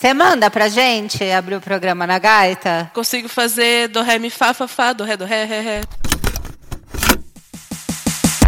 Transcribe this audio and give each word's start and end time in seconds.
Você 0.00 0.14
manda 0.14 0.50
pra 0.50 0.66
gente 0.66 1.22
abrir 1.30 1.56
o 1.56 1.60
programa 1.60 2.06
na 2.06 2.18
gaita? 2.18 2.90
Consigo 2.94 3.28
fazer 3.28 3.86
do 3.88 4.00
ré, 4.00 4.18
mi, 4.18 4.30
fá, 4.30 4.54
fá, 4.54 4.66
fá, 4.66 4.94
do 4.94 5.04
ré, 5.04 5.14
do 5.14 5.26
ré, 5.26 5.44
ré, 5.44 5.60
ré. 5.60 5.80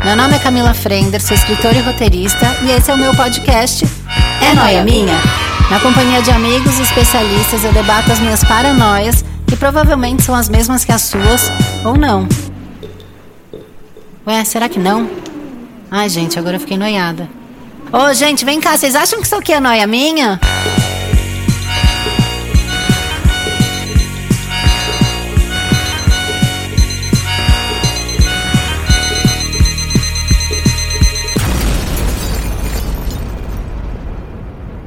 Meu 0.03 0.17
nome 0.17 0.35
é 0.35 0.39
Camila 0.39 0.73
Frender, 0.73 1.21
sou 1.21 1.37
escritora 1.37 1.77
e 1.77 1.83
roteirista 1.83 2.47
e 2.63 2.71
esse 2.71 2.91
é 2.91 2.95
o 2.95 2.97
meu 2.97 3.15
podcast 3.15 3.85
É 4.41 4.55
Noia 4.55 4.83
Minha? 4.83 5.13
Na 5.71 5.79
companhia 5.79 6.23
de 6.23 6.31
amigos 6.31 6.79
e 6.79 6.83
especialistas 6.85 7.63
eu 7.63 7.73
debato 7.75 8.11
as 8.11 8.19
minhas 8.19 8.43
paranoias 8.43 9.23
que 9.47 9.55
provavelmente 9.55 10.23
são 10.23 10.35
as 10.35 10.49
mesmas 10.49 10.87
que 10.87 10.93
as 10.93 11.03
suas 11.03 11.51
ou 11.85 11.99
não. 11.99 12.27
Ué, 14.27 14.43
será 14.47 14.71
que 14.71 14.79
não? 14.79 15.07
Ai, 15.91 16.09
gente, 16.09 16.39
agora 16.39 16.57
eu 16.57 16.61
fiquei 16.61 16.79
noiada. 16.79 17.29
Ô, 17.93 18.11
gente, 18.15 18.43
vem 18.43 18.59
cá, 18.59 18.75
vocês 18.75 18.97
acham 18.97 19.21
que 19.21 19.27
isso 19.27 19.37
aqui 19.37 19.53
é 19.53 19.61
noia 19.61 19.87
minha? 19.87 20.41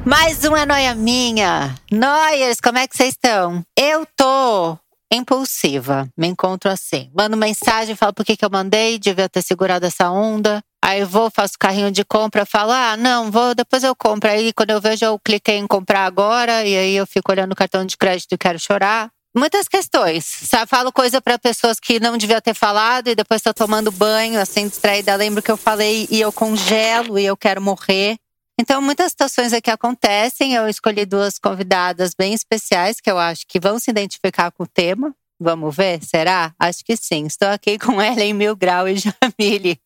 Mais 0.06 0.44
uma 0.44 0.64
noia 0.64 0.94
minha. 0.94 1.74
Noias, 1.90 2.60
como 2.60 2.78
é 2.78 2.86
que 2.86 2.96
vocês 2.96 3.08
estão? 3.08 3.64
Eu 3.76 4.06
tô 4.14 4.78
impulsiva, 5.12 6.08
me 6.16 6.28
encontro 6.28 6.70
assim. 6.70 7.10
Mando 7.12 7.36
mensagem, 7.36 7.96
falo 7.96 8.12
por 8.12 8.24
que, 8.24 8.36
que 8.36 8.44
eu 8.44 8.48
mandei, 8.48 9.00
devia 9.00 9.28
ter 9.28 9.42
segurado 9.42 9.84
essa 9.84 10.08
onda. 10.08 10.62
Aí 10.80 11.02
vou, 11.02 11.28
faço 11.28 11.54
carrinho 11.58 11.90
de 11.90 12.04
compra, 12.04 12.46
falo, 12.46 12.70
ah, 12.70 12.96
não, 12.96 13.32
vou, 13.32 13.52
depois 13.52 13.82
eu 13.82 13.96
compro. 13.96 14.30
Aí 14.30 14.52
quando 14.52 14.70
eu 14.70 14.80
vejo, 14.80 15.04
eu 15.04 15.18
cliquei 15.18 15.56
em 15.56 15.66
comprar 15.66 16.06
agora, 16.06 16.64
e 16.64 16.78
aí 16.78 16.94
eu 16.94 17.04
fico 17.04 17.32
olhando 17.32 17.50
o 17.50 17.56
cartão 17.56 17.84
de 17.84 17.96
crédito 17.96 18.32
e 18.32 18.38
quero 18.38 18.60
chorar. 18.60 19.10
Muitas 19.36 19.66
questões. 19.66 20.48
Falo 20.68 20.92
coisa 20.92 21.20
para 21.20 21.36
pessoas 21.36 21.80
que 21.80 21.98
não 21.98 22.16
devia 22.16 22.40
ter 22.40 22.54
falado 22.54 23.08
e 23.08 23.16
depois 23.16 23.42
tô 23.42 23.52
tomando 23.52 23.90
banho, 23.90 24.40
assim, 24.40 24.68
distraída. 24.68 25.16
Lembro 25.16 25.42
que 25.42 25.50
eu 25.50 25.56
falei 25.56 26.06
e 26.12 26.20
eu 26.20 26.30
congelo 26.30 27.18
e 27.18 27.26
eu 27.26 27.36
quero 27.36 27.60
morrer. 27.60 28.16
Então, 28.58 28.80
muitas 28.80 29.12
situações 29.12 29.52
aqui 29.52 29.70
acontecem. 29.70 30.54
Eu 30.54 30.68
escolhi 30.68 31.04
duas 31.04 31.38
convidadas 31.38 32.14
bem 32.16 32.32
especiais 32.32 33.00
que 33.00 33.10
eu 33.10 33.18
acho 33.18 33.46
que 33.46 33.60
vão 33.60 33.78
se 33.78 33.90
identificar 33.90 34.50
com 34.50 34.64
o 34.64 34.66
tema. 34.66 35.14
Vamos 35.38 35.76
ver? 35.76 36.02
Será? 36.02 36.54
Acho 36.58 36.82
que 36.82 36.96
sim. 36.96 37.26
Estou 37.26 37.48
aqui 37.48 37.78
com 37.78 38.00
Ellen 38.02 38.32
Mil 38.32 38.56
Grau 38.56 38.88
e 38.88 38.96
Jamile. 38.96 39.78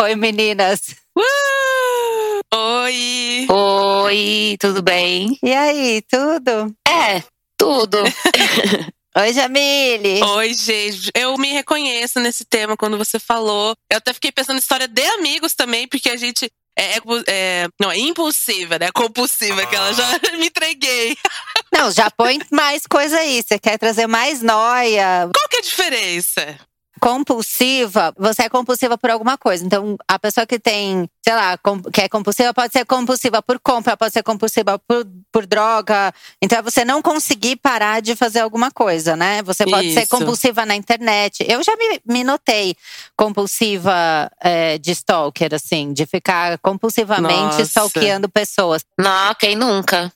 Oi, 0.00 0.16
meninas. 0.16 0.96
Uh! 1.16 2.40
Oi! 2.54 3.46
Oi, 3.50 4.56
tudo 4.58 4.82
bem? 4.82 5.38
E 5.42 5.52
aí, 5.52 6.02
tudo? 6.02 6.74
É, 6.88 7.22
tudo. 7.58 7.98
Oi, 9.16 9.32
Jamile. 9.34 10.22
Oi, 10.22 10.54
gente. 10.54 11.10
Eu 11.14 11.36
me 11.36 11.52
reconheço 11.52 12.18
nesse 12.18 12.44
tema 12.44 12.76
quando 12.76 12.96
você 12.96 13.18
falou. 13.18 13.74
Eu 13.90 13.98
até 13.98 14.12
fiquei 14.12 14.32
pensando 14.32 14.56
em 14.56 14.60
história 14.60 14.88
de 14.88 15.02
amigos 15.02 15.54
também, 15.54 15.86
porque 15.86 16.08
a 16.08 16.16
gente 16.16 16.50
é, 16.80 16.96
é, 16.96 17.00
é, 17.28 17.68
não, 17.78 17.90
é 17.90 17.98
impulsiva, 17.98 18.78
né? 18.78 18.90
Compulsiva, 18.92 19.66
que 19.66 19.76
ela 19.76 19.92
já 19.92 20.06
me 20.38 20.46
entreguei. 20.46 21.16
Não, 21.70 21.90
já 21.90 22.10
põe 22.10 22.40
mais 22.50 22.86
coisa 22.86 23.18
aí. 23.18 23.42
Você 23.42 23.58
quer 23.58 23.78
trazer 23.78 24.06
mais 24.06 24.40
noia. 24.40 25.28
Qual 25.34 25.48
que 25.48 25.56
é 25.56 25.58
a 25.58 25.62
diferença? 25.62 26.69
Compulsiva, 27.00 28.12
você 28.16 28.42
é 28.42 28.48
compulsiva 28.48 28.98
por 28.98 29.10
alguma 29.10 29.38
coisa. 29.38 29.64
Então, 29.64 29.96
a 30.06 30.18
pessoa 30.18 30.46
que 30.46 30.58
tem, 30.58 31.08
sei 31.24 31.34
lá, 31.34 31.58
que 31.92 32.02
é 32.02 32.08
compulsiva 32.08 32.52
pode 32.52 32.72
ser 32.72 32.84
compulsiva 32.84 33.42
por 33.42 33.58
compra, 33.58 33.96
pode 33.96 34.12
ser 34.12 34.22
compulsiva 34.22 34.78
por, 34.78 35.06
por 35.32 35.46
droga. 35.46 36.12
Então, 36.42 36.58
é 36.58 36.62
você 36.62 36.84
não 36.84 37.00
conseguir 37.00 37.56
parar 37.56 38.00
de 38.00 38.14
fazer 38.14 38.40
alguma 38.40 38.70
coisa, 38.70 39.16
né? 39.16 39.42
Você 39.42 39.64
pode 39.64 39.88
Isso. 39.88 39.98
ser 39.98 40.06
compulsiva 40.06 40.66
na 40.66 40.76
internet. 40.76 41.44
Eu 41.48 41.62
já 41.62 41.74
me, 41.76 42.00
me 42.06 42.22
notei 42.22 42.76
compulsiva 43.16 44.30
é, 44.40 44.76
de 44.76 44.90
stalker, 44.92 45.54
assim, 45.54 45.94
de 45.94 46.04
ficar 46.04 46.58
compulsivamente 46.58 47.32
Nossa. 47.32 47.62
stalkeando 47.62 48.28
pessoas. 48.28 48.84
Não, 48.98 49.34
quem 49.34 49.56
nunca? 49.56 50.12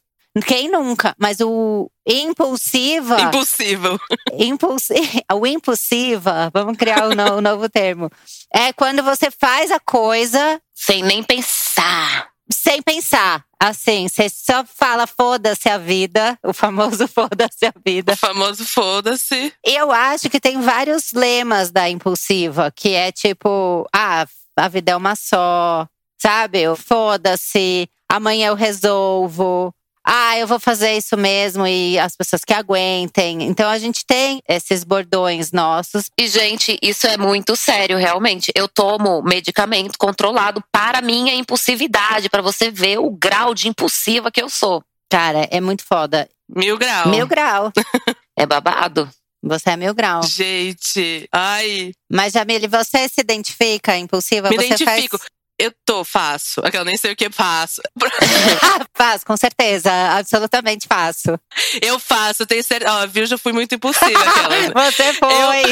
Quem 0.46 0.68
nunca? 0.70 1.14
Mas 1.18 1.38
o 1.40 1.90
impulsiva. 2.06 3.20
Impossível. 3.20 3.98
Impulsi 4.38 4.94
o 5.32 5.46
impulsiva, 5.46 6.50
vamos 6.52 6.76
criar 6.76 7.06
um, 7.08 7.14
no- 7.14 7.36
um 7.36 7.40
novo 7.40 7.68
termo. 7.68 8.10
É 8.52 8.72
quando 8.72 9.02
você 9.02 9.30
faz 9.30 9.70
a 9.70 9.78
coisa 9.80 10.60
Sem 10.74 11.02
nem 11.02 11.22
pensar. 11.22 12.28
sem 12.52 12.82
pensar. 12.82 13.44
Assim, 13.60 14.08
você 14.08 14.28
só 14.28 14.62
fala 14.64 15.06
foda-se 15.06 15.68
a 15.70 15.78
vida, 15.78 16.38
o 16.44 16.52
famoso 16.52 17.06
foda-se 17.08 17.64
a 17.64 17.72
vida. 17.86 18.12
O 18.12 18.16
famoso 18.16 18.66
foda-se. 18.66 19.52
Eu 19.64 19.90
acho 19.90 20.28
que 20.28 20.38
tem 20.40 20.60
vários 20.60 21.12
lemas 21.12 21.70
da 21.70 21.88
impulsiva, 21.88 22.70
que 22.74 22.90
é 22.90 23.10
tipo, 23.10 23.86
ah, 23.94 24.26
a 24.56 24.68
vida 24.68 24.92
é 24.92 24.96
uma 24.96 25.16
só, 25.16 25.86
sabe? 26.20 26.64
Foda-se, 26.76 27.88
amanhã 28.10 28.48
eu 28.48 28.54
resolvo. 28.54 29.72
Ah, 30.04 30.38
eu 30.38 30.46
vou 30.46 30.60
fazer 30.60 30.92
isso 30.96 31.16
mesmo 31.16 31.66
e 31.66 31.98
as 31.98 32.14
pessoas 32.14 32.44
que 32.44 32.52
aguentem. 32.52 33.42
Então 33.44 33.70
a 33.70 33.78
gente 33.78 34.04
tem 34.04 34.42
esses 34.46 34.84
bordões 34.84 35.50
nossos. 35.50 36.10
E, 36.18 36.28
gente, 36.28 36.78
isso 36.82 37.06
é 37.06 37.16
muito 37.16 37.56
sério, 37.56 37.96
realmente. 37.96 38.52
Eu 38.54 38.68
tomo 38.68 39.22
medicamento 39.22 39.96
controlado 39.98 40.62
para 40.70 41.00
minha 41.00 41.34
impulsividade, 41.34 42.28
para 42.28 42.42
você 42.42 42.70
ver 42.70 42.98
o 42.98 43.10
grau 43.10 43.54
de 43.54 43.68
impulsiva 43.68 44.30
que 44.30 44.42
eu 44.42 44.50
sou. 44.50 44.84
Cara, 45.10 45.48
é 45.50 45.60
muito 45.60 45.84
foda. 45.84 46.28
Mil 46.48 46.76
graus. 46.76 47.10
Mil 47.10 47.26
grau. 47.26 47.72
É 48.36 48.44
babado. 48.44 49.08
Você 49.44 49.70
é 49.70 49.76
mil 49.76 49.94
grau. 49.94 50.24
Gente, 50.24 51.28
ai, 51.30 51.92
Mas, 52.10 52.32
Jamile, 52.32 52.66
você 52.66 53.08
se 53.08 53.20
identifica 53.20 53.96
impulsiva? 53.96 54.48
me 54.50 54.56
você 54.56 54.66
identifico. 54.66 55.18
Faz... 55.18 55.30
Eu 55.58 55.72
tô, 55.84 56.04
faço. 56.04 56.60
Aquela 56.64 56.84
nem 56.84 56.96
sei 56.96 57.12
o 57.12 57.16
que 57.16 57.30
faço. 57.30 57.80
Faz, 58.92 59.22
com 59.22 59.36
certeza. 59.36 59.90
Absolutamente 60.16 60.86
faço. 60.86 61.38
Eu 61.80 61.98
faço, 61.98 62.46
tenho 62.46 62.62
certeza. 62.64 62.92
Ó, 62.92 63.06
viu? 63.06 63.24
Já 63.24 63.38
fui 63.38 63.52
muito 63.52 63.74
impulsiva. 63.74 64.18
Aquela. 64.20 64.72
Você 64.90 65.12
foi. 65.14 65.62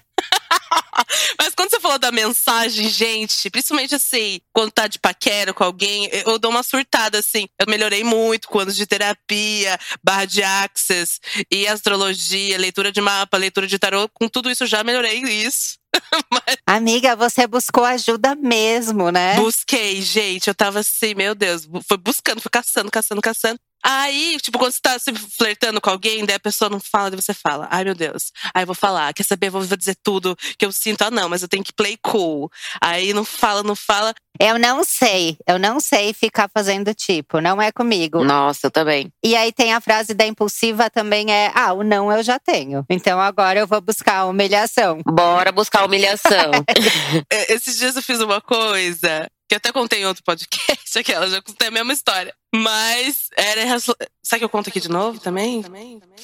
Mas 1.38 1.54
quando 1.54 1.70
você 1.70 1.80
falou 1.80 1.98
da 1.98 2.12
mensagem, 2.12 2.88
gente, 2.88 3.50
principalmente 3.50 3.94
assim, 3.94 4.40
quando 4.52 4.70
tá 4.70 4.86
de 4.86 4.98
paquera 4.98 5.52
com 5.52 5.64
alguém, 5.64 6.08
eu 6.12 6.38
dou 6.38 6.50
uma 6.50 6.62
surtada 6.62 7.18
assim. 7.18 7.48
Eu 7.58 7.66
melhorei 7.68 8.04
muito 8.04 8.48
com 8.48 8.58
anos 8.58 8.76
de 8.76 8.86
terapia, 8.86 9.78
barra 10.02 10.24
de 10.24 10.42
access 10.42 11.18
e 11.50 11.66
astrologia, 11.66 12.58
leitura 12.58 12.92
de 12.92 13.00
mapa, 13.00 13.36
leitura 13.36 13.66
de 13.66 13.78
tarô. 13.78 14.08
Com 14.08 14.28
tudo 14.28 14.50
isso 14.50 14.66
já 14.66 14.84
melhorei 14.84 15.20
isso. 15.20 15.79
Amiga, 16.66 17.16
você 17.16 17.46
buscou 17.46 17.84
ajuda 17.84 18.34
mesmo, 18.34 19.10
né? 19.10 19.36
Busquei, 19.36 20.00
gente. 20.00 20.48
Eu 20.48 20.54
tava 20.54 20.80
assim, 20.80 21.14
meu 21.14 21.34
Deus, 21.34 21.68
foi 21.86 21.96
buscando, 21.96 22.40
foi 22.40 22.50
caçando, 22.50 22.90
caçando, 22.90 23.20
caçando. 23.20 23.58
Aí, 23.82 24.36
tipo, 24.42 24.58
quando 24.58 24.72
você 24.72 24.80
tá 24.80 24.98
se 24.98 25.12
flertando 25.14 25.80
com 25.80 25.90
alguém, 25.90 26.24
daí 26.24 26.36
a 26.36 26.40
pessoa 26.40 26.68
não 26.68 26.80
fala, 26.80 27.10
daí 27.10 27.20
você 27.20 27.32
fala, 27.32 27.66
ai 27.70 27.84
meu 27.84 27.94
Deus, 27.94 28.32
aí 28.54 28.62
eu 28.62 28.66
vou 28.66 28.74
falar, 28.74 29.12
quer 29.14 29.22
saber, 29.22 29.50
vou 29.50 29.62
vou 29.62 29.76
dizer 29.76 29.96
tudo 30.02 30.36
que 30.58 30.66
eu 30.66 30.72
sinto, 30.72 31.02
ah 31.02 31.10
não, 31.10 31.28
mas 31.28 31.42
eu 31.42 31.48
tenho 31.48 31.64
que 31.64 31.72
play 31.72 31.96
cool. 32.02 32.50
Aí 32.80 33.12
não 33.12 33.24
fala, 33.24 33.62
não 33.62 33.76
fala. 33.76 34.14
Eu 34.38 34.58
não 34.58 34.84
sei, 34.84 35.36
eu 35.46 35.58
não 35.58 35.80
sei 35.80 36.14
ficar 36.14 36.48
fazendo 36.52 36.94
tipo, 36.94 37.40
não 37.40 37.60
é 37.60 37.70
comigo. 37.70 38.24
Nossa, 38.24 38.68
eu 38.68 38.70
também. 38.70 39.12
E 39.22 39.36
aí 39.36 39.52
tem 39.52 39.74
a 39.74 39.80
frase 39.80 40.14
da 40.14 40.26
impulsiva 40.26 40.88
também 40.88 41.30
é: 41.30 41.52
ah, 41.54 41.72
o 41.74 41.82
não 41.82 42.10
eu 42.10 42.22
já 42.22 42.38
tenho. 42.38 42.84
Então 42.88 43.20
agora 43.20 43.60
eu 43.60 43.66
vou 43.66 43.80
buscar 43.82 44.20
a 44.20 44.26
humilhação. 44.26 45.02
Bora 45.04 45.52
buscar 45.52 45.84
humilhação. 45.84 46.30
É, 47.30 47.52
Esses 47.52 47.76
dias 47.76 47.96
eu 47.96 48.02
fiz 48.02 48.20
uma 48.20 48.40
coisa 48.40 49.28
que 49.50 49.54
eu 49.54 49.56
até 49.56 49.72
contei 49.72 50.00
em 50.00 50.06
outro 50.06 50.22
podcast, 50.22 50.94
aquela, 50.96 51.28
já 51.28 51.42
contei 51.42 51.66
a 51.66 51.70
mesma 51.72 51.92
história. 51.92 52.32
Mas 52.54 53.28
era. 53.36 53.80
Sabe 53.80 54.38
que 54.38 54.44
eu 54.44 54.48
conto 54.48 54.68
aqui 54.70 54.80
de 54.80 54.88
novo 54.88 55.18
também? 55.18 55.64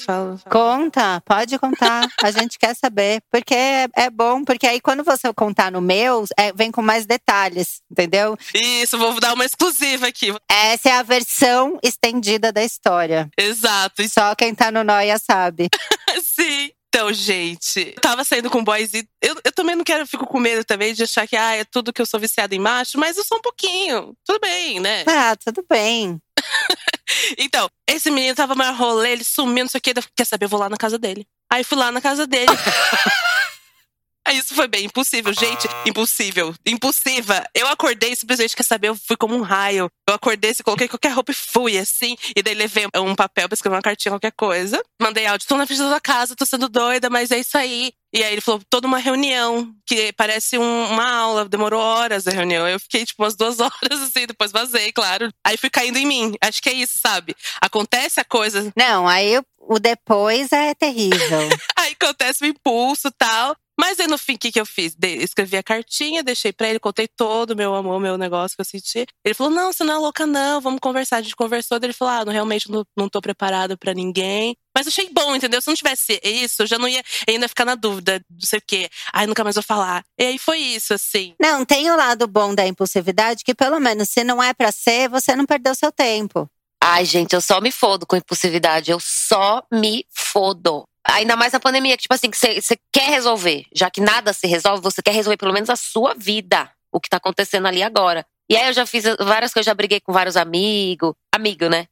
Fala. 0.05 0.39
Conta, 0.49 1.21
pode 1.25 1.57
contar. 1.59 2.07
A 2.21 2.31
gente 2.31 2.57
quer 2.57 2.73
saber. 2.75 3.21
Porque 3.31 3.53
é, 3.53 3.87
é 3.95 4.09
bom, 4.09 4.43
porque 4.43 4.65
aí 4.65 4.79
quando 4.79 5.03
você 5.03 5.33
contar 5.33 5.71
no 5.71 5.81
meu, 5.81 6.25
é, 6.37 6.53
vem 6.53 6.71
com 6.71 6.81
mais 6.81 7.05
detalhes, 7.05 7.81
entendeu? 7.91 8.37
Isso, 8.53 8.97
vou 8.97 9.19
dar 9.19 9.33
uma 9.33 9.45
exclusiva 9.45 10.07
aqui. 10.07 10.33
Essa 10.49 10.89
é 10.89 10.91
a 10.93 11.03
versão 11.03 11.79
estendida 11.83 12.51
da 12.51 12.63
história. 12.63 13.29
Exato. 13.37 14.07
Só 14.09 14.35
quem 14.35 14.55
tá 14.55 14.71
no 14.71 14.83
Noia 14.83 15.17
sabe. 15.17 15.69
Sim. 16.23 16.71
Então, 16.89 17.11
gente, 17.13 17.93
eu 17.95 18.01
tava 18.01 18.23
saindo 18.23 18.49
com 18.49 18.63
boys 18.63 18.93
e 18.93 19.07
eu, 19.21 19.35
eu 19.43 19.51
também 19.51 19.75
não 19.75 19.83
quero, 19.83 20.07
fico 20.07 20.25
com 20.25 20.39
medo 20.39 20.63
também 20.63 20.93
de 20.93 21.03
achar 21.03 21.27
que 21.27 21.35
ah, 21.35 21.55
é 21.55 21.63
tudo 21.63 21.93
que 21.93 22.01
eu 22.01 22.05
sou 22.05 22.19
viciada 22.19 22.55
em 22.55 22.59
macho, 22.59 22.97
mas 22.97 23.17
eu 23.17 23.23
sou 23.23 23.37
um 23.37 23.41
pouquinho. 23.41 24.15
Tudo 24.25 24.39
bem, 24.39 24.79
né? 24.79 25.03
Ah, 25.07 25.35
tudo 25.35 25.65
bem. 25.69 26.19
Então, 27.37 27.69
esse 27.89 28.11
menino 28.11 28.35
tava 28.35 28.53
mais 28.53 28.77
rolê, 28.77 29.13
ele 29.13 29.23
sumiu, 29.23 29.63
não 29.63 29.69
sei 29.69 29.79
o 29.79 29.81
que. 29.81 29.93
Quer 30.13 30.25
saber, 30.25 30.43
eu 30.43 30.49
vou 30.49 30.59
lá 30.59 30.67
na 30.67 30.75
casa 30.75 30.99
dele. 30.99 31.25
Aí 31.49 31.63
fui 31.63 31.77
lá 31.77 31.89
na 31.89 32.01
casa 32.01 32.27
dele. 32.27 32.51
Isso 34.31 34.53
foi 34.53 34.67
bem 34.67 34.85
impossível. 34.85 35.33
Gente, 35.33 35.67
impossível. 35.85 36.53
Impulsiva. 36.65 37.43
Eu 37.53 37.67
acordei, 37.67 38.15
simplesmente, 38.15 38.55
quer 38.55 38.63
saber, 38.63 38.89
eu 38.89 38.95
fui 38.95 39.15
como 39.17 39.35
um 39.35 39.41
raio. 39.41 39.89
Eu 40.07 40.15
acordei, 40.15 40.53
se 40.53 40.63
coloquei 40.63 40.87
qualquer 40.87 41.09
roupa 41.09 41.31
e 41.31 41.35
fui, 41.35 41.77
assim. 41.77 42.15
E 42.35 42.41
daí 42.41 42.53
levei 42.53 42.85
um 42.95 43.15
papel 43.15 43.47
pra 43.47 43.53
escrever 43.53 43.75
uma 43.75 43.81
cartinha, 43.81 44.11
qualquer 44.11 44.31
coisa. 44.31 44.81
Mandei 45.01 45.25
áudio, 45.25 45.47
tô 45.47 45.57
na 45.57 45.65
frente 45.65 45.79
da 45.79 45.89
sua 45.89 46.01
casa, 46.01 46.35
tô 46.35 46.45
sendo 46.45 46.69
doida, 46.69 47.09
mas 47.09 47.31
é 47.31 47.39
isso 47.39 47.57
aí. 47.57 47.91
E 48.13 48.23
aí 48.23 48.31
ele 48.31 48.41
falou, 48.41 48.61
toda 48.69 48.87
uma 48.87 48.97
reunião, 48.97 49.73
que 49.85 50.13
parece 50.13 50.57
um, 50.57 50.85
uma 50.89 51.09
aula, 51.09 51.47
demorou 51.47 51.81
horas 51.81 52.25
a 52.25 52.31
reunião. 52.31 52.67
Eu 52.67 52.79
fiquei, 52.79 53.05
tipo, 53.05 53.21
umas 53.21 53.35
duas 53.35 53.59
horas, 53.61 54.01
assim, 54.01 54.25
depois 54.25 54.51
vazei, 54.51 54.91
claro. 54.91 55.29
Aí 55.45 55.57
fui 55.57 55.69
caindo 55.69 55.97
em 55.97 56.05
mim. 56.05 56.33
Acho 56.41 56.61
que 56.61 56.69
é 56.69 56.73
isso, 56.73 56.97
sabe? 56.99 57.35
Acontece 57.61 58.19
a 58.19 58.25
coisa. 58.25 58.71
Não, 58.75 59.07
aí 59.07 59.37
o, 59.37 59.45
o 59.59 59.79
depois 59.79 60.51
é 60.51 60.73
terrível. 60.73 61.49
aí 61.77 61.95
acontece 61.99 62.43
o 62.43 62.47
impulso 62.47 63.09
e 63.09 63.11
tal. 63.11 63.55
Mas 63.79 63.99
aí 63.99 64.07
no 64.07 64.17
fim, 64.17 64.33
o 64.33 64.37
que, 64.37 64.51
que 64.51 64.59
eu 64.59 64.65
fiz? 64.65 64.95
De 64.95 65.07
escrevi 65.17 65.55
a 65.55 65.63
cartinha, 65.63 66.23
deixei 66.23 66.51
pra 66.51 66.67
ele, 66.67 66.79
contei 66.79 67.07
todo 67.07 67.51
o 67.51 67.55
meu 67.55 67.75
amor, 67.75 67.99
meu 67.99 68.17
negócio 68.17 68.57
que 68.57 68.61
eu 68.61 68.65
senti. 68.65 69.05
Ele 69.23 69.35
falou: 69.35 69.53
Não, 69.53 69.71
você 69.71 69.83
não 69.83 69.93
é 69.93 69.97
louca, 69.97 70.25
não, 70.25 70.59
vamos 70.59 70.79
conversar. 70.79 71.17
A 71.17 71.21
gente 71.21 71.35
conversou. 71.35 71.79
Daí 71.79 71.87
ele 71.87 71.93
falou: 71.93 72.13
Ah, 72.13 72.25
não, 72.25 72.33
realmente 72.33 72.71
não, 72.71 72.83
não 72.97 73.07
tô 73.07 73.21
preparado 73.21 73.77
pra 73.77 73.93
ninguém. 73.93 74.57
Mas 74.75 74.87
achei 74.87 75.09
bom, 75.11 75.35
entendeu? 75.35 75.61
Se 75.61 75.67
não 75.67 75.75
tivesse 75.75 76.19
isso, 76.23 76.63
eu 76.63 76.67
já 76.67 76.77
não 76.77 76.87
ia 76.87 77.03
ainda 77.27 77.47
ficar 77.47 77.65
na 77.65 77.75
dúvida, 77.75 78.21
não 78.29 78.45
sei 78.45 78.59
o 78.59 78.63
quê. 78.65 78.89
Ai, 79.13 79.25
nunca 79.27 79.43
mais 79.43 79.55
vou 79.55 79.63
falar. 79.63 80.03
E 80.19 80.23
aí 80.23 80.37
foi 80.37 80.57
isso, 80.59 80.93
assim. 80.93 81.33
Não, 81.39 81.65
tem 81.65 81.89
o 81.89 81.95
lado 81.95 82.27
bom 82.27 82.53
da 82.53 82.67
impulsividade, 82.67 83.43
que 83.43 83.55
pelo 83.55 83.79
menos 83.79 84.09
se 84.09 84.23
não 84.23 84.41
é 84.41 84.53
pra 84.53 84.71
ser, 84.71 85.09
você 85.09 85.35
não 85.35 85.45
perdeu 85.45 85.73
seu 85.75 85.91
tempo. 85.91 86.49
Ai, 86.81 87.05
gente, 87.05 87.33
eu 87.33 87.41
só 87.41 87.59
me 87.59 87.71
fodo 87.71 88.05
com 88.05 88.15
impulsividade. 88.15 88.91
Eu 88.91 88.99
só 88.99 89.63
me 89.71 90.05
fodo. 90.09 90.87
Ainda 91.11 91.35
mais 91.35 91.53
na 91.53 91.59
pandemia, 91.59 91.95
que, 91.95 92.03
tipo 92.03 92.13
assim, 92.13 92.29
que 92.29 92.37
você 92.37 92.77
quer 92.91 93.09
resolver. 93.09 93.65
Já 93.73 93.89
que 93.89 94.01
nada 94.01 94.33
se 94.33 94.45
resolve, 94.47 94.81
você 94.81 95.01
quer 95.01 95.11
resolver 95.11 95.37
pelo 95.37 95.53
menos 95.53 95.69
a 95.69 95.75
sua 95.75 96.13
vida. 96.13 96.69
O 96.91 96.99
que 96.99 97.09
tá 97.09 97.17
acontecendo 97.17 97.67
ali 97.67 97.81
agora. 97.81 98.25
E 98.49 98.55
aí 98.55 98.67
eu 98.67 98.73
já 98.73 98.85
fiz 98.85 99.03
várias 99.19 99.53
coisas, 99.53 99.65
já 99.65 99.73
briguei 99.73 99.99
com 99.99 100.13
vários 100.13 100.37
amigos. 100.37 101.13
Amigo, 101.33 101.67
né? 101.67 101.87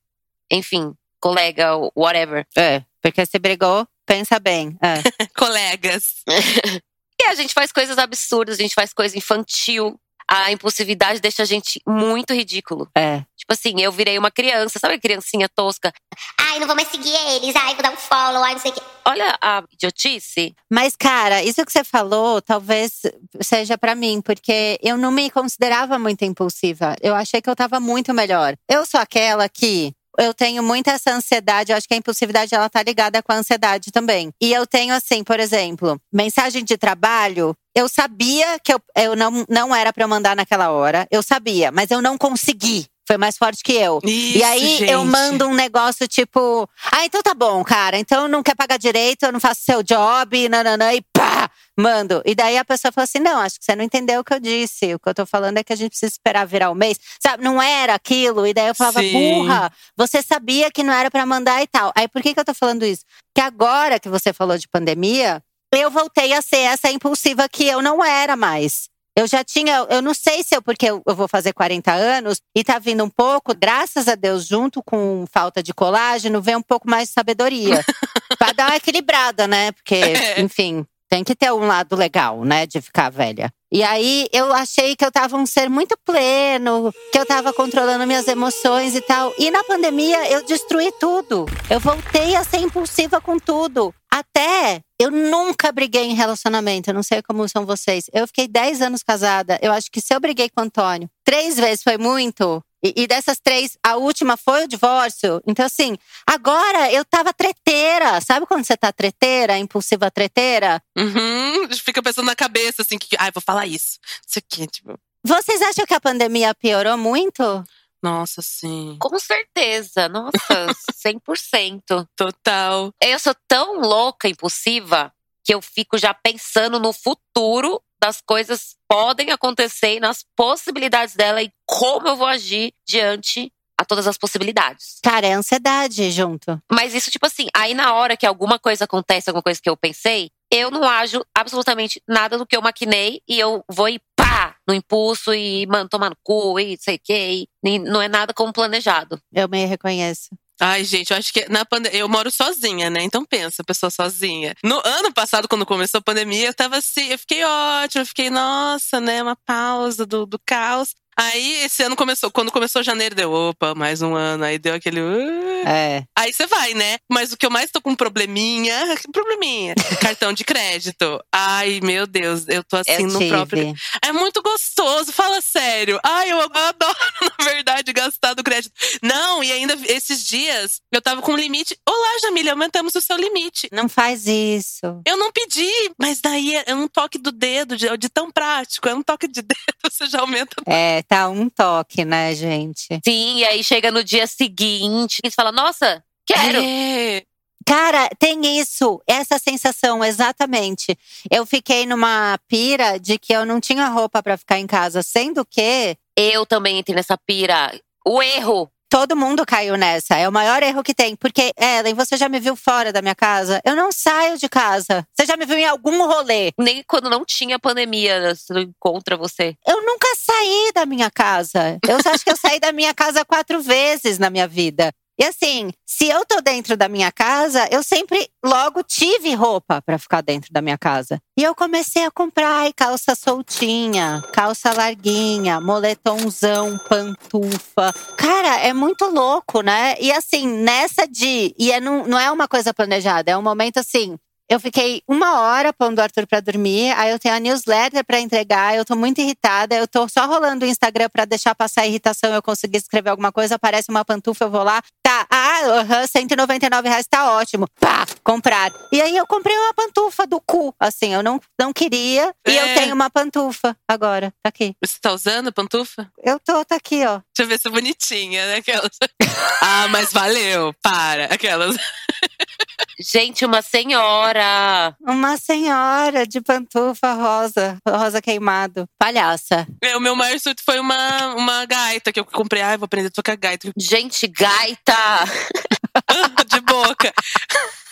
Enfim, 0.51 0.93
colega, 1.19 1.71
whatever. 1.95 2.45
É, 2.57 2.83
porque 3.01 3.25
se 3.25 3.39
brigou, 3.39 3.87
pensa 4.05 4.39
bem. 4.39 4.77
É. 4.81 5.01
Colegas. 5.37 6.23
e 7.21 7.23
a 7.25 7.35
gente 7.35 7.53
faz 7.53 7.71
coisas 7.71 7.97
absurdas, 7.97 8.59
a 8.59 8.61
gente 8.61 8.75
faz 8.75 8.93
coisa 8.93 9.17
infantil. 9.17 9.99
A 10.29 10.51
impulsividade 10.51 11.19
deixa 11.19 11.43
a 11.43 11.45
gente 11.45 11.81
muito 11.87 12.33
ridículo. 12.33 12.89
É. 12.97 13.23
Tipo 13.35 13.53
assim, 13.53 13.79
eu 13.79 13.91
virei 13.91 14.17
uma 14.17 14.31
criança, 14.31 14.79
sabe 14.79 14.95
a 14.95 14.99
criancinha 14.99 15.47
tosca? 15.47 15.93
Ai, 16.39 16.59
não 16.59 16.65
vou 16.65 16.75
mais 16.75 16.87
seguir 16.87 17.13
eles. 17.13 17.55
Ai, 17.55 17.75
vou 17.75 17.83
dar 17.83 17.91
um 17.91 17.97
follow, 17.97 18.43
ai, 18.43 18.53
não 18.53 18.59
sei 18.59 18.71
o 18.71 18.73
quê. 18.73 18.81
Olha 19.05 19.37
a 19.39 19.63
idiotice. 19.71 20.55
Mas, 20.71 20.95
cara, 20.95 21.43
isso 21.43 21.63
que 21.63 21.71
você 21.71 21.83
falou 21.83 22.41
talvez 22.41 23.01
seja 23.41 23.77
para 23.77 23.93
mim, 23.93 24.19
porque 24.19 24.79
eu 24.81 24.97
não 24.97 25.11
me 25.11 25.29
considerava 25.29 25.99
muito 25.99 26.25
impulsiva. 26.25 26.95
Eu 27.01 27.13
achei 27.13 27.41
que 27.41 27.49
eu 27.49 27.55
tava 27.55 27.79
muito 27.79 28.13
melhor. 28.13 28.55
Eu 28.67 28.85
sou 28.85 28.99
aquela 28.99 29.47
que 29.47 29.93
eu 30.17 30.33
tenho 30.33 30.63
muita 30.63 30.91
essa 30.91 31.11
ansiedade, 31.11 31.71
eu 31.71 31.77
acho 31.77 31.87
que 31.87 31.93
a 31.93 31.97
impulsividade 31.97 32.55
ela 32.55 32.69
tá 32.69 32.81
ligada 32.81 33.21
com 33.21 33.31
a 33.31 33.35
ansiedade 33.35 33.91
também. 33.91 34.31
E 34.41 34.53
eu 34.53 34.65
tenho 34.65 34.93
assim, 34.93 35.23
por 35.23 35.39
exemplo, 35.39 35.99
mensagem 36.11 36.63
de 36.63 36.77
trabalho, 36.77 37.55
eu 37.75 37.89
sabia 37.89 38.57
que 38.59 38.73
eu, 38.73 38.81
eu 38.95 39.15
não, 39.15 39.45
não 39.49 39.75
era 39.75 39.91
para 39.91 40.03
eu 40.03 40.07
mandar 40.07 40.35
naquela 40.35 40.71
hora, 40.71 41.05
eu 41.11 41.21
sabia, 41.21 41.71
mas 41.71 41.91
eu 41.91 42.01
não 42.01 42.17
consegui. 42.17 42.87
Foi 43.07 43.17
mais 43.17 43.37
forte 43.37 43.63
que 43.63 43.73
eu. 43.73 43.99
Isso, 44.03 44.39
e 44.39 44.43
aí 44.43 44.77
gente. 44.77 44.91
eu 44.91 45.05
mando 45.05 45.45
um 45.45 45.53
negócio 45.53 46.07
tipo: 46.07 46.67
Ah, 46.91 47.05
então 47.05 47.21
tá 47.21 47.35
bom, 47.35 47.63
cara. 47.63 47.99
Então 47.99 48.27
não 48.27 48.41
quer 48.41 48.55
pagar 48.55 48.79
direito, 48.79 49.23
eu 49.23 49.31
não 49.31 49.39
faço 49.39 49.61
seu 49.61 49.83
job, 49.83 50.49
nananã, 50.49 50.91
e 50.91 51.03
pá! 51.13 51.47
Mando. 51.77 52.23
E 52.25 52.33
daí 52.33 52.57
a 52.57 52.65
pessoa 52.65 52.91
falou 52.91 53.03
assim: 53.03 53.19
Não, 53.19 53.41
acho 53.41 53.59
que 53.59 53.65
você 53.65 53.75
não 53.75 53.83
entendeu 53.83 54.21
o 54.21 54.23
que 54.23 54.33
eu 54.33 54.39
disse. 54.39 54.95
O 54.95 54.99
que 54.99 55.07
eu 55.07 55.13
tô 55.13 55.23
falando 55.23 55.59
é 55.59 55.63
que 55.63 55.71
a 55.71 55.75
gente 55.75 55.91
precisa 55.91 56.11
esperar 56.11 56.47
virar 56.47 56.71
o 56.71 56.75
mês. 56.75 56.97
Sabe, 57.19 57.43
não 57.43 57.61
era 57.61 57.93
aquilo. 57.93 58.47
E 58.47 58.55
daí 58.55 58.69
eu 58.69 58.75
falava: 58.75 59.01
Sim. 59.01 59.11
Burra, 59.11 59.71
você 59.95 60.23
sabia 60.23 60.71
que 60.71 60.81
não 60.81 60.93
era 60.93 61.11
pra 61.11 61.27
mandar 61.27 61.61
e 61.61 61.67
tal. 61.67 61.91
Aí 61.95 62.07
por 62.07 62.23
que, 62.23 62.33
que 62.33 62.39
eu 62.39 62.45
tô 62.45 62.55
falando 62.55 62.83
isso? 62.83 63.03
Que 63.35 63.41
agora 63.41 63.99
que 63.99 64.09
você 64.09 64.33
falou 64.33 64.57
de 64.57 64.67
pandemia, 64.67 65.43
eu 65.77 65.91
voltei 65.91 66.33
a 66.33 66.41
ser 66.41 66.57
essa 66.57 66.89
impulsiva 66.91 67.47
que 67.49 67.65
eu 67.65 67.81
não 67.81 68.03
era 68.03 68.35
mais. 68.35 68.87
Eu 69.17 69.27
já 69.27 69.45
tinha, 69.45 69.87
eu 69.89 70.01
não 70.01 70.13
sei 70.13 70.43
se 70.43 70.53
eu, 70.55 70.61
porque 70.61 70.85
eu 70.89 71.01
eu 71.07 71.15
vou 71.15 71.27
fazer 71.27 71.53
40 71.53 71.91
anos 71.93 72.41
e 72.53 72.63
tá 72.65 72.77
vindo 72.79 73.01
um 73.03 73.09
pouco, 73.09 73.55
graças 73.55 74.09
a 74.09 74.15
Deus, 74.15 74.45
junto 74.45 74.83
com 74.83 75.25
falta 75.31 75.63
de 75.63 75.73
colágeno, 75.73 76.41
vem 76.41 76.57
um 76.57 76.61
pouco 76.61 76.89
mais 76.89 77.07
de 77.07 77.13
sabedoria. 77.13 77.81
pra 78.37 78.51
dar 78.51 78.67
uma 78.67 78.75
equilibrada, 78.75 79.47
né? 79.47 79.71
Porque, 79.71 79.95
É. 79.95 80.41
enfim, 80.41 80.85
tem 81.09 81.23
que 81.23 81.35
ter 81.35 81.51
um 81.51 81.67
lado 81.67 81.95
legal, 81.95 82.43
né? 82.43 82.65
De 82.65 82.81
ficar 82.81 83.09
velha. 83.09 83.51
E 83.71 83.83
aí 83.83 84.27
eu 84.31 84.53
achei 84.53 84.95
que 84.95 85.03
eu 85.03 85.11
tava 85.11 85.35
um 85.35 85.45
ser 85.45 85.69
muito 85.69 85.97
pleno, 86.05 86.93
que 87.11 87.19
eu 87.19 87.25
tava 87.25 87.51
controlando 87.51 88.07
minhas 88.07 88.27
emoções 88.27 88.95
e 88.95 89.01
tal. 89.01 89.33
E 89.37 89.51
na 89.51 89.63
pandemia 89.63 90.31
eu 90.31 90.45
destruí 90.45 90.91
tudo. 90.99 91.45
Eu 91.69 91.79
voltei 91.79 92.35
a 92.35 92.43
ser 92.43 92.57
impulsiva 92.59 93.19
com 93.19 93.37
tudo. 93.37 93.93
Até 94.09 94.79
eu 94.97 95.11
nunca 95.11 95.71
briguei 95.71 96.05
em 96.05 96.13
relacionamento. 96.13 96.89
Eu 96.89 96.93
não 96.93 97.03
sei 97.03 97.21
como 97.21 97.49
são 97.49 97.65
vocês. 97.65 98.05
Eu 98.13 98.25
fiquei 98.27 98.47
10 98.47 98.81
anos 98.81 99.03
casada. 99.03 99.59
Eu 99.61 99.73
acho 99.73 99.91
que 99.91 99.99
se 99.99 100.13
eu 100.15 100.19
briguei 100.19 100.49
com 100.49 100.61
o 100.61 100.63
Antônio 100.63 101.09
três 101.25 101.57
vezes 101.57 101.83
foi 101.83 101.97
muito. 101.97 102.63
E, 102.83 102.93
e 103.03 103.07
dessas 103.07 103.39
três, 103.39 103.77
a 103.83 103.95
última 103.95 104.37
foi 104.37 104.65
o 104.65 104.67
divórcio. 104.67 105.41
Então, 105.45 105.65
assim, 105.65 105.97
agora 106.25 106.91
eu 106.91 107.03
tava 107.03 107.33
treteira. 107.33 108.21
Sabe 108.21 108.45
quando 108.45 108.63
você 108.63 108.77
tá 108.77 108.91
treteira, 108.91 109.57
impulsiva 109.57 110.11
treteira? 110.11 110.81
Uhum. 110.97 111.67
Fica 111.83 112.01
pensando 112.01 112.25
na 112.25 112.35
cabeça, 112.35 112.81
assim, 112.81 112.97
que, 112.97 113.15
ai, 113.17 113.31
vou 113.31 113.41
falar 113.41 113.65
isso. 113.65 113.99
Isso 114.27 114.39
aqui, 114.39 114.67
tipo. 114.67 114.99
Vocês 115.23 115.61
acham 115.61 115.85
que 115.85 115.93
a 115.93 115.99
pandemia 115.99 116.53
piorou 116.53 116.97
muito? 116.97 117.63
Nossa, 118.03 118.43
sim. 118.43 118.97
Com 118.99 119.17
certeza. 119.17 120.07
Nossa, 120.07 120.35
100%. 120.93 122.07
Total. 122.15 122.93
Eu 123.01 123.19
sou 123.19 123.35
tão 123.47 123.79
louca, 123.79 124.27
impulsiva, 124.27 125.11
que 125.43 125.53
eu 125.53 125.61
fico 125.61 125.97
já 125.97 126.13
pensando 126.13 126.79
no 126.79 126.93
futuro 126.93 127.81
das 127.99 128.21
coisas 128.21 128.73
que 128.73 128.75
podem 128.87 129.31
acontecer 129.31 129.95
e 129.95 129.99
nas 129.99 130.23
possibilidades 130.35 131.15
dela 131.15 131.41
e 131.41 131.51
como 131.79 132.07
eu 132.07 132.15
vou 132.15 132.27
agir 132.27 132.73
diante 132.87 133.51
a 133.77 133.83
todas 133.83 134.07
as 134.07 134.17
possibilidades. 134.17 134.99
Cara, 135.03 135.27
é 135.27 135.33
ansiedade 135.33 136.09
junto. 136.11 136.61
Mas 136.71 136.93
isso, 136.93 137.11
tipo 137.11 137.25
assim, 137.25 137.47
aí 137.53 137.73
na 137.73 137.93
hora 137.93 138.15
que 138.15 138.25
alguma 138.25 138.57
coisa 138.57 138.85
acontece, 138.85 139.29
alguma 139.29 139.43
coisa 139.43 139.59
que 139.61 139.69
eu 139.69 139.75
pensei, 139.75 140.29
eu 140.49 140.71
não 140.71 140.87
ajo 140.87 141.25
absolutamente 141.35 142.01
nada 142.07 142.37
do 142.37 142.45
que 142.45 142.55
eu 142.55 142.61
maquinei 142.61 143.21
e 143.27 143.37
eu 143.39 143.63
vou 143.69 143.89
e 143.89 143.99
pá, 144.15 144.55
no 144.67 144.73
impulso 144.73 145.33
e, 145.33 145.65
mano, 145.67 145.89
tomar 145.89 146.09
no 146.09 146.17
cu 146.23 146.59
e 146.59 146.77
sei 146.79 146.95
o 146.95 146.99
que. 147.03 147.47
E 147.65 147.79
não 147.79 148.01
é 148.01 148.07
nada 148.07 148.33
como 148.33 148.53
planejado. 148.53 149.19
Eu 149.33 149.49
me 149.49 149.65
reconheço. 149.65 150.29
Ai, 150.59 150.85
gente, 150.85 151.11
eu 151.11 151.17
acho 151.17 151.33
que 151.33 151.49
na 151.49 151.65
pandemia. 151.65 151.99
Eu 151.99 152.07
moro 152.07 152.31
sozinha, 152.31 152.89
né? 152.89 153.03
Então 153.03 153.25
pensa, 153.25 153.63
pessoa 153.63 153.89
sozinha. 153.89 154.55
No 154.63 154.81
ano 154.85 155.13
passado, 155.13 155.49
quando 155.49 155.65
começou 155.65 155.97
a 155.97 156.01
pandemia, 156.01 156.47
eu 156.47 156.53
tava 156.53 156.77
assim, 156.77 157.09
eu 157.09 157.19
fiquei 157.19 157.43
ótima, 157.43 158.03
eu 158.03 158.05
fiquei, 158.05 158.29
nossa, 158.29 159.01
né? 159.01 159.21
Uma 159.21 159.35
pausa 159.35 160.05
do, 160.05 160.25
do 160.25 160.39
caos. 160.39 160.95
Aí 161.17 161.63
esse 161.63 161.81
ano 161.83 161.95
começou, 161.95 162.29
quando 162.29 162.51
começou 162.51 162.83
janeiro, 162.83 163.15
deu, 163.15 163.31
opa, 163.31 163.73
mais 163.73 164.01
um 164.01 164.13
ano. 164.15 164.43
Aí 164.43 164.57
deu 164.59 164.73
aquele. 164.73 165.01
"Uh". 165.01 165.67
É. 165.67 166.03
Aí 166.15 166.31
você 166.33 166.45
vai, 166.45 166.73
né? 166.73 166.97
Mas 167.09 167.31
o 167.31 167.37
que 167.37 167.45
eu 167.45 167.49
mais 167.49 167.71
tô 167.71 167.81
com 167.81 167.91
um 167.91 167.95
probleminha. 167.95 168.75
Probleminha. 169.11 169.73
Cartão 170.01 170.33
de 170.33 170.43
crédito. 170.43 171.19
Ai, 171.31 171.79
meu 171.81 172.05
Deus, 172.05 172.47
eu 172.47 172.63
tô 172.63 172.77
assim 172.77 172.91
eu 173.03 173.07
no 173.07 173.17
tive. 173.19 173.29
próprio. 173.29 173.73
É 174.03 174.11
muito 174.11 174.41
gostoso, 174.41 175.11
fala 175.11 175.41
sério. 175.41 175.99
Ai, 176.03 176.31
eu 176.31 176.39
adoro, 176.53 176.95
na 177.39 177.45
verdade, 177.45 177.93
gastar 177.93 178.33
do 178.33 178.43
crédito. 178.43 178.73
Não, 179.01 179.43
e 179.43 179.51
ainda 179.51 179.75
esses 179.87 180.23
dias 180.25 180.81
eu 180.91 181.01
tava 181.01 181.21
com 181.21 181.31
um 181.33 181.37
limite. 181.37 181.77
Olá, 181.87 182.19
Jamília, 182.21 182.51
aumentamos 182.51 182.93
o 182.93 183.01
seu 183.01 183.17
limite. 183.17 183.69
Não 183.71 183.87
faz 183.87 184.27
isso. 184.27 185.01
Eu 185.05 185.17
não 185.17 185.31
pedi, 185.31 185.71
mas 185.97 186.19
daí 186.19 186.55
é 186.65 186.75
um 186.75 186.87
toque 186.87 187.17
do 187.17 187.31
dedo, 187.31 187.77
de, 187.77 187.85
de 187.97 188.09
tão 188.09 188.29
prático. 188.29 188.87
É 188.89 188.93
um 188.93 189.01
toque 189.01 189.27
de 189.27 189.41
dedo, 189.43 189.57
você 189.83 190.05
já 190.07 190.19
aumenta. 190.19 190.55
É, 190.67 191.01
tá 191.07 191.29
um 191.29 191.49
toque, 191.49 192.03
né, 192.03 192.33
gente? 192.35 192.99
Sim, 193.05 193.37
e 193.37 193.45
aí 193.45 193.63
chega 193.63 193.91
no 193.91 194.03
dia 194.03 194.27
seguinte 194.27 195.19
e 195.23 195.29
você 195.29 195.35
fala, 195.35 195.51
nossa, 195.51 196.03
quero. 196.25 196.59
É. 196.61 197.23
Cara, 197.65 198.09
tem 198.19 198.59
isso, 198.59 199.01
essa 199.07 199.39
sensação, 199.39 200.03
exatamente. 200.03 200.95
Eu 201.31 201.47
fiquei 201.47 201.87
numa 201.87 202.37
pira 202.47 202.99
de 202.99 203.17
que 203.17 203.33
eu 203.33 203.43
não 203.43 203.59
tinha 203.59 203.87
roupa 203.87 204.21
pra 204.21 204.37
ficar 204.37 204.59
em 204.59 204.67
casa, 204.67 205.01
sendo 205.01 205.43
que 205.43 205.97
Eu 206.15 206.45
também 206.45 206.77
entrei 206.77 206.95
nessa 206.95 207.17
pira. 207.17 207.73
O 208.05 208.21
erro. 208.21 208.71
Todo 208.95 209.13
mundo 209.13 209.45
caiu 209.45 209.75
nessa. 209.75 210.15
É 210.15 210.25
o 210.25 210.31
maior 210.31 210.63
erro 210.63 210.81
que 210.81 210.93
tem. 210.93 211.17
Porque, 211.17 211.51
Ellen, 211.59 211.93
você 211.93 212.15
já 212.15 212.29
me 212.29 212.39
viu 212.39 212.55
fora 212.55 212.93
da 212.93 213.01
minha 213.01 213.13
casa? 213.13 213.59
Eu 213.65 213.75
não 213.75 213.91
saio 213.91 214.37
de 214.37 214.47
casa. 214.47 215.05
Você 215.13 215.25
já 215.25 215.35
me 215.35 215.45
viu 215.45 215.57
em 215.57 215.65
algum 215.65 216.07
rolê? 216.07 216.53
Nem 216.57 216.81
quando 216.81 217.09
não 217.09 217.25
tinha 217.25 217.59
pandemia, 217.59 218.33
você 218.33 218.53
não 218.53 218.61
encontra 218.61 219.17
você. 219.17 219.53
Eu 219.67 219.85
nunca 219.85 220.07
saí 220.15 220.71
da 220.73 220.85
minha 220.85 221.11
casa. 221.11 221.77
Eu 221.85 221.97
acho 222.09 222.23
que 222.23 222.31
eu 222.31 222.37
saí 222.37 222.57
da 222.57 222.71
minha 222.71 222.93
casa 222.93 223.25
quatro 223.25 223.61
vezes 223.61 224.17
na 224.17 224.29
minha 224.29 224.47
vida. 224.47 224.93
E 225.17 225.23
assim, 225.23 225.71
se 225.85 226.07
eu 226.09 226.25
tô 226.25 226.41
dentro 226.41 226.75
da 226.75 226.89
minha 226.89 227.09
casa, 227.09 227.67
eu 227.71 227.81
sempre 227.81 228.29
logo 228.43 228.83
tive 228.83 229.33
roupa 229.33 229.81
pra 229.81 229.97
ficar 229.97 230.21
dentro 230.21 230.51
da 230.51 230.61
minha 230.61 230.77
casa. 230.77 231.21
E 231.37 231.43
eu 231.43 231.55
comecei 231.55 232.03
a 232.03 232.11
comprar 232.11 232.71
calça 232.73 233.15
soltinha, 233.15 234.21
calça 234.33 234.73
larguinha, 234.73 235.61
moletomzão, 235.61 236.77
pantufa. 236.89 237.93
Cara, 238.17 238.59
é 238.59 238.73
muito 238.73 239.05
louco, 239.05 239.61
né? 239.61 239.95
E 240.01 240.11
assim, 240.11 240.47
nessa 240.47 241.07
de. 241.07 241.55
E 241.57 241.71
é, 241.71 241.79
não, 241.79 242.05
não 242.05 242.19
é 242.19 242.29
uma 242.29 242.47
coisa 242.47 242.73
planejada, 242.73 243.31
é 243.31 243.37
um 243.37 243.41
momento 243.41 243.77
assim. 243.77 244.17
Eu 244.47 244.59
fiquei 244.59 245.01
uma 245.07 245.39
hora 245.41 245.73
pondo 245.73 245.97
o 245.97 246.01
Arthur 246.03 246.27
pra 246.27 246.39
dormir, 246.39 246.91
aí 246.97 247.09
eu 247.09 247.17
tenho 247.17 247.33
a 247.33 247.39
newsletter 247.39 248.05
pra 248.05 248.19
entregar, 248.19 248.75
eu 248.75 248.85
tô 248.85 248.95
muito 248.95 249.19
irritada, 249.19 249.75
eu 249.75 249.87
tô 249.87 250.07
só 250.07 250.27
rolando 250.27 250.65
o 250.65 250.67
Instagram 250.67 251.09
pra 251.09 251.25
deixar 251.25 251.55
passar 251.55 251.81
a 251.81 251.87
irritação, 251.87 252.31
eu 252.31 252.43
conseguir 252.43 252.77
escrever 252.77 253.09
alguma 253.09 253.31
coisa, 253.31 253.55
aparece 253.55 253.89
uma 253.89 254.05
pantufa, 254.05 254.45
eu 254.45 254.51
vou 254.51 254.61
lá, 254.61 254.83
tá, 255.01 255.25
ah, 255.31 255.59
uhum, 256.01 256.07
199 256.07 256.87
reais 256.87 257.07
tá 257.09 257.31
ótimo, 257.31 257.67
pá, 257.79 258.05
comprar. 258.23 258.71
E 258.91 259.01
aí 259.01 259.17
eu 259.17 259.25
comprei 259.25 259.57
uma 259.57 259.73
pantufa 259.73 260.27
do 260.27 260.39
cu, 260.39 260.75
assim, 260.79 261.11
eu 261.11 261.23
não, 261.23 261.41
não 261.59 261.73
queria, 261.73 262.31
e 262.47 262.55
eu 262.55 262.65
É. 262.67 262.73
tenho 262.75 262.93
uma 262.93 263.09
pantufa 263.09 263.75
agora, 263.89 264.31
tá 264.43 264.49
aqui. 264.49 264.75
Você 264.79 264.99
tá 265.01 265.11
usando 265.11 265.51
pantufa? 265.51 266.07
Eu 266.23 266.39
tô, 266.39 266.63
tá 266.63 266.75
aqui, 266.75 267.03
ó. 267.03 267.19
Deixa 267.35 267.41
eu 267.41 267.47
ver 267.47 267.59
se 267.59 267.67
é 267.67 267.71
bonitinha, 267.71 268.45
né? 268.45 268.55
Aquelas. 268.57 268.91
ah, 269.61 269.87
mas 269.89 270.13
valeu, 270.13 270.71
para. 270.83 271.25
Aquelas. 271.33 271.75
Gente, 272.99 273.45
uma 273.45 273.61
senhora. 273.61 274.95
Uma 275.01 275.37
senhora 275.37 276.25
de 276.25 276.41
pantufa 276.41 277.13
rosa, 277.13 277.77
rosa 277.87 278.21
queimado. 278.21 278.87
Palhaça. 278.97 279.67
É, 279.83 279.97
O 279.97 279.99
meu 279.99 280.15
maior 280.15 280.39
surto 280.39 280.63
foi 280.63 280.79
uma, 280.79 281.35
uma 281.35 281.65
gaita 281.65 282.11
que 282.11 282.19
eu 282.19 282.25
comprei. 282.25 282.61
Ai, 282.61 282.77
vou 282.77 282.85
aprender 282.85 283.07
a 283.07 283.11
tocar 283.11 283.35
gaita. 283.35 283.71
Gente, 283.77 284.27
gaita. 284.27 284.95
de 286.47 286.59
boca. 286.61 287.13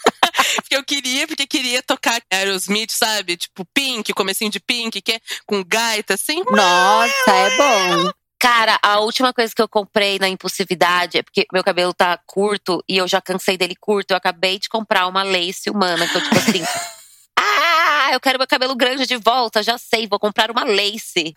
Porque 0.55 0.75
eu 0.75 0.83
queria, 0.83 1.27
porque 1.27 1.47
queria 1.47 1.81
tocar 1.81 2.21
Aerosmith, 2.31 2.91
sabe? 2.91 3.37
Tipo 3.37 3.65
Pink, 3.73 4.13
comecinho 4.13 4.51
de 4.51 4.59
Pink, 4.59 5.01
que 5.01 5.13
é 5.13 5.19
com 5.45 5.63
gaita, 5.63 6.15
assim. 6.15 6.43
Nossa, 6.51 7.31
é 7.31 7.57
bom. 7.57 8.11
Cara, 8.43 8.77
a 8.83 8.99
última 8.99 9.31
coisa 9.33 9.55
que 9.55 9.61
eu 9.61 9.69
comprei 9.69 10.19
na 10.19 10.27
impulsividade 10.27 11.17
é 11.17 11.23
porque 11.23 11.45
meu 11.53 11.63
cabelo 11.63 11.93
tá 11.93 12.19
curto 12.27 12.83
e 12.89 12.97
eu 12.97 13.07
já 13.07 13.21
cansei 13.21 13.55
dele 13.55 13.73
curto. 13.73 14.11
Eu 14.11 14.17
acabei 14.17 14.59
de 14.59 14.67
comprar 14.67 15.07
uma 15.07 15.23
lace 15.23 15.69
humana, 15.69 16.05
que 16.05 16.17
eu 16.17 16.21
tipo 16.21 16.35
assim. 16.35 16.61
ah, 17.39 18.09
eu 18.11 18.19
quero 18.19 18.37
meu 18.37 18.45
cabelo 18.45 18.75
grande 18.75 19.05
de 19.07 19.15
volta, 19.15 19.63
já 19.63 19.77
sei, 19.77 20.07
vou 20.07 20.19
comprar 20.19 20.51
uma 20.51 20.65
lace. 20.65 21.33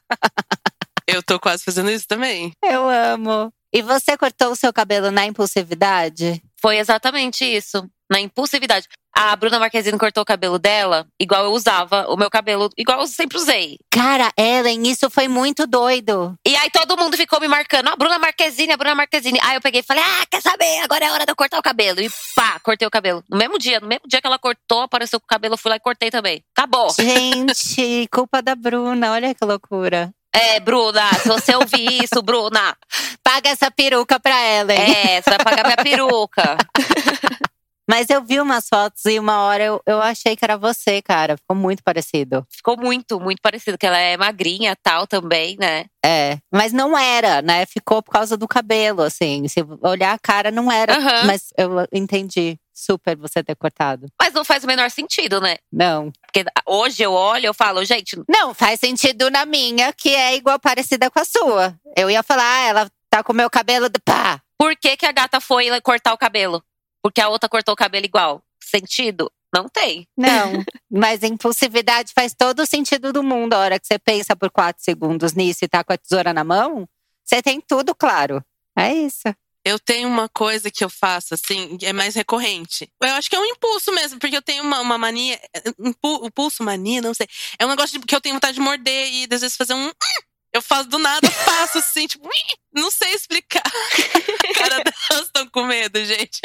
Eu 1.06 1.22
tô 1.22 1.38
quase 1.38 1.62
fazendo 1.62 1.92
isso 1.92 2.08
também. 2.08 2.50
Eu 2.60 2.88
amo. 2.88 3.52
E 3.76 3.82
você 3.82 4.16
cortou 4.16 4.52
o 4.52 4.56
seu 4.56 4.72
cabelo 4.72 5.10
na 5.10 5.26
impulsividade? 5.26 6.42
Foi 6.58 6.78
exatamente 6.78 7.44
isso, 7.44 7.86
na 8.10 8.18
impulsividade. 8.18 8.88
A 9.14 9.36
Bruna 9.36 9.58
Marquezine 9.58 9.98
cortou 9.98 10.22
o 10.22 10.26
cabelo 10.26 10.58
dela, 10.58 11.06
igual 11.20 11.44
eu 11.44 11.52
usava 11.52 12.06
o 12.08 12.16
meu 12.16 12.30
cabelo, 12.30 12.70
igual 12.74 13.00
eu 13.00 13.06
sempre 13.06 13.36
usei. 13.36 13.78
Cara, 13.90 14.32
Ellen, 14.34 14.82
isso 14.88 15.10
foi 15.10 15.28
muito 15.28 15.66
doido. 15.66 16.34
E 16.46 16.56
aí 16.56 16.70
todo 16.70 16.96
mundo 16.96 17.18
ficou 17.18 17.38
me 17.38 17.48
marcando, 17.48 17.88
a 17.88 17.96
Bruna 17.96 18.18
Marquezine, 18.18 18.72
a 18.72 18.78
Bruna 18.78 18.94
Marquezine. 18.94 19.38
Aí 19.42 19.56
eu 19.56 19.60
peguei 19.60 19.80
e 19.80 19.84
falei, 19.84 20.02
ah, 20.02 20.24
quer 20.30 20.40
saber? 20.40 20.80
Agora 20.82 21.04
é 21.04 21.12
hora 21.12 21.26
de 21.26 21.32
eu 21.32 21.36
cortar 21.36 21.58
o 21.58 21.62
cabelo. 21.62 22.00
E 22.00 22.08
pá, 22.34 22.58
cortei 22.60 22.88
o 22.88 22.90
cabelo. 22.90 23.22
No 23.28 23.36
mesmo 23.36 23.58
dia, 23.58 23.78
no 23.78 23.88
mesmo 23.88 24.08
dia 24.08 24.22
que 24.22 24.26
ela 24.26 24.38
cortou, 24.38 24.80
apareceu 24.80 25.20
com 25.20 25.26
o 25.26 25.28
cabelo, 25.28 25.52
eu 25.52 25.58
fui 25.58 25.68
lá 25.68 25.76
e 25.76 25.80
cortei 25.80 26.10
também. 26.10 26.42
Acabou. 26.56 26.88
Gente, 26.94 28.08
culpa 28.10 28.40
da 28.40 28.54
Bruna, 28.54 29.12
olha 29.12 29.34
que 29.34 29.44
loucura. 29.44 30.14
É, 30.36 30.60
Bruna, 30.60 31.12
se 31.14 31.28
você 31.28 31.54
ouvir 31.56 32.04
isso, 32.04 32.22
Bruna, 32.22 32.76
Paga 33.22 33.50
essa 33.50 33.70
peruca 33.70 34.20
pra 34.20 34.40
Ellen. 34.40 34.78
é, 34.78 35.20
você 35.20 35.30
vai 35.30 35.38
pagar 35.38 35.64
minha 35.64 35.76
peruca. 35.76 36.56
Mas 37.88 38.10
eu 38.10 38.22
vi 38.22 38.40
umas 38.40 38.68
fotos 38.68 39.04
e 39.04 39.18
uma 39.18 39.42
hora 39.42 39.62
eu, 39.62 39.80
eu 39.86 40.02
achei 40.02 40.34
que 40.34 40.44
era 40.44 40.56
você, 40.56 41.00
cara. 41.00 41.36
Ficou 41.36 41.56
muito 41.56 41.84
parecido. 41.84 42.44
Ficou 42.50 42.76
muito, 42.76 43.20
muito 43.20 43.40
parecido, 43.40 43.78
que 43.78 43.86
ela 43.86 43.98
é 43.98 44.16
magrinha 44.16 44.76
tal 44.82 45.06
também, 45.06 45.56
né? 45.58 45.84
É, 46.04 46.38
mas 46.52 46.72
não 46.72 46.98
era, 46.98 47.40
né?Ficou 47.42 48.02
por 48.02 48.10
causa 48.10 48.36
do 48.36 48.48
cabelo, 48.48 49.02
assim. 49.02 49.46
Se 49.46 49.64
olhar 49.82 50.12
a 50.12 50.18
cara, 50.18 50.50
não 50.50 50.70
era. 50.70 50.96
Aham. 50.96 51.26
Mas 51.26 51.52
eu 51.56 51.86
entendi 51.92 52.58
super 52.76 53.16
você 53.16 53.42
ter 53.42 53.56
cortado. 53.56 54.06
Mas 54.20 54.34
não 54.34 54.44
faz 54.44 54.62
o 54.62 54.66
menor 54.66 54.90
sentido, 54.90 55.40
né? 55.40 55.56
Não. 55.72 56.12
Porque 56.22 56.44
hoje 56.66 57.02
eu 57.02 57.12
olho, 57.12 57.46
eu 57.46 57.54
falo, 57.54 57.84
gente, 57.84 58.20
Não, 58.28 58.52
faz 58.52 58.78
sentido 58.78 59.30
na 59.30 59.46
minha, 59.46 59.92
que 59.92 60.10
é 60.10 60.36
igual 60.36 60.60
parecida 60.60 61.10
com 61.10 61.18
a 61.18 61.24
sua. 61.24 61.74
Eu 61.96 62.10
ia 62.10 62.22
falar, 62.22 62.44
ah, 62.44 62.68
ela 62.68 62.90
tá 63.08 63.24
com 63.24 63.32
o 63.32 63.36
meu 63.36 63.48
cabelo 63.48 63.88
de 63.88 63.98
pá. 63.98 64.40
por 64.58 64.76
que, 64.76 64.96
que 64.96 65.06
a 65.06 65.12
gata 65.12 65.40
foi 65.40 65.68
cortar 65.80 66.12
o 66.12 66.18
cabelo? 66.18 66.62
Porque 67.02 67.20
a 67.20 67.28
outra 67.28 67.48
cortou 67.48 67.72
o 67.72 67.76
cabelo 67.76 68.04
igual. 68.04 68.42
Sentido? 68.62 69.30
Não 69.54 69.68
tem. 69.68 70.06
Não, 70.16 70.52
mas 70.90 71.22
impulsividade 71.22 72.12
faz 72.12 72.34
todo 72.34 72.60
o 72.60 72.66
sentido 72.66 73.12
do 73.12 73.22
mundo. 73.22 73.54
A 73.54 73.58
hora 73.58 73.80
que 73.80 73.86
você 73.86 73.98
pensa 73.98 74.36
por 74.36 74.50
quatro 74.50 74.82
segundos 74.84 75.32
nisso 75.32 75.64
e 75.64 75.68
tá 75.68 75.82
com 75.82 75.92
a 75.92 75.96
tesoura 75.96 76.34
na 76.34 76.44
mão, 76.44 76.86
você 77.24 77.40
tem 77.40 77.60
tudo 77.60 77.94
claro. 77.94 78.44
É 78.76 78.92
isso. 78.92 79.34
Eu 79.66 79.80
tenho 79.80 80.08
uma 80.08 80.28
coisa 80.28 80.70
que 80.70 80.84
eu 80.84 80.88
faço, 80.88 81.34
assim, 81.34 81.76
é 81.82 81.92
mais 81.92 82.14
recorrente. 82.14 82.88
Eu 83.02 83.14
acho 83.14 83.28
que 83.28 83.34
é 83.34 83.40
um 83.40 83.44
impulso 83.44 83.90
mesmo, 83.90 84.16
porque 84.16 84.36
eu 84.36 84.40
tenho 84.42 84.62
uma, 84.62 84.80
uma 84.80 84.96
mania. 84.96 85.40
Impu, 85.76 86.24
impulso, 86.24 86.62
mania, 86.62 87.02
não 87.02 87.12
sei. 87.12 87.26
É 87.58 87.66
um 87.66 87.70
negócio 87.70 87.98
de- 87.98 88.06
que 88.06 88.14
eu 88.14 88.20
tenho 88.20 88.36
vontade 88.36 88.54
de 88.54 88.60
morder 88.60 89.12
e 89.12 89.24
às 89.28 89.40
vezes 89.40 89.56
fazer 89.56 89.74
um. 89.74 89.90
Eu 90.52 90.62
faço 90.62 90.88
do 90.88 90.98
nada, 91.00 91.26
eu 91.26 91.32
faço 91.32 91.78
assim, 91.78 92.06
tipo, 92.06 92.28
não 92.72 92.92
sei 92.92 93.12
explicar. 93.12 93.60
Cara 94.56 94.84
delas 95.10 95.26
estão 95.26 95.48
com 95.48 95.64
medo, 95.64 96.02
gente. 96.04 96.40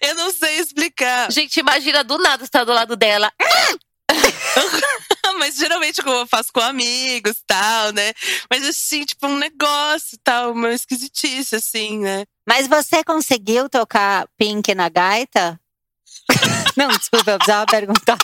Eu 0.00 0.16
não 0.16 0.32
sei 0.32 0.58
explicar. 0.58 1.30
Gente, 1.30 1.60
imagina 1.60 2.02
do 2.02 2.18
nada 2.18 2.42
estar 2.42 2.64
do 2.64 2.72
lado 2.72 2.96
dela. 2.96 3.32
Mas 5.38 5.56
geralmente 5.56 6.00
eu 6.04 6.26
faço 6.26 6.52
com 6.52 6.60
amigos 6.60 7.42
tal, 7.46 7.92
né? 7.92 8.12
Mas 8.50 8.66
assim, 8.66 9.04
tipo, 9.04 9.26
um 9.26 9.36
negócio 9.36 10.18
tal, 10.24 10.52
uma 10.52 10.72
esquisitice, 10.72 11.56
assim, 11.56 11.98
né? 11.98 12.24
Mas 12.48 12.66
você 12.66 13.02
conseguiu 13.04 13.68
tocar 13.68 14.28
Pink 14.38 14.74
na 14.74 14.88
gaita? 14.88 15.60
não, 16.76 16.88
desculpa, 16.88 17.32
eu 17.32 17.38
precisava 17.38 17.66
perguntar. 17.66 18.18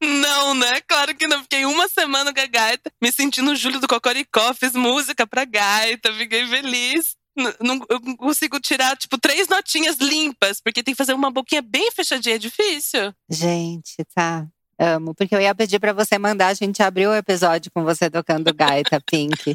Não, 0.00 0.54
né? 0.54 0.80
Claro 0.82 1.14
que 1.14 1.26
não. 1.26 1.42
Fiquei 1.42 1.64
uma 1.64 1.88
semana 1.88 2.32
com 2.34 2.40
a 2.40 2.46
gaita, 2.46 2.90
me 3.00 3.12
sentindo 3.12 3.54
Júlio 3.54 3.80
do 3.80 3.86
Cocoricó, 3.88 4.52
fiz 4.54 4.72
música 4.74 5.26
pra 5.26 5.44
gaita, 5.44 6.12
fiquei 6.14 6.46
feliz. 6.46 7.16
N- 7.36 7.54
Não, 7.60 7.80
eu 7.88 8.00
não 8.00 8.16
consigo 8.16 8.58
tirar, 8.58 8.96
tipo, 8.96 9.16
três 9.18 9.46
notinhas 9.48 9.96
limpas, 9.98 10.60
porque 10.60 10.82
tem 10.82 10.94
que 10.94 10.98
fazer 10.98 11.12
uma 11.14 11.30
boquinha 11.30 11.62
bem 11.62 11.90
fechadinha, 11.92 12.34
é 12.34 12.38
difícil. 12.38 13.14
Gente, 13.28 13.96
tá. 14.14 14.46
Amo. 14.80 15.14
Porque 15.14 15.34
eu 15.34 15.40
ia 15.40 15.54
pedir 15.54 15.78
pra 15.78 15.92
você 15.92 16.18
mandar 16.18 16.46
a 16.48 16.54
gente 16.54 16.82
abrir 16.82 17.06
o 17.06 17.14
episódio 17.14 17.70
com 17.70 17.84
você 17.84 18.08
tocando 18.08 18.52
gaita, 18.54 18.98
Pink. 19.04 19.52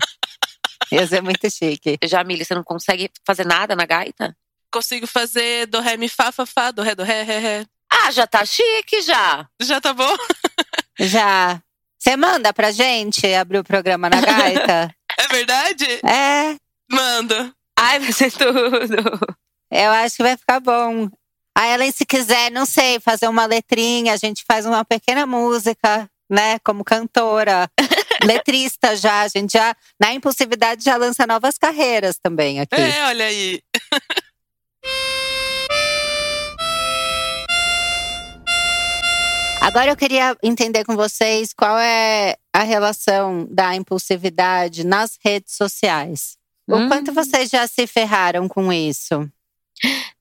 Ia 0.91 1.07
ser 1.07 1.21
muito 1.21 1.49
chique. 1.49 1.97
Jamile, 2.03 2.45
você 2.45 2.53
não 2.53 2.63
consegue 2.63 3.09
fazer 3.25 3.43
nada 3.45 3.75
na 3.75 3.85
gaita? 3.87 4.37
Consigo 4.71 5.07
fazer 5.07 5.65
do 5.65 5.79
ré, 5.79 5.97
mi, 5.97 6.07
fá, 6.07 6.31
fá, 6.31 6.45
fá, 6.45 6.69
do 6.69 6.83
ré, 6.83 6.93
do 6.93 7.01
ré, 7.03 7.23
ré, 7.23 7.39
ré. 7.39 7.65
Ah, 7.91 8.11
já 8.11 8.27
tá 8.27 8.45
chique 8.45 9.01
já. 9.01 9.47
Já 9.61 9.81
tá 9.81 9.93
bom? 9.93 10.15
Já. 10.99 11.61
Você 11.99 12.15
manda 12.15 12.53
pra 12.53 12.71
gente 12.71 13.25
abrir 13.33 13.57
o 13.57 13.63
programa 13.63 14.09
na 14.09 14.21
gaita? 14.21 14.93
É 15.17 15.27
verdade? 15.29 15.85
é, 16.05 16.57
Mando. 16.91 17.53
Ai, 17.79 17.99
vai 17.99 18.11
ser 18.11 18.31
tudo. 18.31 18.95
eu 19.71 19.91
acho 19.91 20.17
que 20.17 20.23
vai 20.23 20.35
ficar 20.37 20.59
bom. 20.59 21.09
A 21.57 21.67
Ellen, 21.73 21.91
se 21.91 22.05
quiser, 22.05 22.51
não 22.51 22.65
sei, 22.65 22.99
fazer 22.99 23.27
uma 23.29 23.45
letrinha, 23.45 24.13
a 24.13 24.17
gente 24.17 24.43
faz 24.45 24.65
uma 24.65 24.83
pequena 24.83 25.25
música, 25.25 26.09
né? 26.29 26.59
Como 26.59 26.83
cantora, 26.83 27.69
letrista 28.23 28.95
já. 28.95 29.21
A 29.21 29.27
gente 29.29 29.53
já, 29.53 29.73
na 29.99 30.13
impulsividade, 30.13 30.83
já 30.83 30.97
lança 30.97 31.25
novas 31.25 31.57
carreiras 31.57 32.17
também 32.21 32.59
aqui. 32.59 32.75
É, 32.75 33.05
olha 33.05 33.25
aí. 33.25 33.61
Agora 39.61 39.89
eu 39.91 39.95
queria 39.95 40.37
entender 40.43 40.85
com 40.85 40.95
vocês 40.95 41.51
qual 41.53 41.77
é 41.79 42.35
a 42.53 42.63
relação 42.63 43.47
da 43.49 43.75
impulsividade 43.75 44.83
nas 44.85 45.17
redes 45.23 45.55
sociais. 45.55 46.37
O 46.67 46.75
Hum. 46.75 46.87
quanto 46.87 47.11
vocês 47.11 47.49
já 47.49 47.67
se 47.67 47.87
ferraram 47.87 48.47
com 48.47 48.71
isso? 48.71 49.27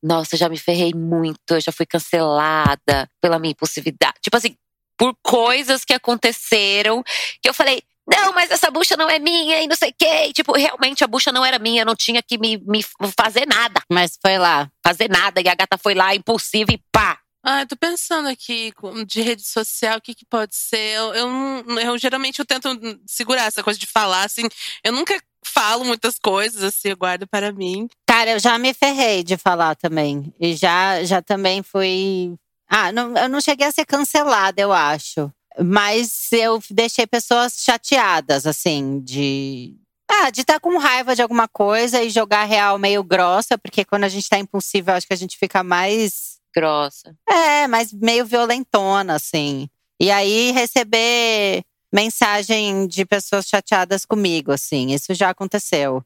Nossa, 0.05 0.37
já 0.37 0.51
me 0.51 0.59
ferrei 0.59 0.93
muito, 0.93 1.39
eu 1.55 1.61
já 1.63 1.73
fui 1.73 1.87
cancelada 1.87 3.09
pela 3.23 3.39
minha 3.39 3.53
impulsividade. 3.53 4.19
Tipo 4.21 4.37
assim, 4.37 4.55
por 4.99 5.17
coisas 5.23 5.83
que 5.83 5.95
aconteceram, 5.95 7.03
que 7.43 7.49
eu 7.49 7.55
falei, 7.55 7.83
não, 8.07 8.35
mas 8.35 8.51
essa 8.51 8.71
bucha 8.71 8.99
não 8.99 9.09
é 9.09 9.19
minha 9.19 9.63
e 9.63 9.67
não 9.67 9.75
sei 9.75 9.91
o 9.91 9.95
quê. 9.99 10.27
E, 10.29 10.33
tipo, 10.35 10.53
realmente 10.53 11.03
a 11.03 11.07
bucha 11.07 11.33
não 11.33 11.43
era 11.43 11.59
minha, 11.59 11.83
eu 11.83 11.87
não 11.87 11.97
tinha 11.97 12.23
que 12.23 12.37
me, 12.37 12.59
me 12.59 12.85
fazer 13.19 13.47
nada. 13.47 13.81
Mas 13.91 14.19
foi 14.21 14.37
lá. 14.37 14.71
Fazer 14.85 15.09
nada. 15.09 15.41
E 15.41 15.49
a 15.49 15.55
gata 15.55 15.79
foi 15.79 15.95
lá, 15.95 16.15
impulsiva 16.15 16.71
e 16.71 16.79
pá. 16.93 17.19
Ah, 17.47 17.61
eu 17.61 17.67
tô 17.67 17.77
pensando 17.77 18.27
aqui 18.27 18.73
de 19.07 19.21
rede 19.21 19.47
social, 19.47 19.99
o 19.99 20.01
que, 20.01 20.15
que 20.15 20.25
pode 20.25 20.57
ser? 20.57 20.97
Eu, 20.97 21.15
eu, 21.15 21.79
eu 21.79 21.99
geralmente 21.99 22.39
eu 22.39 22.47
tento 22.47 22.69
segurar 23.07 23.45
essa 23.45 23.63
coisa 23.63 23.79
de 23.79 23.87
falar, 23.87 24.25
assim. 24.25 24.49
Eu 24.83 24.93
nunca 24.93 25.21
falo 25.45 25.85
muitas 25.85 26.19
coisas, 26.19 26.63
assim, 26.63 26.89
eu 26.89 26.97
guardo 26.97 27.27
para 27.27 27.53
mim. 27.53 27.87
Tá, 28.07 28.15
Cara, 28.15 28.31
eu 28.31 28.39
já 28.39 28.59
me 28.59 28.73
ferrei 28.73 29.23
de 29.23 29.37
falar 29.37 29.75
também. 29.77 30.33
E 30.41 30.55
já, 30.55 31.05
já 31.05 31.21
também 31.21 31.63
fui. 31.63 32.35
Ah, 32.67 32.91
não, 32.91 33.15
eu 33.15 33.29
não 33.29 33.41
cheguei 33.41 33.67
a 33.67 33.73
ser 33.73 33.85
cancelada, 33.85 34.61
eu 34.61 34.73
acho. 34.73 35.31
Mas 35.63 36.33
eu 36.33 36.63
deixei 36.71 37.07
pessoas 37.07 37.63
chateadas, 37.63 38.47
assim, 38.47 39.01
de. 39.01 39.77
Ah, 40.11 40.31
de 40.31 40.41
estar 40.41 40.61
com 40.61 40.79
raiva 40.79 41.15
de 41.15 41.23
alguma 41.23 41.47
coisa 41.47 42.03
e 42.03 42.09
jogar 42.09 42.45
real 42.45 42.79
meio 42.79 43.03
grossa, 43.03 43.59
porque 43.59 43.85
quando 43.85 44.05
a 44.05 44.09
gente 44.09 44.29
tá 44.29 44.39
impulsiva, 44.39 44.93
eu 44.93 44.97
acho 44.97 45.07
que 45.07 45.13
a 45.13 45.17
gente 45.17 45.37
fica 45.37 45.63
mais. 45.63 46.34
Grossa. 46.55 47.17
É, 47.29 47.67
mas 47.67 47.93
meio 47.93 48.25
violentona, 48.25 49.15
assim. 49.15 49.69
E 50.01 50.11
aí 50.11 50.51
receber 50.53 51.63
mensagem 51.93 52.87
de 52.87 53.05
pessoas 53.05 53.47
chateadas 53.47 54.05
comigo, 54.05 54.53
assim. 54.53 54.93
Isso 54.93 55.15
já 55.15 55.31
aconteceu. 55.31 56.03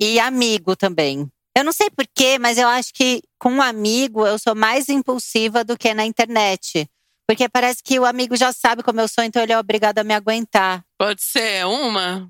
E 0.00 0.18
amigo 0.18 0.74
também. 0.74 1.30
Eu 1.56 1.64
não 1.64 1.72
sei 1.72 1.90
porquê, 1.90 2.38
mas 2.38 2.56
eu 2.58 2.66
acho 2.66 2.92
que 2.94 3.22
com 3.38 3.50
um 3.50 3.62
amigo 3.62 4.26
eu 4.26 4.38
sou 4.38 4.54
mais 4.54 4.88
impulsiva 4.88 5.62
do 5.62 5.76
que 5.76 5.92
na 5.92 6.04
internet. 6.06 6.88
Porque 7.26 7.48
parece 7.48 7.82
que 7.82 7.98
o 8.00 8.04
amigo 8.04 8.36
já 8.36 8.52
sabe 8.52 8.82
como 8.82 9.00
eu 9.00 9.08
sou, 9.08 9.22
então 9.22 9.42
ele 9.42 9.52
é 9.52 9.58
obrigado 9.58 9.98
a 9.98 10.04
me 10.04 10.14
aguentar, 10.14 10.84
Pode 10.98 11.22
ser 11.22 11.64
uma. 11.66 12.28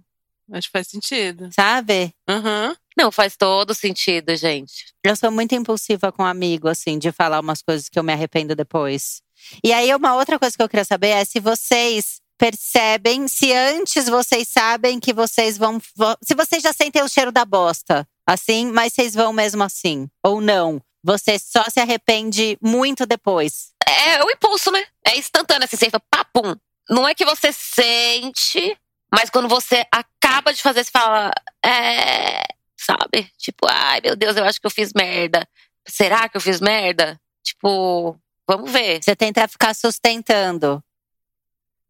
Acho 0.53 0.69
que 0.69 0.73
faz 0.73 0.89
sentido. 0.89 1.49
sabe? 1.55 2.13
Aham. 2.29 2.77
Não, 2.97 3.11
faz 3.11 3.37
todo 3.37 3.75
sentido, 3.75 4.35
gente. 4.37 4.93
Eu 5.05 5.17
sou 5.17 5.31
muito 5.31 5.55
impulsiva 5.55 6.13
com 6.13 6.23
um 6.23 6.27
amigo, 6.27 6.69
assim, 6.69 6.99
de 6.99 7.11
falar 7.11 7.41
umas 7.41 7.63
coisas 7.63 7.89
que 7.89 7.99
eu 7.99 8.03
me 8.03 8.13
arrependo 8.13 8.55
depois. 8.55 9.23
E 9.65 9.73
aí, 9.73 9.95
uma 9.95 10.15
outra 10.15 10.39
coisa 10.39 10.57
que 10.57 10.63
eu 10.63 10.69
queria 10.69 10.85
saber 10.85 11.09
é 11.09 11.25
se 11.25 11.41
vocês 11.41 12.21
percebem, 12.39 13.29
se 13.29 13.53
antes 13.53 14.09
vocês 14.09 14.49
sabem 14.49 14.99
que 14.99 15.13
vocês 15.13 15.57
vão. 15.57 15.81
Se 16.23 16.35
vocês 16.35 16.63
já 16.63 16.73
sentem 16.73 17.03
o 17.03 17.09
cheiro 17.09 17.31
da 17.31 17.45
bosta, 17.45 18.07
assim, 18.27 18.67
mas 18.67 18.93
vocês 18.93 19.15
vão 19.15 19.33
mesmo 19.33 19.63
assim. 19.63 20.09
Ou 20.23 20.41
não. 20.41 20.81
Você 21.05 21.39
só 21.39 21.65
se 21.69 21.81
arrepende 21.81 22.57
muito 22.61 23.07
depois. 23.07 23.73
É 23.87 24.23
o 24.25 24.31
impulso, 24.31 24.71
né? 24.71 24.85
É 25.05 25.19
instantâneo, 25.19 25.65
assim, 25.65 25.77
você 25.77 25.91
fala, 25.91 26.03
papum. 26.11 26.55
Não 26.89 27.07
é 27.07 27.15
que 27.15 27.25
você 27.25 27.53
sente, 27.53 28.77
mas 29.13 29.31
quando 29.31 29.49
você 29.49 29.85
acaba 29.91 30.53
de 30.53 30.63
fazer, 30.63 30.85
você 30.85 30.91
fala, 30.91 31.31
é. 31.65 32.43
Sabe? 32.85 33.31
Tipo, 33.39 33.67
ai 33.69 34.01
meu 34.03 34.17
Deus, 34.17 34.37
eu 34.37 34.45
acho 34.45 34.61
que 34.61 34.67
eu 34.67 34.71
fiz 34.71 34.93
merda. 34.95 35.47
Será 35.87 36.29
que 36.29 36.37
eu 36.37 36.41
fiz 36.41 36.61
merda? 36.61 37.21
Tipo, 37.45 38.17
vamos 38.49 38.71
ver. 38.71 39.03
Você 39.03 39.15
tenta 39.15 39.47
ficar 39.49 39.75
sustentando. 39.75 40.83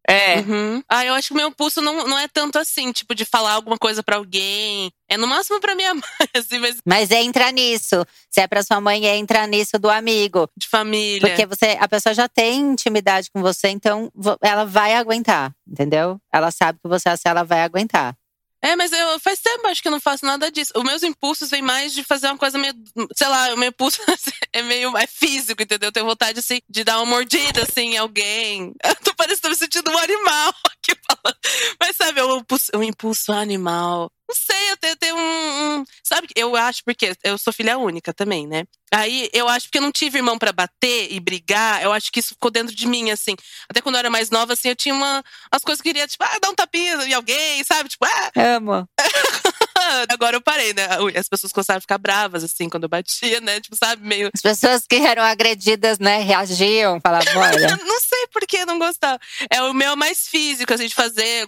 É. 0.07 0.39
Uhum. 0.39 0.83
Ah, 0.89 1.05
eu 1.05 1.13
acho 1.13 1.29
que 1.29 1.33
o 1.33 1.37
meu 1.37 1.47
impulso 1.47 1.81
não, 1.81 2.05
não 2.05 2.19
é 2.19 2.27
tanto 2.27 2.59
assim, 2.59 2.91
tipo, 2.91 3.15
de 3.15 3.23
falar 3.23 3.53
alguma 3.53 3.77
coisa 3.77 4.03
pra 4.03 4.17
alguém. 4.17 4.91
É 5.07 5.15
no 5.15 5.27
máximo 5.27 5.61
pra 5.61 5.75
minha 5.75 5.93
mãe, 5.95 6.03
assim, 6.35 6.59
mas 6.59 6.77
Mas 6.85 7.11
entra 7.11 7.51
nisso. 7.51 8.05
Se 8.29 8.41
é 8.41 8.47
pra 8.47 8.63
sua 8.63 8.81
mãe, 8.81 9.05
entra 9.05 9.47
nisso 9.47 9.79
do 9.79 9.89
amigo. 9.89 10.49
de 10.57 10.67
família. 10.67 11.21
Porque 11.21 11.45
você, 11.45 11.77
a 11.79 11.87
pessoa 11.87 12.13
já 12.13 12.27
tem 12.27 12.59
intimidade 12.59 13.29
com 13.31 13.41
você, 13.41 13.69
então 13.69 14.11
ela 14.41 14.65
vai 14.65 14.93
aguentar, 14.93 15.55
entendeu? 15.65 16.19
Ela 16.33 16.51
sabe 16.51 16.79
que 16.79 16.89
você 16.89 17.07
é 17.07 17.13
assim, 17.13 17.29
ela 17.29 17.43
vai 17.43 17.61
aguentar. 17.61 18.15
É, 18.63 18.77
mas 18.77 18.93
eu 18.93 19.19
faz 19.19 19.41
tempo 19.41 19.67
acho 19.67 19.81
que 19.81 19.89
eu 19.89 19.91
não 19.91 19.99
faço 19.99 20.25
nada 20.25 20.49
disso. 20.49 20.71
Os 20.73 20.83
meus 20.83 21.03
impulsos 21.03 21.49
vêm 21.49 21.61
mais 21.61 21.93
de 21.93 22.01
fazer 22.01 22.27
uma 22.27 22.37
coisa 22.37 22.57
meio, 22.57 22.73
sei 23.13 23.27
lá, 23.27 23.53
o 23.53 23.57
meu 23.57 23.67
impulso 23.67 23.99
é 24.53 24.61
meio 24.61 24.95
é 24.97 25.05
físico, 25.05 25.61
entendeu? 25.61 25.89
Eu 25.89 25.91
tenho 25.91 26.05
vontade 26.05 26.39
assim 26.39 26.61
de 26.69 26.83
dar 26.85 26.97
uma 26.99 27.05
mordida 27.05 27.63
assim 27.63 27.95
em 27.95 27.97
alguém. 27.97 28.73
Eu 28.81 28.95
tô 29.03 29.13
parecendo 29.15 29.49
me 29.49 29.55
sentindo 29.55 29.91
um 29.91 29.97
animal 29.97 30.53
aqui 30.71 30.97
falando. 31.05 31.37
Mas 31.77 31.97
sabe, 31.97 32.21
o 32.21 32.37
impulso, 32.37 32.71
o 32.73 32.83
impulso 32.83 33.33
animal. 33.33 34.09
Não 34.27 34.35
sei, 34.35 34.71
eu 34.71 34.77
tenho, 34.77 34.95
tenho 34.95 35.15
um, 35.17 35.79
um- 35.79 35.85
Sabe, 36.03 36.27
eu 36.35 36.55
acho 36.55 36.83
porque 36.85 37.13
eu 37.23 37.37
sou 37.37 37.51
filha 37.53 37.77
única 37.77 38.13
também, 38.13 38.47
né? 38.47 38.63
Aí 38.93 39.29
eu 39.33 39.47
acho 39.49 39.69
que 39.69 39.77
eu 39.77 39.81
não 39.81 39.91
tive 39.91 40.19
irmão 40.19 40.37
pra 40.37 40.51
bater 40.53 41.11
e 41.11 41.19
brigar. 41.19 41.81
Eu 41.83 41.91
acho 41.91 42.11
que 42.11 42.19
isso 42.19 42.29
ficou 42.29 42.51
dentro 42.51 42.75
de 42.75 42.85
mim, 42.87 43.09
assim. 43.11 43.35
Até 43.67 43.81
quando 43.81 43.95
eu 43.95 43.99
era 43.99 44.09
mais 44.09 44.29
nova, 44.29 44.53
assim, 44.53 44.69
eu 44.69 44.75
tinha 44.75 44.93
uma, 44.93 45.23
umas 45.51 45.63
coisas 45.63 45.81
que 45.81 45.89
eu 45.89 45.93
queria, 45.93 46.07
tipo, 46.07 46.23
ah, 46.23 46.37
dar 46.39 46.49
um 46.49 46.55
tapinha 46.55 46.95
em 47.05 47.13
alguém, 47.13 47.63
sabe? 47.63 47.89
Tipo, 47.89 48.05
ah, 48.05 48.31
Amo. 48.55 48.87
Agora 50.09 50.35
eu 50.37 50.41
parei, 50.41 50.73
né? 50.73 50.87
As 51.17 51.27
pessoas 51.27 51.51
começaram 51.51 51.77
a 51.79 51.81
ficar 51.81 51.97
bravas, 51.97 52.43
assim, 52.43 52.69
quando 52.69 52.83
eu 52.83 52.89
batia, 52.89 53.41
né? 53.41 53.59
Tipo, 53.59 53.75
sabe, 53.75 54.05
meio. 54.05 54.29
As 54.33 54.41
pessoas 54.41 54.85
que 54.87 54.95
eram 54.95 55.23
agredidas, 55.23 55.99
né, 55.99 56.19
reagiam, 56.21 56.99
falavam, 57.01 57.33
olha. 57.41 57.75
Não 57.77 57.99
sei 57.99 58.22
por 58.33 58.45
que 58.47 58.65
não 58.65 58.79
gostava. 58.79 59.19
É 59.49 59.61
o 59.61 59.73
meu 59.73 59.95
mais 59.95 60.27
físico, 60.27 60.73
assim, 60.73 60.87
de 60.87 60.95
fazer, 60.95 61.47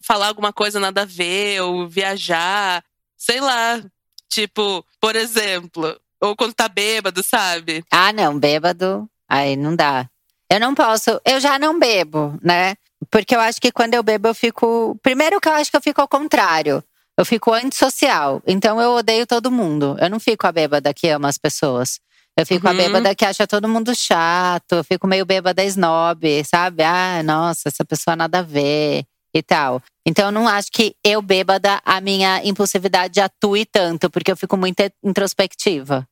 falar 0.00 0.28
alguma 0.28 0.52
coisa 0.52 0.78
nada 0.78 1.02
a 1.02 1.06
ver, 1.06 1.62
ou 1.62 1.88
viajar, 1.88 2.84
sei 3.16 3.40
lá. 3.40 3.82
Tipo, 4.28 4.84
por 5.00 5.16
exemplo, 5.16 5.98
ou 6.20 6.36
quando 6.36 6.54
tá 6.54 6.68
bêbado, 6.68 7.22
sabe? 7.24 7.84
Ah, 7.90 8.12
não, 8.12 8.38
bêbado, 8.38 9.08
aí 9.28 9.56
não 9.56 9.74
dá. 9.74 10.08
Eu 10.50 10.60
não 10.60 10.74
posso, 10.74 11.20
eu 11.24 11.40
já 11.40 11.58
não 11.58 11.78
bebo, 11.78 12.38
né? 12.42 12.76
Porque 13.10 13.34
eu 13.34 13.40
acho 13.40 13.60
que 13.60 13.72
quando 13.72 13.94
eu 13.94 14.02
bebo, 14.02 14.28
eu 14.28 14.34
fico. 14.34 14.96
Primeiro 15.02 15.40
que 15.40 15.48
eu 15.48 15.52
acho 15.52 15.70
que 15.70 15.76
eu 15.76 15.82
fico 15.82 16.00
ao 16.00 16.08
contrário. 16.08 16.82
Eu 17.16 17.24
fico 17.24 17.52
antissocial. 17.52 18.42
Então 18.46 18.80
eu 18.80 18.90
odeio 18.92 19.26
todo 19.26 19.50
mundo. 19.50 19.96
Eu 19.98 20.10
não 20.10 20.20
fico 20.20 20.46
a 20.46 20.52
bêbada 20.52 20.92
que 20.92 21.08
ama 21.08 21.28
as 21.28 21.38
pessoas. 21.38 21.98
Eu 22.38 22.46
fico 22.46 22.68
a 22.68 22.70
Uhum. 22.70 22.76
bêbada 22.76 23.14
que 23.14 23.24
acha 23.24 23.46
todo 23.46 23.68
mundo 23.68 23.94
chato. 23.94 24.76
Eu 24.76 24.84
fico 24.84 25.06
meio 25.06 25.24
bêbada 25.24 25.64
snob, 25.64 26.44
sabe? 26.44 26.82
Ah, 26.82 27.22
nossa, 27.22 27.68
essa 27.68 27.84
pessoa 27.84 28.14
nada 28.14 28.40
a 28.40 28.42
ver 28.42 29.04
e 29.34 29.42
tal. 29.42 29.82
Então 30.04 30.26
eu 30.26 30.32
não 30.32 30.46
acho 30.46 30.70
que 30.70 30.94
eu 31.02 31.22
bêbada, 31.22 31.80
a 31.84 32.00
minha 32.00 32.40
impulsividade 32.44 33.20
atue 33.20 33.64
tanto, 33.64 34.10
porque 34.10 34.30
eu 34.30 34.36
fico 34.36 34.56
muito 34.56 34.82
introspectiva. 35.02 36.06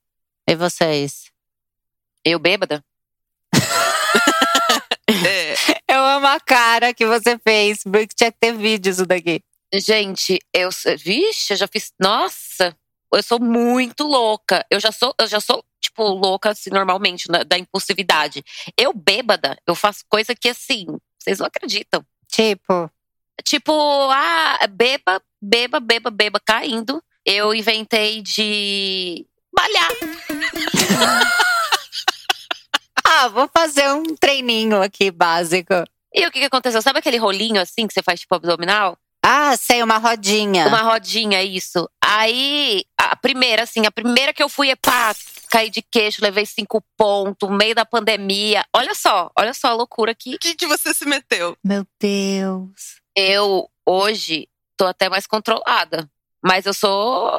E 0.48 0.54
vocês? 0.56 1.26
Eu 2.24 2.38
bêbada? 2.38 2.82
Eu 5.88 6.02
amo 6.02 6.26
a 6.26 6.40
cara 6.40 6.92
que 6.94 7.06
você 7.06 7.38
fez, 7.38 7.82
porque 7.84 8.14
tinha 8.16 8.32
que 8.32 8.38
ter 8.40 8.52
vídeo 8.56 8.90
isso 8.90 9.06
daqui. 9.06 9.40
Gente, 9.72 10.38
eu. 10.52 10.70
Vixe, 10.98 11.52
eu 11.52 11.56
já 11.56 11.68
fiz. 11.68 11.92
Nossa! 12.00 12.74
Eu 13.16 13.22
sou 13.22 13.40
muito 13.40 14.04
louca. 14.04 14.64
Eu 14.70 14.78
já 14.80 14.90
sou, 14.92 15.14
eu 15.18 15.26
já 15.26 15.40
sou, 15.40 15.64
tipo, 15.80 16.02
louca, 16.04 16.50
assim, 16.50 16.70
normalmente, 16.70 17.30
na- 17.30 17.42
da 17.42 17.58
impulsividade. 17.58 18.44
Eu, 18.76 18.92
bêbada, 18.92 19.56
eu 19.66 19.74
faço 19.74 20.04
coisa 20.08 20.34
que, 20.34 20.48
assim, 20.48 20.86
vocês 21.18 21.38
não 21.38 21.46
acreditam. 21.46 22.04
Tipo, 22.30 22.90
Tipo, 23.42 23.72
ah, 24.12 24.60
beba, 24.70 25.20
beba, 25.42 25.80
beba, 25.80 26.08
beba, 26.10 26.40
caindo. 26.40 27.02
Eu 27.26 27.52
inventei 27.52 28.22
de 28.22 29.26
malhar. 29.52 29.90
ah, 33.04 33.28
vou 33.28 33.48
fazer 33.52 33.88
um 33.92 34.14
treininho 34.16 34.80
aqui 34.82 35.10
básico. 35.10 35.74
E 36.14 36.26
o 36.26 36.30
que, 36.30 36.38
que 36.40 36.44
aconteceu? 36.46 36.80
Sabe 36.80 37.00
aquele 37.00 37.16
rolinho 37.16 37.60
assim 37.60 37.86
que 37.88 37.92
você 37.94 38.02
faz 38.02 38.20
tipo 38.20 38.34
abdominal? 38.36 38.96
Ah, 39.26 39.56
sei, 39.56 39.82
uma 39.82 39.96
rodinha. 39.96 40.68
Uma 40.68 40.82
rodinha, 40.82 41.42
isso. 41.42 41.88
Aí, 42.04 42.84
a 42.98 43.16
primeira, 43.16 43.62
assim, 43.62 43.86
a 43.86 43.90
primeira 43.90 44.34
que 44.34 44.42
eu 44.42 44.50
fui 44.50 44.68
é 44.68 44.76
pá, 44.76 45.14
caí 45.48 45.70
de 45.70 45.80
queixo, 45.80 46.22
levei 46.22 46.44
cinco 46.44 46.84
pontos, 46.94 47.48
meio 47.48 47.74
da 47.74 47.86
pandemia. 47.86 48.66
Olha 48.76 48.94
só, 48.94 49.30
olha 49.34 49.54
só 49.54 49.68
a 49.68 49.74
loucura 49.74 50.12
aqui. 50.12 50.34
O 50.34 50.38
que, 50.38 50.54
que 50.54 50.66
você 50.66 50.92
se 50.92 51.06
meteu? 51.06 51.56
Meu 51.64 51.86
Deus. 51.98 53.00
Eu, 53.16 53.70
hoje, 53.86 54.46
tô 54.76 54.84
até 54.84 55.08
mais 55.08 55.26
controlada. 55.26 56.06
Mas 56.42 56.66
eu 56.66 56.74
sou. 56.74 57.30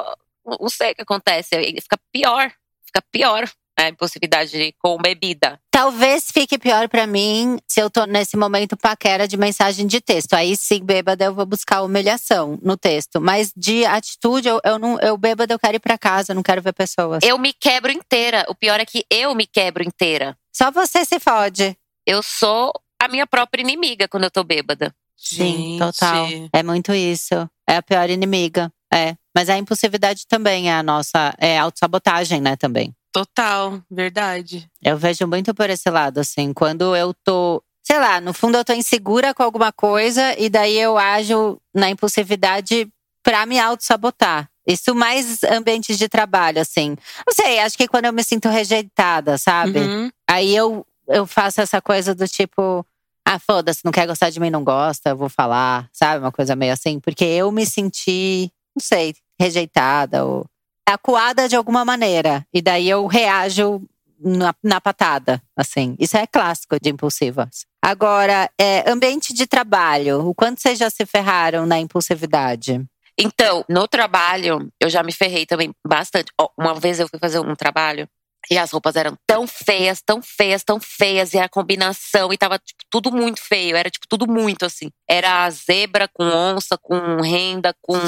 Não 0.44 0.68
sei 0.68 0.90
o 0.90 0.94
que 0.96 1.02
acontece. 1.02 1.50
Fica 1.80 2.00
pior. 2.12 2.52
Fica 2.84 3.00
pior 3.12 3.48
a 3.76 3.88
impulsividade 3.88 4.74
com 4.78 4.96
bebida. 4.96 5.60
Talvez 5.70 6.30
fique 6.30 6.58
pior 6.58 6.88
pra 6.88 7.06
mim 7.06 7.58
se 7.68 7.80
eu 7.80 7.90
tô 7.90 8.06
nesse 8.06 8.36
momento 8.36 8.76
paquera 8.76 9.28
de 9.28 9.36
mensagem 9.36 9.86
de 9.86 10.00
texto. 10.00 10.32
Aí 10.32 10.56
sim, 10.56 10.82
bêbada, 10.82 11.24
eu 11.24 11.34
vou 11.34 11.44
buscar 11.44 11.82
humilhação 11.82 12.58
no 12.62 12.76
texto. 12.76 13.20
Mas 13.20 13.52
de 13.54 13.84
atitude, 13.84 14.48
eu, 14.48 14.60
eu 14.64 14.78
não, 14.78 14.98
eu 15.00 15.16
bêbada, 15.18 15.52
eu 15.52 15.58
quero 15.58 15.76
ir 15.76 15.80
pra 15.80 15.98
casa, 15.98 16.32
eu 16.32 16.34
não 16.34 16.42
quero 16.42 16.62
ver 16.62 16.72
pessoas. 16.72 17.22
Eu 17.22 17.38
me 17.38 17.52
quebro 17.52 17.92
inteira. 17.92 18.46
O 18.48 18.54
pior 18.54 18.80
é 18.80 18.86
que 18.86 19.04
eu 19.10 19.34
me 19.34 19.46
quebro 19.46 19.82
inteira. 19.82 20.36
Só 20.52 20.70
você 20.70 21.04
se 21.04 21.20
fode. 21.20 21.76
Eu 22.06 22.22
sou 22.22 22.72
a 22.98 23.08
minha 23.08 23.26
própria 23.26 23.60
inimiga 23.60 24.08
quando 24.08 24.24
eu 24.24 24.30
tô 24.30 24.42
bêbada. 24.42 24.94
Sim, 25.16 25.78
Gente. 25.78 25.78
total. 25.78 26.26
É 26.52 26.62
muito 26.62 26.94
isso. 26.94 27.34
É 27.68 27.76
a 27.76 27.82
pior 27.82 28.08
inimiga. 28.08 28.72
É. 28.92 29.14
Mas 29.34 29.50
a 29.50 29.58
impulsividade 29.58 30.26
também 30.26 30.70
é 30.70 30.74
a 30.74 30.82
nossa. 30.82 31.34
É 31.38 31.58
autossabotagem, 31.58 32.40
né? 32.40 32.56
Também. 32.56 32.94
Total, 33.16 33.80
verdade. 33.90 34.68
Eu 34.84 34.98
vejo 34.98 35.26
muito 35.26 35.54
por 35.54 35.70
esse 35.70 35.88
lado, 35.88 36.18
assim. 36.18 36.52
Quando 36.52 36.94
eu 36.94 37.14
tô. 37.24 37.62
Sei 37.82 37.98
lá, 37.98 38.20
no 38.20 38.34
fundo 38.34 38.58
eu 38.58 38.64
tô 38.64 38.74
insegura 38.74 39.32
com 39.32 39.42
alguma 39.42 39.72
coisa 39.72 40.38
e 40.38 40.50
daí 40.50 40.76
eu 40.76 40.98
ajo 40.98 41.58
na 41.74 41.88
impulsividade 41.88 42.86
pra 43.22 43.46
me 43.46 43.58
autossabotar. 43.58 44.50
Isso 44.66 44.94
mais 44.94 45.42
ambientes 45.44 45.96
de 45.96 46.10
trabalho, 46.10 46.60
assim. 46.60 46.94
Não 47.26 47.32
sei, 47.32 47.58
acho 47.60 47.78
que 47.78 47.88
quando 47.88 48.04
eu 48.04 48.12
me 48.12 48.22
sinto 48.22 48.50
rejeitada, 48.50 49.38
sabe? 49.38 49.78
Uhum. 49.78 50.10
Aí 50.28 50.54
eu, 50.54 50.86
eu 51.08 51.26
faço 51.26 51.62
essa 51.62 51.80
coisa 51.80 52.14
do 52.14 52.28
tipo, 52.28 52.84
ah, 53.24 53.38
foda-se, 53.38 53.80
não 53.82 53.92
quer 53.92 54.06
gostar 54.06 54.28
de 54.28 54.38
mim, 54.38 54.50
não 54.50 54.62
gosta, 54.62 55.10
eu 55.10 55.16
vou 55.16 55.30
falar, 55.30 55.88
sabe? 55.90 56.22
Uma 56.22 56.32
coisa 56.32 56.54
meio 56.54 56.74
assim, 56.74 57.00
porque 57.00 57.24
eu 57.24 57.50
me 57.50 57.64
senti, 57.64 58.52
não 58.76 58.82
sei, 58.82 59.14
rejeitada 59.40 60.26
ou 60.26 60.44
acuada 60.86 61.48
de 61.48 61.56
alguma 61.56 61.84
maneira. 61.84 62.46
E 62.52 62.62
daí 62.62 62.88
eu 62.88 63.06
reajo 63.06 63.82
na, 64.18 64.54
na 64.62 64.80
patada, 64.80 65.42
assim. 65.56 65.96
Isso 65.98 66.16
é 66.16 66.26
clássico 66.26 66.76
de 66.80 66.90
impulsivas. 66.90 67.66
Agora, 67.82 68.50
é, 68.58 68.90
ambiente 68.90 69.34
de 69.34 69.46
trabalho. 69.46 70.26
O 70.26 70.34
quanto 70.34 70.60
vocês 70.60 70.78
já 70.78 70.90
se 70.90 71.04
ferraram 71.04 71.66
na 71.66 71.78
impulsividade? 71.78 72.84
Então, 73.18 73.64
no 73.68 73.88
trabalho, 73.88 74.70
eu 74.80 74.90
já 74.90 75.02
me 75.02 75.12
ferrei 75.12 75.46
também 75.46 75.72
bastante. 75.86 76.30
Uma 76.58 76.74
vez 76.74 77.00
eu 77.00 77.08
fui 77.08 77.18
fazer 77.18 77.40
um 77.40 77.54
trabalho 77.54 78.08
e 78.50 78.58
as 78.58 78.70
roupas 78.70 78.96
eram 78.96 79.16
tão 79.26 79.46
feias, 79.46 80.00
tão 80.04 80.22
feias, 80.22 80.62
tão 80.62 80.80
feias, 80.80 81.34
e 81.34 81.38
a 81.38 81.48
combinação, 81.48 82.32
e 82.32 82.38
tava 82.38 82.58
tipo, 82.58 82.82
tudo 82.90 83.12
muito 83.12 83.40
feio, 83.40 83.76
era 83.76 83.90
tipo 83.90 84.06
tudo 84.08 84.26
muito 84.26 84.64
assim. 84.64 84.90
Era 85.08 85.48
zebra 85.50 86.08
com 86.08 86.24
onça, 86.24 86.78
com 86.78 87.20
renda, 87.20 87.74
com 87.82 87.98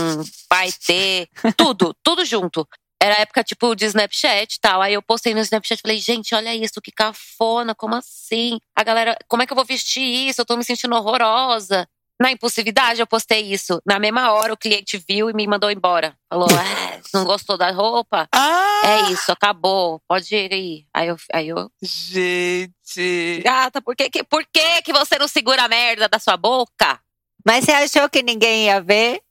paetê, 0.48 1.28
tudo, 1.56 1.94
tudo 2.02 2.24
junto. 2.24 2.66
Era 3.00 3.20
época, 3.20 3.44
tipo, 3.44 3.76
de 3.76 3.84
Snapchat 3.86 4.56
e 4.56 4.60
tal. 4.60 4.82
Aí 4.82 4.94
eu 4.94 5.02
postei 5.02 5.32
no 5.32 5.40
Snapchat 5.40 5.78
e 5.78 5.82
falei, 5.82 5.98
gente, 5.98 6.34
olha 6.34 6.52
isso, 6.54 6.80
que 6.82 6.90
cafona, 6.90 7.72
como 7.74 7.94
assim? 7.94 8.58
A 8.74 8.82
galera, 8.82 9.16
como 9.28 9.42
é 9.42 9.46
que 9.46 9.52
eu 9.52 9.56
vou 9.56 9.64
vestir 9.64 10.02
isso? 10.02 10.40
Eu 10.40 10.44
tô 10.46 10.56
me 10.56 10.64
sentindo 10.64 10.96
horrorosa. 10.96 11.88
Na 12.20 12.32
impulsividade, 12.32 13.00
eu 13.00 13.06
postei 13.06 13.52
isso. 13.52 13.80
Na 13.86 13.98
mesma 13.98 14.32
hora, 14.32 14.52
o 14.52 14.56
cliente 14.56 15.02
viu 15.08 15.30
e 15.30 15.32
me 15.32 15.46
mandou 15.46 15.70
embora. 15.70 16.16
Falou, 16.28 16.48
é, 16.50 17.00
não 17.14 17.24
gostou 17.24 17.56
da 17.56 17.70
roupa? 17.70 18.28
Ah! 18.32 18.82
É 18.84 19.12
isso, 19.12 19.30
acabou. 19.30 20.00
Pode 20.08 20.34
ir. 20.34 20.86
Aí 20.92 21.08
eu, 21.08 21.16
aí 21.32 21.48
eu 21.48 21.70
Gente. 21.80 23.40
gata, 23.42 23.80
por 23.80 23.94
que, 23.94 24.10
que, 24.10 24.24
por 24.24 24.44
que, 24.44 24.82
que 24.82 24.92
você 24.92 25.18
não 25.18 25.28
segura 25.28 25.62
a 25.62 25.68
merda 25.68 26.08
da 26.08 26.18
sua 26.18 26.36
boca? 26.36 27.00
Mas 27.46 27.64
você 27.64 27.72
achou 27.72 28.08
que 28.08 28.22
ninguém 28.22 28.66
ia 28.66 28.80
ver? 28.80 29.22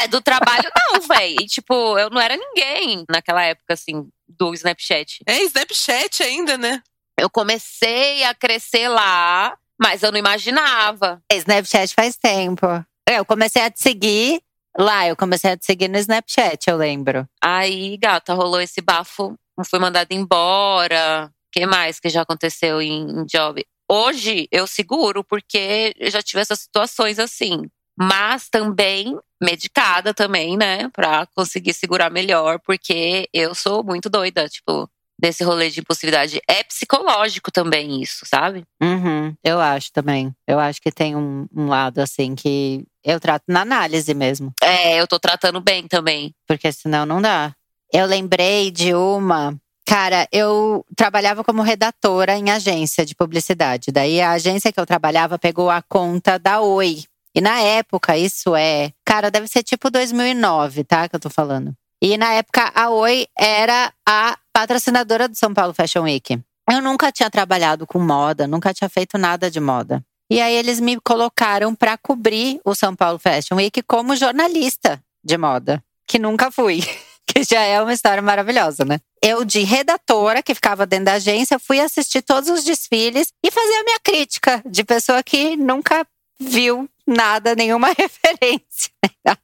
É, 0.00 0.08
do 0.08 0.20
trabalho 0.20 0.70
não, 0.76 1.00
véi. 1.06 1.36
E, 1.40 1.46
tipo, 1.46 1.98
eu 1.98 2.08
não 2.10 2.20
era 2.20 2.36
ninguém 2.36 3.04
naquela 3.08 3.42
época, 3.42 3.74
assim, 3.74 4.08
do 4.28 4.54
Snapchat. 4.54 5.20
É 5.26 5.42
Snapchat 5.42 6.22
ainda, 6.22 6.56
né? 6.56 6.82
Eu 7.18 7.28
comecei 7.28 8.24
a 8.24 8.34
crescer 8.34 8.88
lá, 8.88 9.56
mas 9.82 10.04
eu 10.04 10.12
não 10.12 10.18
imaginava. 10.18 11.20
Snapchat 11.30 11.92
faz 11.92 12.16
tempo. 12.16 12.66
Eu 13.08 13.24
comecei 13.24 13.60
a 13.60 13.70
te 13.70 13.82
seguir 13.82 14.40
lá, 14.78 15.08
eu 15.08 15.16
comecei 15.16 15.50
a 15.50 15.56
te 15.56 15.66
seguir 15.66 15.88
no 15.88 15.98
Snapchat, 15.98 16.70
eu 16.70 16.76
lembro. 16.76 17.28
Aí, 17.42 17.96
gata, 17.96 18.32
rolou 18.32 18.60
esse 18.60 18.80
bafo, 18.80 19.34
fui 19.68 19.80
mandada 19.80 20.14
embora. 20.14 21.26
O 21.26 21.50
que 21.50 21.66
mais 21.66 21.98
que 21.98 22.08
já 22.08 22.22
aconteceu 22.22 22.80
em, 22.80 23.02
em 23.02 23.26
job? 23.26 23.66
Hoje 23.90 24.46
eu 24.52 24.68
seguro, 24.68 25.24
porque 25.24 25.92
eu 25.98 26.10
já 26.12 26.22
tive 26.22 26.40
essas 26.40 26.60
situações 26.60 27.18
assim. 27.18 27.68
Mas 27.98 28.48
também 28.48 29.18
medicada 29.42 30.14
também, 30.14 30.56
né? 30.56 30.88
Pra 30.90 31.26
conseguir 31.34 31.74
segurar 31.74 32.08
melhor, 32.08 32.60
porque 32.60 33.28
eu 33.34 33.52
sou 33.54 33.82
muito 33.82 34.08
doida, 34.08 34.48
tipo, 34.48 34.88
desse 35.22 35.44
rolê 35.44 35.70
de 35.70 35.78
impulsividade. 35.80 36.40
É 36.48 36.64
psicológico 36.64 37.52
também 37.52 38.02
isso, 38.02 38.26
sabe? 38.26 38.64
Uhum, 38.82 39.32
eu 39.44 39.60
acho 39.60 39.92
também. 39.92 40.34
Eu 40.48 40.58
acho 40.58 40.82
que 40.82 40.90
tem 40.90 41.14
um, 41.14 41.46
um 41.54 41.68
lado 41.68 42.00
assim 42.00 42.34
que 42.34 42.84
eu 43.04 43.20
trato 43.20 43.44
na 43.46 43.60
análise 43.60 44.12
mesmo, 44.14 44.52
É, 44.62 45.00
eu 45.00 45.06
tô 45.06 45.18
tratando 45.20 45.60
bem 45.60 45.86
também. 45.86 46.34
porque 46.46 46.72
senão 46.72 47.06
não 47.06 47.22
dá. 47.22 47.54
Eu 47.92 48.06
lembrei 48.06 48.70
de 48.70 48.94
uma. 48.94 49.54
Cara, 49.86 50.26
eu 50.32 50.84
trabalhava 50.96 51.42
como 51.44 51.60
redatora 51.62 52.36
em 52.36 52.50
agência 52.50 53.04
de 53.04 53.14
publicidade. 53.14 53.90
Daí 53.92 54.20
a 54.20 54.30
agência 54.32 54.72
que 54.72 54.78
eu 54.80 54.86
trabalhava 54.86 55.38
pegou 55.38 55.68
a 55.70 55.82
conta 55.82 56.38
da 56.38 56.60
Oi. 56.60 57.02
E 57.34 57.40
na 57.40 57.60
época, 57.60 58.16
isso 58.16 58.54
é. 58.56 58.92
Cara, 59.04 59.30
deve 59.30 59.46
ser 59.48 59.62
tipo 59.62 59.90
2009, 59.90 60.84
tá? 60.84 61.08
Que 61.08 61.16
eu 61.16 61.20
tô 61.20 61.28
falando. 61.30 61.74
E 62.00 62.16
na 62.16 62.32
época, 62.34 62.70
a 62.74 62.90
Oi 62.90 63.26
era 63.38 63.92
a 64.08 64.38
patrocinadora 64.52 65.28
do 65.28 65.36
São 65.36 65.52
Paulo 65.54 65.72
Fashion 65.72 66.02
Week. 66.02 66.38
Eu 66.70 66.80
nunca 66.80 67.10
tinha 67.10 67.30
trabalhado 67.30 67.86
com 67.86 67.98
moda, 67.98 68.46
nunca 68.46 68.72
tinha 68.72 68.88
feito 68.88 69.18
nada 69.18 69.50
de 69.50 69.60
moda. 69.60 70.04
E 70.30 70.40
aí 70.40 70.54
eles 70.54 70.80
me 70.80 70.98
colocaram 71.00 71.74
para 71.74 71.98
cobrir 71.98 72.60
o 72.64 72.74
São 72.74 72.94
Paulo 72.94 73.18
Fashion 73.18 73.56
Week 73.56 73.82
como 73.82 74.16
jornalista 74.16 75.02
de 75.22 75.36
moda, 75.36 75.82
que 76.06 76.18
nunca 76.18 76.50
fui, 76.50 76.80
que 77.26 77.42
já 77.42 77.60
é 77.60 77.80
uma 77.82 77.92
história 77.92 78.22
maravilhosa, 78.22 78.84
né? 78.84 78.98
Eu 79.22 79.44
de 79.44 79.60
redatora 79.60 80.42
que 80.42 80.54
ficava 80.54 80.86
dentro 80.86 81.06
da 81.06 81.12
agência, 81.14 81.58
fui 81.58 81.80
assistir 81.80 82.22
todos 82.22 82.48
os 82.48 82.64
desfiles 82.64 83.32
e 83.44 83.50
fazer 83.50 83.74
a 83.74 83.84
minha 83.84 84.00
crítica 84.00 84.62
de 84.64 84.84
pessoa 84.84 85.22
que 85.22 85.56
nunca 85.56 86.06
viu 86.40 86.88
nada, 87.06 87.54
nenhuma 87.54 87.88
referência. 87.96 88.90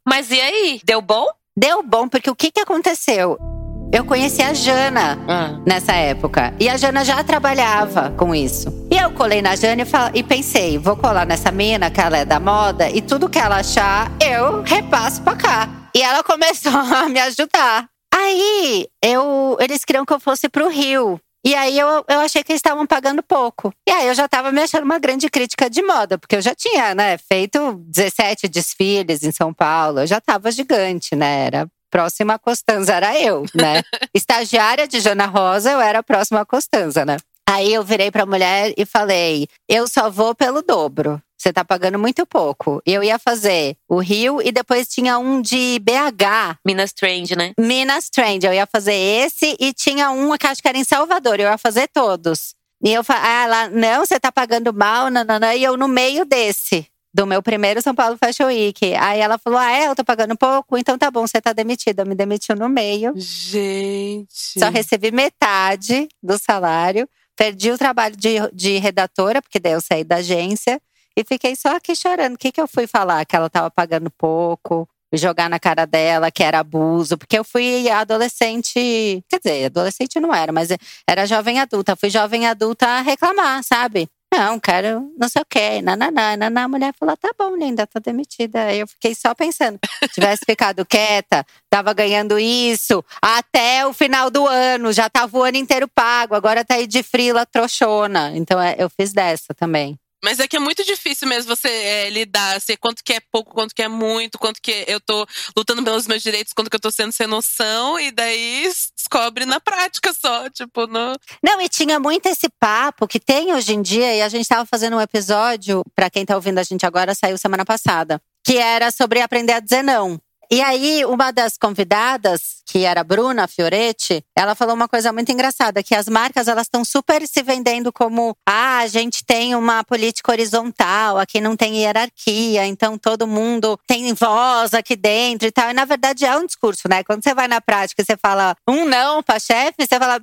Mas 0.06 0.30
e 0.30 0.40
aí? 0.40 0.80
Deu 0.84 1.02
bom? 1.02 1.26
Deu 1.56 1.82
bom 1.82 2.08
porque 2.08 2.30
o 2.30 2.36
que 2.36 2.50
que 2.50 2.60
aconteceu? 2.60 3.57
Eu 3.90 4.04
conheci 4.04 4.42
a 4.42 4.52
Jana 4.52 5.18
Ah, 5.26 5.58
nessa 5.66 5.92
época. 5.94 6.52
E 6.60 6.68
a 6.68 6.76
Jana 6.76 7.04
já 7.04 7.22
trabalhava 7.24 8.10
com 8.18 8.34
isso. 8.34 8.68
E 8.90 8.96
eu 8.96 9.10
colei 9.12 9.40
na 9.40 9.56
Jana 9.56 9.82
e, 9.82 9.84
fal- 9.86 10.10
e 10.14 10.22
pensei, 10.22 10.76
vou 10.78 10.94
colar 10.96 11.26
nessa 11.26 11.50
mina, 11.50 11.90
que 11.90 12.00
ela 12.00 12.18
é 12.18 12.24
da 12.24 12.38
moda, 12.38 12.90
e 12.90 13.00
tudo 13.00 13.28
que 13.30 13.38
ela 13.38 13.56
achar, 13.56 14.10
eu 14.22 14.62
repasso 14.62 15.22
pra 15.22 15.34
cá. 15.36 15.68
E 15.94 16.02
ela 16.02 16.22
começou 16.22 16.72
a 16.76 17.08
me 17.08 17.18
ajudar. 17.20 17.88
Aí, 18.14 18.86
eu, 19.02 19.56
eles 19.60 19.84
queriam 19.84 20.04
que 20.04 20.12
eu 20.12 20.20
fosse 20.20 20.48
pro 20.48 20.68
Rio. 20.68 21.18
E 21.46 21.54
aí 21.54 21.78
eu, 21.78 22.04
eu 22.08 22.20
achei 22.20 22.42
que 22.42 22.52
eles 22.52 22.58
estavam 22.58 22.84
pagando 22.86 23.22
pouco. 23.22 23.72
E 23.88 23.90
aí 23.92 24.08
eu 24.08 24.14
já 24.14 24.28
tava 24.28 24.52
me 24.52 24.60
achando 24.60 24.82
uma 24.84 24.98
grande 24.98 25.30
crítica 25.30 25.70
de 25.70 25.80
moda, 25.82 26.18
porque 26.18 26.36
eu 26.36 26.42
já 26.42 26.54
tinha, 26.54 26.94
né, 26.94 27.16
feito 27.16 27.74
17 27.86 28.48
desfiles 28.48 29.22
em 29.22 29.30
São 29.30 29.54
Paulo. 29.54 30.00
Eu 30.00 30.06
já 30.06 30.20
tava 30.20 30.50
gigante, 30.50 31.14
né? 31.16 31.46
Era 31.46 31.68
próxima 31.90 32.34
a 32.34 32.38
Costanza, 32.38 32.94
era 32.94 33.18
eu, 33.18 33.44
né? 33.54 33.82
Estagiária 34.14 34.86
de 34.86 35.00
Jana 35.00 35.26
Rosa, 35.26 35.70
eu 35.70 35.80
era 35.80 36.00
a 36.00 36.02
próxima 36.02 36.40
a 36.40 36.46
Costanza, 36.46 37.04
né? 37.04 37.16
Aí 37.48 37.72
eu 37.72 37.82
virei 37.82 38.10
pra 38.10 38.26
mulher 38.26 38.74
e 38.76 38.84
falei: 38.84 39.48
eu 39.68 39.88
só 39.88 40.10
vou 40.10 40.34
pelo 40.34 40.60
dobro. 40.62 41.20
Você 41.38 41.52
tá 41.52 41.64
pagando 41.64 41.98
muito 41.98 42.26
pouco. 42.26 42.82
Eu 42.84 43.02
ia 43.02 43.18
fazer 43.18 43.76
o 43.88 44.00
Rio 44.00 44.42
e 44.42 44.50
depois 44.50 44.88
tinha 44.88 45.18
um 45.18 45.40
de 45.40 45.78
BH, 45.78 46.58
Minas 46.66 46.90
Strange, 46.90 47.36
né? 47.36 47.52
Minas 47.58 48.10
Trend. 48.10 48.44
Eu 48.44 48.52
ia 48.52 48.66
fazer 48.66 48.92
esse 48.92 49.56
e 49.58 49.72
tinha 49.72 50.10
um 50.10 50.36
que 50.36 50.46
acho 50.48 50.60
que 50.60 50.68
era 50.68 50.76
em 50.76 50.82
Salvador. 50.82 51.38
Eu 51.38 51.48
ia 51.48 51.56
fazer 51.56 51.88
todos. 51.88 52.54
E 52.84 52.92
eu 52.92 53.04
falei, 53.04 53.22
ah, 53.24 53.44
ela, 53.44 53.68
não, 53.68 54.04
você 54.04 54.18
tá 54.18 54.30
pagando 54.32 54.72
mal, 54.72 55.10
nananã. 55.10 55.54
E 55.54 55.62
eu 55.62 55.76
no 55.76 55.88
meio 55.88 56.24
desse, 56.24 56.86
do 57.18 57.26
meu 57.26 57.42
primeiro 57.42 57.82
São 57.82 57.96
Paulo 57.96 58.16
Fashion 58.16 58.46
Week. 58.46 58.94
Aí 58.94 59.18
ela 59.18 59.38
falou, 59.38 59.58
ah, 59.58 59.72
é, 59.72 59.88
eu 59.88 59.96
tô 59.96 60.04
pagando 60.04 60.36
pouco? 60.36 60.78
Então 60.78 60.96
tá 60.96 61.10
bom, 61.10 61.26
você 61.26 61.40
tá 61.40 61.52
demitida. 61.52 62.04
Me 62.04 62.14
demitiu 62.14 62.54
no 62.54 62.68
meio. 62.68 63.12
Gente. 63.16 64.28
Só 64.30 64.70
recebi 64.70 65.10
metade 65.10 66.06
do 66.22 66.38
salário. 66.38 67.08
Perdi 67.34 67.72
o 67.72 67.78
trabalho 67.78 68.16
de, 68.16 68.36
de 68.52 68.78
redatora, 68.78 69.42
porque 69.42 69.58
daí 69.58 69.72
eu 69.72 69.80
saí 69.80 70.04
da 70.04 70.16
agência. 70.16 70.80
E 71.16 71.24
fiquei 71.24 71.56
só 71.56 71.74
aqui 71.74 71.96
chorando. 71.96 72.36
O 72.36 72.38
que, 72.38 72.52
que 72.52 72.60
eu 72.60 72.68
fui 72.68 72.86
falar? 72.86 73.26
Que 73.26 73.34
ela 73.34 73.50
tava 73.50 73.68
pagando 73.68 74.08
pouco. 74.12 74.88
Jogar 75.12 75.50
na 75.50 75.58
cara 75.58 75.86
dela 75.86 76.30
que 76.30 76.44
era 76.44 76.60
abuso. 76.60 77.18
Porque 77.18 77.36
eu 77.36 77.42
fui 77.42 77.90
adolescente. 77.90 79.24
Quer 79.28 79.40
dizer, 79.42 79.64
adolescente 79.64 80.20
não 80.20 80.32
era, 80.32 80.52
mas 80.52 80.68
era 81.04 81.26
jovem 81.26 81.58
adulta. 81.58 81.96
Fui 81.96 82.10
jovem 82.10 82.46
adulta 82.46 82.86
a 82.86 83.00
reclamar, 83.00 83.64
sabe? 83.64 84.08
Não, 84.32 84.60
quero 84.60 85.10
não 85.18 85.28
sei 85.28 85.42
o 85.42 85.46
quê. 85.46 85.80
Nananá, 85.82 86.36
nananá. 86.36 86.64
A 86.64 86.68
mulher 86.68 86.94
falou: 86.98 87.16
tá 87.16 87.30
bom, 87.38 87.56
linda, 87.56 87.86
tá 87.86 87.98
demitida. 87.98 88.64
Aí 88.64 88.80
eu 88.80 88.86
fiquei 88.86 89.14
só 89.14 89.34
pensando. 89.34 89.78
Tivesse 90.12 90.44
ficado 90.44 90.84
quieta, 90.84 91.44
tava 91.70 91.92
ganhando 91.94 92.38
isso 92.38 93.04
até 93.22 93.86
o 93.86 93.92
final 93.92 94.30
do 94.30 94.46
ano. 94.46 94.92
Já 94.92 95.08
tava 95.08 95.38
o 95.38 95.42
ano 95.42 95.56
inteiro 95.56 95.88
pago. 95.88 96.34
Agora 96.34 96.64
tá 96.64 96.74
aí 96.74 96.86
de 96.86 97.02
frila 97.02 97.46
trouxona. 97.46 98.32
Então 98.34 98.60
é, 98.60 98.76
eu 98.78 98.90
fiz 98.90 99.12
dessa 99.12 99.54
também. 99.54 99.98
Mas 100.22 100.40
é 100.40 100.48
que 100.48 100.56
é 100.56 100.60
muito 100.60 100.84
difícil 100.84 101.28
mesmo 101.28 101.54
você 101.54 101.68
é, 101.68 102.10
lidar, 102.10 102.56
assim, 102.56 102.76
quanto 102.78 103.02
que 103.04 103.12
é 103.12 103.20
pouco, 103.32 103.52
quanto 103.52 103.74
que 103.74 103.82
é 103.82 103.88
muito, 103.88 104.38
quanto 104.38 104.60
que 104.60 104.84
eu 104.86 105.00
tô 105.00 105.26
lutando 105.56 105.82
pelos 105.82 106.06
meus 106.06 106.22
direitos, 106.22 106.52
quanto 106.52 106.68
que 106.68 106.76
eu 106.76 106.80
tô 106.80 106.90
sendo 106.90 107.12
sem 107.12 107.26
noção, 107.26 107.98
e 108.00 108.10
daí 108.10 108.70
descobre 108.96 109.46
na 109.46 109.60
prática 109.60 110.12
só, 110.12 110.48
tipo, 110.50 110.86
no... 110.86 111.14
Não, 111.42 111.60
e 111.60 111.68
tinha 111.68 111.98
muito 112.00 112.26
esse 112.26 112.48
papo 112.60 113.06
que 113.06 113.20
tem 113.20 113.54
hoje 113.54 113.74
em 113.74 113.82
dia, 113.82 114.14
e 114.14 114.22
a 114.22 114.28
gente 114.28 114.48
tava 114.48 114.66
fazendo 114.66 114.96
um 114.96 115.00
episódio, 115.00 115.84
pra 115.94 116.10
quem 116.10 116.24
tá 116.24 116.34
ouvindo 116.34 116.58
a 116.58 116.62
gente 116.62 116.84
agora, 116.84 117.14
saiu 117.14 117.38
semana 117.38 117.64
passada, 117.64 118.20
que 118.44 118.56
era 118.56 118.90
sobre 118.90 119.20
aprender 119.20 119.52
a 119.52 119.60
dizer 119.60 119.82
não. 119.82 120.20
E 120.50 120.62
aí, 120.62 121.04
uma 121.04 121.30
das 121.30 121.58
convidadas, 121.58 122.62
que 122.64 122.84
era 122.84 123.02
a 123.02 123.04
Bruna 123.04 123.46
Fioretti, 123.46 124.24
ela 124.34 124.54
falou 124.54 124.74
uma 124.74 124.88
coisa 124.88 125.12
muito 125.12 125.30
engraçada, 125.30 125.82
que 125.82 125.94
as 125.94 126.08
marcas 126.08 126.48
elas 126.48 126.66
estão 126.66 126.86
super 126.86 127.26
se 127.28 127.42
vendendo 127.42 127.92
como 127.92 128.34
ah, 128.48 128.78
a 128.78 128.86
gente 128.86 129.22
tem 129.26 129.54
uma 129.54 129.84
política 129.84 130.32
horizontal, 130.32 131.18
aqui 131.18 131.38
não 131.38 131.54
tem 131.54 131.76
hierarquia, 131.76 132.64
então 132.64 132.96
todo 132.96 133.26
mundo 133.26 133.78
tem 133.86 134.14
voz 134.14 134.72
aqui 134.72 134.96
dentro 134.96 135.46
e 135.46 135.52
tal. 135.52 135.68
E 135.68 135.74
na 135.74 135.84
verdade 135.84 136.24
é 136.24 136.34
um 136.34 136.46
discurso, 136.46 136.88
né? 136.88 137.04
Quando 137.04 137.22
você 137.22 137.34
vai 137.34 137.46
na 137.46 137.60
prática 137.60 138.00
e 138.00 138.06
você 138.06 138.16
fala 138.16 138.56
um 138.66 138.86
não 138.86 139.22
pra 139.22 139.38
chefe, 139.38 139.86
você 139.86 139.98
fala 139.98 140.18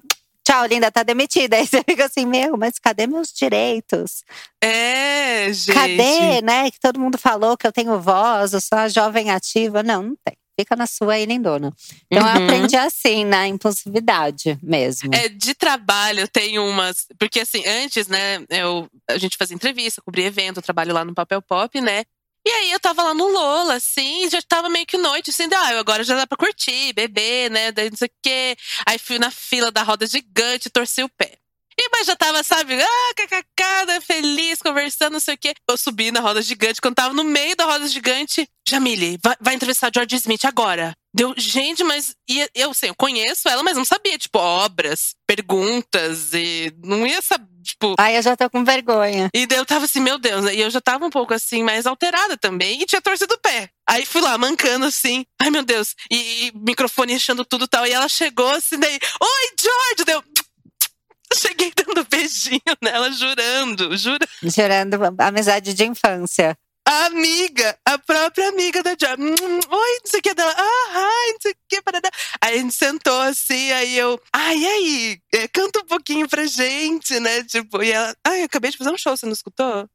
Tchau, 0.46 0.66
linda, 0.68 0.92
tá 0.92 1.02
demitida. 1.04 1.56
Aí 1.58 1.66
você 1.68 1.84
fica 1.84 2.06
assim, 2.06 2.26
meu, 2.26 2.56
mas 2.58 2.78
cadê 2.80 3.08
meus 3.08 3.32
direitos? 3.34 4.24
É, 4.64 5.52
gente. 5.52 5.74
Cadê, 5.74 6.42
né? 6.42 6.70
Que 6.72 6.80
todo 6.80 7.00
mundo 7.00 7.18
falou 7.18 7.58
que 7.58 7.66
eu 7.66 7.72
tenho 7.72 8.00
voz, 8.00 8.54
eu 8.54 8.62
sou 8.62 8.78
a 8.78 8.88
jovem 8.88 9.32
ativa. 9.32 9.82
Não, 9.84 10.04
não 10.04 10.16
tem. 10.24 10.36
fica 10.58 10.74
na 10.76 10.88
sua 10.88 11.14
aí, 11.16 11.26
lindona. 11.26 11.74
Então 12.10 12.26
eu 12.26 12.38
Uhum. 12.38 12.46
aprendi 12.46 12.78
assim, 12.78 13.26
na 13.26 13.46
impulsividade 13.48 14.58
mesmo. 14.64 15.14
É, 15.14 15.28
de 15.28 15.54
trabalho 15.54 16.28
tem 16.30 16.58
umas. 16.60 17.08
Porque 17.20 17.42
assim, 17.42 17.62
antes, 17.68 18.08
né, 18.08 18.42
eu, 18.50 18.88
a 19.10 19.18
gente 19.18 19.36
fazia 19.38 19.54
entrevista, 19.56 20.02
cobria 20.02 20.28
evento, 20.28 20.58
eu 20.58 20.64
trabalho 20.64 20.94
lá 20.94 21.04
no 21.04 21.14
Papel 21.14 21.42
Pop, 21.42 21.82
né? 21.82 22.06
E 22.48 22.50
aí 22.52 22.72
eu 22.72 22.80
tava 22.80 23.02
lá 23.02 23.14
no 23.14 23.28
Lola, 23.28 23.76
assim, 23.76 24.30
já 24.30 24.40
tava 24.42 24.70
meio 24.70 24.86
que 24.86 24.98
noite, 24.98 25.32
assim, 25.32 25.48
ah, 25.52 25.80
agora 25.80 26.04
já 26.04 26.16
dá 26.16 26.28
pra 26.28 26.38
curtir, 26.38 26.94
beber, 26.94 27.50
né? 27.50 27.72
Daí 27.72 27.90
não 27.90 27.98
sei 27.98 28.08
o 28.08 28.12
quê. 28.22 28.56
Aí 28.86 29.00
fui 29.00 29.18
na 29.18 29.32
fila 29.32 29.72
da 29.72 29.82
roda 29.82 30.06
gigante, 30.06 30.70
torci 30.70 31.02
o 31.02 31.10
pé. 31.10 31.40
E 31.78 31.90
mas 31.92 32.08
já 32.08 32.16
tava, 32.16 32.42
sabe, 32.44 32.82
ah, 32.82 33.14
kkk, 33.16 33.86
né, 33.88 34.00
feliz, 34.00 34.60
conversando, 34.62 35.14
não 35.14 35.20
sei 35.20 35.34
o 35.34 35.38
quê. 35.38 35.54
Eu 35.68 35.76
subi 35.76 36.12
na 36.12 36.20
roda 36.20 36.42
gigante, 36.42 36.80
quando 36.80 36.96
tava 36.96 37.14
no 37.14 37.24
meio 37.24 37.56
da 37.56 37.66
roda 37.66 37.88
gigante, 37.88 38.48
Jamile, 38.68 39.20
vai, 39.24 39.36
vai 39.42 39.56
entrevistar 39.56 39.92
George 39.94 40.16
Smith 40.16 40.46
agora. 40.46 40.96
Deu, 41.16 41.34
gente, 41.38 41.82
mas 41.82 42.14
e 42.30 42.46
eu 42.54 42.74
sei, 42.74 42.90
eu 42.90 42.96
conheço 42.96 43.48
ela, 43.48 43.64
mas 43.64 43.78
não 43.78 43.86
sabia, 43.86 44.18
tipo, 44.18 44.38
obras, 44.38 45.16
perguntas, 45.26 46.34
e 46.34 46.74
não 46.84 47.08
ia 47.08 47.22
saber, 47.22 47.48
tipo. 47.64 47.96
Aí 47.98 48.18
eu 48.18 48.22
já 48.22 48.36
tô 48.36 48.50
com 48.50 48.66
vergonha. 48.66 49.30
E 49.34 49.48
daí 49.48 49.58
eu 49.58 49.66
tava 49.66 49.86
assim, 49.86 50.02
meu 50.02 50.18
Deus, 50.18 50.52
e 50.52 50.60
eu 50.60 50.70
já 50.70 50.82
tava 50.82 51.06
um 51.06 51.10
pouco 51.10 51.34
assim, 51.34 51.64
mais 51.64 51.86
alterada 51.86 52.36
também, 52.36 52.82
e 52.82 52.86
tinha 52.86 53.02
torcido 53.02 53.34
o 53.34 53.40
pé. 53.40 53.70
Aí 53.88 54.06
fui 54.06 54.20
lá, 54.20 54.38
mancando 54.38 54.88
assim, 54.88 55.26
ai 55.42 55.50
meu 55.50 55.64
Deus, 55.64 55.96
e, 56.12 56.48
e 56.48 56.52
microfone 56.54 57.14
enchendo 57.14 57.46
tudo 57.46 57.64
e 57.64 57.70
tal. 57.70 57.88
E 57.88 57.94
ela 57.94 58.10
chegou 58.10 58.50
assim, 58.52 58.78
daí, 58.78 59.00
oi, 59.22 59.54
George! 59.58 60.04
Deu. 60.06 60.22
Cheguei 61.34 61.72
dando 61.74 62.06
beijinho 62.10 62.60
nela, 62.82 63.10
jurando, 63.12 63.96
jurando. 63.96 64.28
Jurando 64.44 64.98
amizade 65.18 65.74
de 65.74 65.86
infância. 65.86 66.58
A 66.88 67.06
amiga, 67.06 67.76
a 67.84 67.98
própria 67.98 68.50
amiga 68.50 68.84
da 68.84 68.92
Joy. 68.92 69.18
Oi, 69.18 69.32
não 69.32 70.06
sei 70.06 70.20
o 70.20 70.24
que 70.24 70.36
dela. 70.36 70.54
Ah, 70.56 70.92
ai, 70.94 71.32
não 71.32 71.42
sei 71.42 71.52
o 71.52 71.56
que. 71.68 71.82
Parada. 71.82 72.12
Aí 72.40 72.54
a 72.54 72.62
gente 72.62 72.76
sentou 72.76 73.20
assim, 73.22 73.72
aí 73.72 73.98
eu. 73.98 74.22
Ai, 74.32 74.56
e 74.56 74.68
aí? 74.68 75.20
É, 75.34 75.48
canta 75.48 75.80
um 75.80 75.86
pouquinho 75.86 76.30
pra 76.30 76.46
gente, 76.46 77.20
né? 77.20 77.44
Tipo, 77.44 77.82
e 77.82 77.92
ela. 77.92 78.16
Ai, 78.24 78.42
eu 78.42 78.46
acabei 78.46 78.70
de 78.70 78.78
fazer 78.78 78.92
um 78.92 78.98
show, 78.98 79.18
você 79.18 79.26
não 79.26 79.34
escutou? 79.34 79.90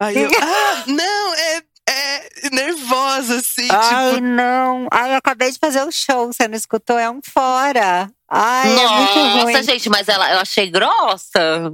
Aí 0.00 0.16
eu. 0.16 0.30
ah, 0.40 0.84
não, 0.86 1.34
é. 1.34 1.62
É 1.86 2.48
nervosa, 2.50 3.36
assim, 3.36 3.68
Ai, 3.70 4.14
tipo. 4.14 4.24
não. 4.24 4.88
Ai, 4.90 5.12
eu 5.12 5.16
acabei 5.18 5.50
de 5.50 5.58
fazer 5.58 5.82
o 5.82 5.92
show, 5.92 6.32
você 6.32 6.48
não 6.48 6.56
escutou? 6.56 6.98
É 6.98 7.10
um 7.10 7.20
fora. 7.22 8.10
Ai, 8.26 8.72
é 8.72 8.88
muito 8.88 9.12
ruim. 9.12 9.52
Nossa, 9.52 9.62
gente, 9.62 9.90
mas 9.90 10.08
ela, 10.08 10.32
eu 10.32 10.38
achei 10.38 10.70
grossa. 10.70 11.70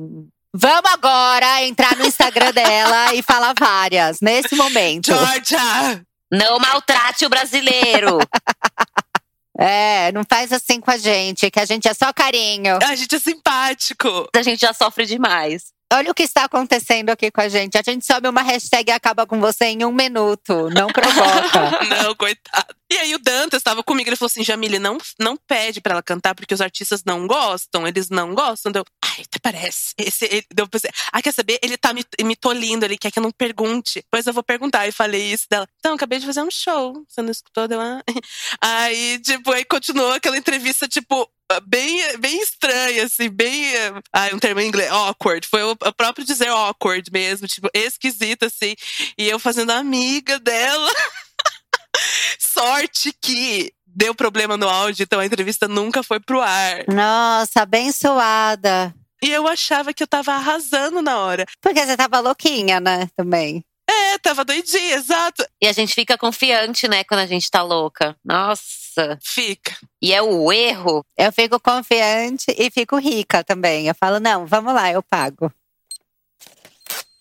Vamos 0.53 0.91
agora 0.91 1.63
entrar 1.65 1.97
no 1.97 2.05
Instagram 2.05 2.53
dela 2.53 3.15
e 3.15 3.23
falar 3.23 3.55
várias, 3.59 4.19
nesse 4.21 4.57
momento. 4.57 5.07
Georgia! 5.07 6.05
Não 6.33 6.59
maltrate 6.59 7.25
o 7.27 7.31
brasileiro. 7.31 8.19
É, 9.63 10.11
não 10.13 10.23
faz 10.27 10.51
assim 10.55 10.81
com 10.81 10.91
a 10.91 10.97
gente, 10.97 11.51
que 11.51 11.61
a 11.61 11.67
gente 11.67 11.87
é 11.87 11.93
só 11.93 12.11
carinho. 12.15 12.79
A 12.83 12.95
gente 12.95 13.15
é 13.15 13.19
simpático. 13.19 14.27
a 14.35 14.43
gente 14.43 14.59
já 14.59 14.73
sofre 14.73 15.05
demais. 15.05 15.65
Olha 15.93 16.11
o 16.11 16.15
que 16.15 16.23
está 16.23 16.45
acontecendo 16.45 17.11
aqui 17.11 17.31
com 17.33 17.41
a 17.41 17.49
gente. 17.49 17.77
A 17.77 17.83
gente 17.83 18.07
sobe 18.07 18.29
uma 18.29 18.43
hashtag 18.43 18.91
e 18.91 18.95
acaba 18.95 19.27
com 19.27 19.41
você 19.41 19.67
em 19.67 19.85
um 19.85 19.93
minuto. 19.93 20.71
Não 20.71 20.87
provoca. 20.87 21.71
Não, 22.03 22.15
coitado. 22.15 22.75
E 22.93 22.97
aí 22.97 23.15
o 23.15 23.19
Dantas 23.19 23.59
estava 23.59 23.85
comigo, 23.85 24.09
ele 24.09 24.17
falou 24.17 24.27
assim, 24.27 24.43
Jamile, 24.43 24.81
não, 24.81 24.99
não 25.17 25.37
pede 25.37 25.81
pra 25.81 25.93
ela 25.93 26.03
cantar, 26.03 26.35
porque 26.35 26.53
os 26.53 26.61
artistas 26.61 27.05
não 27.05 27.25
gostam, 27.25 27.87
eles 27.87 28.11
não 28.11 28.35
gostam. 28.35 28.73
Deu, 28.73 28.85
ai, 29.05 29.23
até 29.25 29.39
parece. 29.41 29.95
Esse, 29.97 30.25
ele, 30.25 30.45
deu, 30.53 30.67
pensei, 30.67 30.91
ah, 31.13 31.23
quer 31.23 31.33
saber? 31.33 31.61
Ele 31.63 31.77
tá 31.77 31.93
me, 31.93 32.05
me 32.25 32.35
tolindo, 32.35 32.85
ele 32.85 32.99
quer 32.99 33.13
que 33.13 33.21
eu 33.21 33.23
não 33.23 33.31
pergunte. 33.31 34.05
Pois 34.11 34.27
eu 34.27 34.33
vou 34.33 34.43
perguntar. 34.43 34.89
E 34.89 34.93
falei 34.93 35.23
isso 35.23 35.47
dela. 35.49 35.69
Então, 35.79 35.95
acabei 35.95 36.19
de 36.19 36.27
fazer 36.27 36.43
um 36.43 36.51
show. 36.51 37.05
Você 37.09 37.23
não 37.23 37.31
escutou? 37.31 37.69
Deu, 37.69 37.81
ah. 37.81 38.03
Aí, 38.61 39.21
tipo, 39.21 39.53
aí 39.53 39.65
continuou 39.65 40.13
aquela 40.13 40.37
entrevista, 40.37 40.89
tipo, 40.89 41.31
bem, 41.67 42.19
bem 42.19 42.41
estranha, 42.41 43.05
assim, 43.05 43.29
bem. 43.29 43.73
Ai, 44.13 44.33
um 44.35 44.39
termo 44.39 44.61
em 44.61 44.69
inglês, 44.69 44.91
awkward. 44.91 45.47
Foi 45.49 45.63
o, 45.63 45.73
o 45.73 45.93
próprio 45.93 46.25
dizer 46.25 46.49
awkward 46.49 47.11
mesmo, 47.11 47.49
tipo, 47.49 47.69
esquisita, 47.75 48.47
assim. 48.47 48.77
E 49.19 49.29
eu 49.29 49.39
fazendo 49.39 49.71
amiga 49.71 50.39
dela. 50.39 50.91
Sorte 52.39 53.13
que 53.21 53.73
deu 53.87 54.15
problema 54.15 54.57
no 54.57 54.69
áudio, 54.69 55.03
então 55.03 55.19
a 55.19 55.27
entrevista 55.27 55.67
nunca 55.67 56.03
foi 56.03 56.21
pro 56.21 56.41
ar. 56.41 56.85
Nossa, 56.89 57.63
abençoada. 57.63 58.95
E 59.23 59.31
eu 59.31 59.47
achava 59.47 59.93
que 59.93 60.03
eu 60.03 60.07
tava 60.07 60.33
arrasando 60.33 61.03
na 61.03 61.19
hora. 61.19 61.45
Porque 61.61 61.85
você 61.85 61.97
tava 61.97 62.21
louquinha, 62.21 62.81
né? 62.81 63.09
Também. 63.17 63.65
É, 64.15 64.19
tava 64.19 64.45
doidinha, 64.45 64.95
exato. 64.97 65.45
E 65.61 65.67
a 65.67 65.73
gente 65.73 65.95
fica 65.95 66.17
confiante, 66.19 66.89
né, 66.89 67.05
quando 67.05 67.21
a 67.21 67.27
gente 67.27 67.51
tá 67.51 67.63
louca. 67.63 68.17
Nossa. 68.25 69.19
Fica. 69.23 69.77
E 70.03 70.13
é 70.13 70.21
o 70.21 70.53
erro. 70.53 71.05
Eu 71.17 71.33
fico 71.33 71.61
confiante 71.61 72.55
e 72.59 72.71
fico 72.71 72.97
rica 72.99 73.45
também. 73.45 73.87
Eu 73.87 73.95
falo, 73.95 74.19
não, 74.19 74.47
vamos 74.47 74.75
lá, 74.75 74.91
eu 74.91 75.03
pago. 75.03 75.53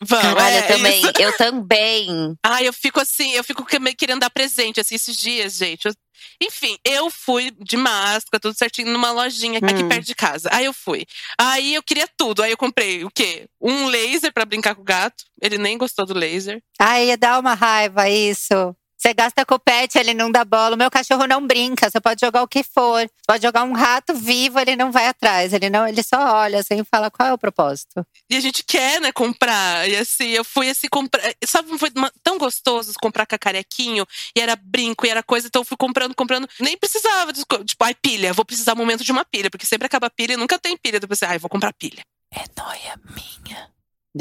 Vamos, 0.02 0.24
Caralho, 0.24 0.56
é 0.56 0.60
eu 0.64 0.68
também. 0.68 1.00
isso. 1.00 1.12
Eu 1.20 1.38
também. 1.38 2.38
Ai, 2.44 2.68
eu 2.68 2.74
fico 2.74 3.00
assim, 3.02 3.32
eu 3.32 3.44
fico 3.44 3.66
meio 3.82 3.96
querendo 3.96 4.22
dar 4.22 4.30
presente, 4.30 4.80
assim, 4.80 4.96
esses 4.96 5.16
dias, 5.16 5.54
gente. 5.58 5.86
Eu- 5.88 5.94
Enfim, 6.42 6.78
eu 6.86 7.10
fui 7.10 7.52
de 7.60 7.76
máscara, 7.78 8.40
tudo 8.40 8.58
certinho, 8.58 8.92
numa 8.92 9.12
lojinha 9.12 9.60
aqui 9.60 9.84
Hum. 9.84 9.90
perto 9.90 10.06
de 10.06 10.16
casa. 10.16 10.50
Aí 10.52 10.66
eu 10.66 10.74
fui. 10.74 11.06
Aí 11.40 11.76
eu 11.76 11.84
queria 11.84 12.08
tudo. 12.18 12.42
Aí 12.44 12.52
eu 12.52 12.58
comprei 12.58 13.04
o 13.04 13.10
quê? 13.10 13.48
Um 13.62 13.88
laser 13.88 14.34
pra 14.34 14.46
brincar 14.46 14.76
com 14.76 14.82
o 14.82 14.86
gato. 14.86 15.24
Ele 15.42 15.58
nem 15.58 15.78
gostou 15.78 16.06
do 16.06 16.14
laser. 16.14 16.62
Ai, 16.80 17.16
dá 17.18 17.40
uma 17.40 17.54
raiva 17.54 18.10
isso. 18.10 18.76
Você 19.00 19.14
gasta 19.14 19.46
pet, 19.64 19.98
ele 19.98 20.14
não 20.14 20.30
dá 20.30 20.44
bola. 20.44 20.76
O 20.76 20.78
meu 20.78 20.92
cachorro 20.92 21.26
não 21.26 21.46
brinca, 21.48 21.90
você 21.90 22.02
pode 22.02 22.20
jogar 22.20 22.44
o 22.44 22.48
que 22.48 22.64
for. 22.64 23.00
Você 23.02 23.10
pode 23.26 23.44
jogar 23.44 23.64
um 23.64 23.72
rato 23.72 24.14
vivo, 24.14 24.60
ele 24.60 24.76
não 24.76 24.92
vai 24.92 25.08
atrás. 25.08 25.54
Ele 25.54 25.70
não, 25.70 25.88
ele 25.88 26.04
só 26.04 26.18
olha 26.36 26.60
assim 26.60 26.82
e 26.82 26.84
fala 26.84 27.10
qual 27.10 27.30
é 27.30 27.34
o 27.34 27.38
propósito. 27.38 28.06
E 28.30 28.36
a 28.36 28.42
gente 28.42 28.62
quer, 28.62 29.00
né, 29.00 29.14
comprar. 29.14 29.88
E 29.90 29.96
assim, 29.96 30.28
eu 30.28 30.44
fui 30.44 30.70
assim 30.70 30.88
comprar. 30.90 31.24
Sabe, 31.46 31.78
foi 31.78 31.90
uma- 31.96 32.12
tão 32.22 32.38
gostoso 32.38 32.92
comprar 33.02 33.26
cacarequinho. 33.26 34.06
E 34.36 34.42
era 34.42 34.58
brinco, 34.58 35.06
e 35.06 35.10
era 35.10 35.24
coisa. 35.24 35.48
Então 35.48 35.62
eu 35.62 35.66
fui 35.66 35.78
comprando, 35.78 36.14
comprando. 36.14 36.48
Nem 36.60 36.78
precisava. 36.78 37.32
de 37.32 37.46
Tipo, 37.66 37.86
ai, 37.86 37.96
pilha. 37.96 38.34
Vou 38.34 38.44
precisar 38.44 38.74
um 38.74 38.78
momento 38.78 39.04
de 39.06 39.12
uma 39.14 39.24
pilha. 39.24 39.50
Porque 39.50 39.66
sempre 39.66 39.86
acaba 39.86 40.08
a 40.08 40.10
pilha 40.10 40.34
e 40.34 40.38
nunca 40.38 40.60
tem 40.60 40.76
pilha. 40.76 40.98
Então 40.98 41.06
eu 41.06 41.10
pensei, 41.10 41.28
ai, 41.28 41.40
vou 41.40 41.50
comprar 41.50 41.72
pilha. 41.72 42.02
É 42.34 42.44
noia 42.62 43.00
minha. 43.16 43.70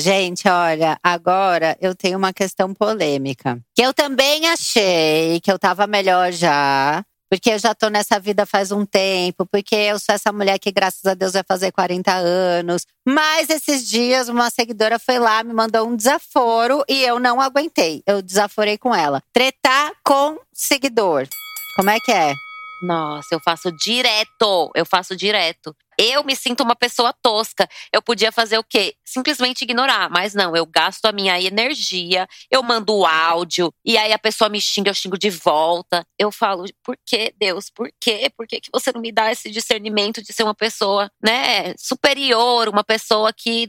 Gente, 0.00 0.48
olha, 0.48 0.96
agora 1.02 1.76
eu 1.80 1.92
tenho 1.92 2.16
uma 2.16 2.32
questão 2.32 2.72
polêmica. 2.72 3.58
Que 3.74 3.82
eu 3.82 3.92
também 3.92 4.46
achei 4.46 5.40
que 5.40 5.50
eu 5.50 5.58
tava 5.58 5.88
melhor 5.88 6.30
já. 6.30 7.04
Porque 7.28 7.50
eu 7.50 7.58
já 7.58 7.74
tô 7.74 7.90
nessa 7.90 8.18
vida 8.18 8.46
faz 8.46 8.72
um 8.72 8.87
tempo, 8.87 9.44
porque 9.44 9.74
eu 9.74 9.98
sou 9.98 10.14
essa 10.14 10.32
mulher 10.32 10.58
que, 10.58 10.72
graças 10.72 11.04
a 11.04 11.12
Deus, 11.12 11.32
vai 11.32 11.42
fazer 11.46 11.70
40 11.72 12.11
anos. 12.11 12.87
Mas 13.06 13.50
esses 13.50 13.87
dias, 13.87 14.28
uma 14.30 14.48
seguidora 14.48 14.98
foi 14.98 15.18
lá, 15.18 15.42
me 15.44 15.52
mandou 15.52 15.87
um 15.87 15.94
desaforo 15.94 16.82
e 16.88 17.02
eu 17.02 17.18
não 17.18 17.38
aguentei. 17.38 18.02
Eu 18.06 18.22
desaforei 18.22 18.78
com 18.78 18.94
ela. 18.94 19.20
Tretar 19.32 19.92
com 20.02 20.38
seguidor. 20.54 21.28
Como 21.76 21.90
é 21.90 21.98
que 22.00 22.12
é? 22.12 22.34
Nossa, 22.80 23.34
eu 23.34 23.40
faço 23.40 23.72
direto. 23.72 24.70
Eu 24.74 24.86
faço 24.86 25.16
direto. 25.16 25.74
Eu 25.98 26.22
me 26.22 26.36
sinto 26.36 26.62
uma 26.62 26.76
pessoa 26.76 27.12
tosca. 27.12 27.68
Eu 27.92 28.00
podia 28.00 28.30
fazer 28.30 28.56
o 28.56 28.62
quê? 28.62 28.94
Simplesmente 29.04 29.62
ignorar. 29.62 30.08
Mas 30.08 30.32
não, 30.32 30.54
eu 30.54 30.64
gasto 30.64 31.04
a 31.06 31.12
minha 31.12 31.40
energia, 31.40 32.28
eu 32.48 32.62
mando 32.62 32.94
o 32.94 33.04
áudio, 33.04 33.72
e 33.84 33.98
aí 33.98 34.12
a 34.12 34.18
pessoa 34.18 34.48
me 34.48 34.60
xinga, 34.60 34.90
eu 34.90 34.94
xingo 34.94 35.18
de 35.18 35.28
volta. 35.28 36.06
Eu 36.16 36.30
falo, 36.30 36.66
por 36.84 36.96
que, 37.04 37.34
Deus? 37.36 37.68
Por 37.68 37.90
quê? 38.00 38.30
Por 38.36 38.46
que, 38.46 38.60
que 38.60 38.70
você 38.72 38.92
não 38.92 39.00
me 39.00 39.10
dá 39.10 39.32
esse 39.32 39.50
discernimento 39.50 40.22
de 40.22 40.32
ser 40.32 40.44
uma 40.44 40.54
pessoa, 40.54 41.10
né, 41.22 41.74
superior, 41.76 42.68
uma 42.68 42.84
pessoa 42.84 43.32
que 43.32 43.66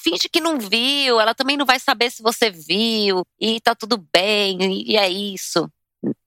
finge 0.00 0.28
que 0.30 0.40
não 0.40 0.58
viu, 0.58 1.20
ela 1.20 1.34
também 1.34 1.56
não 1.56 1.66
vai 1.66 1.78
saber 1.78 2.10
se 2.10 2.22
você 2.22 2.50
viu, 2.50 3.22
e 3.40 3.60
tá 3.60 3.74
tudo 3.74 3.98
bem, 4.12 4.58
e 4.62 4.92
e 4.92 4.96
é 4.96 5.08
isso 5.08 5.68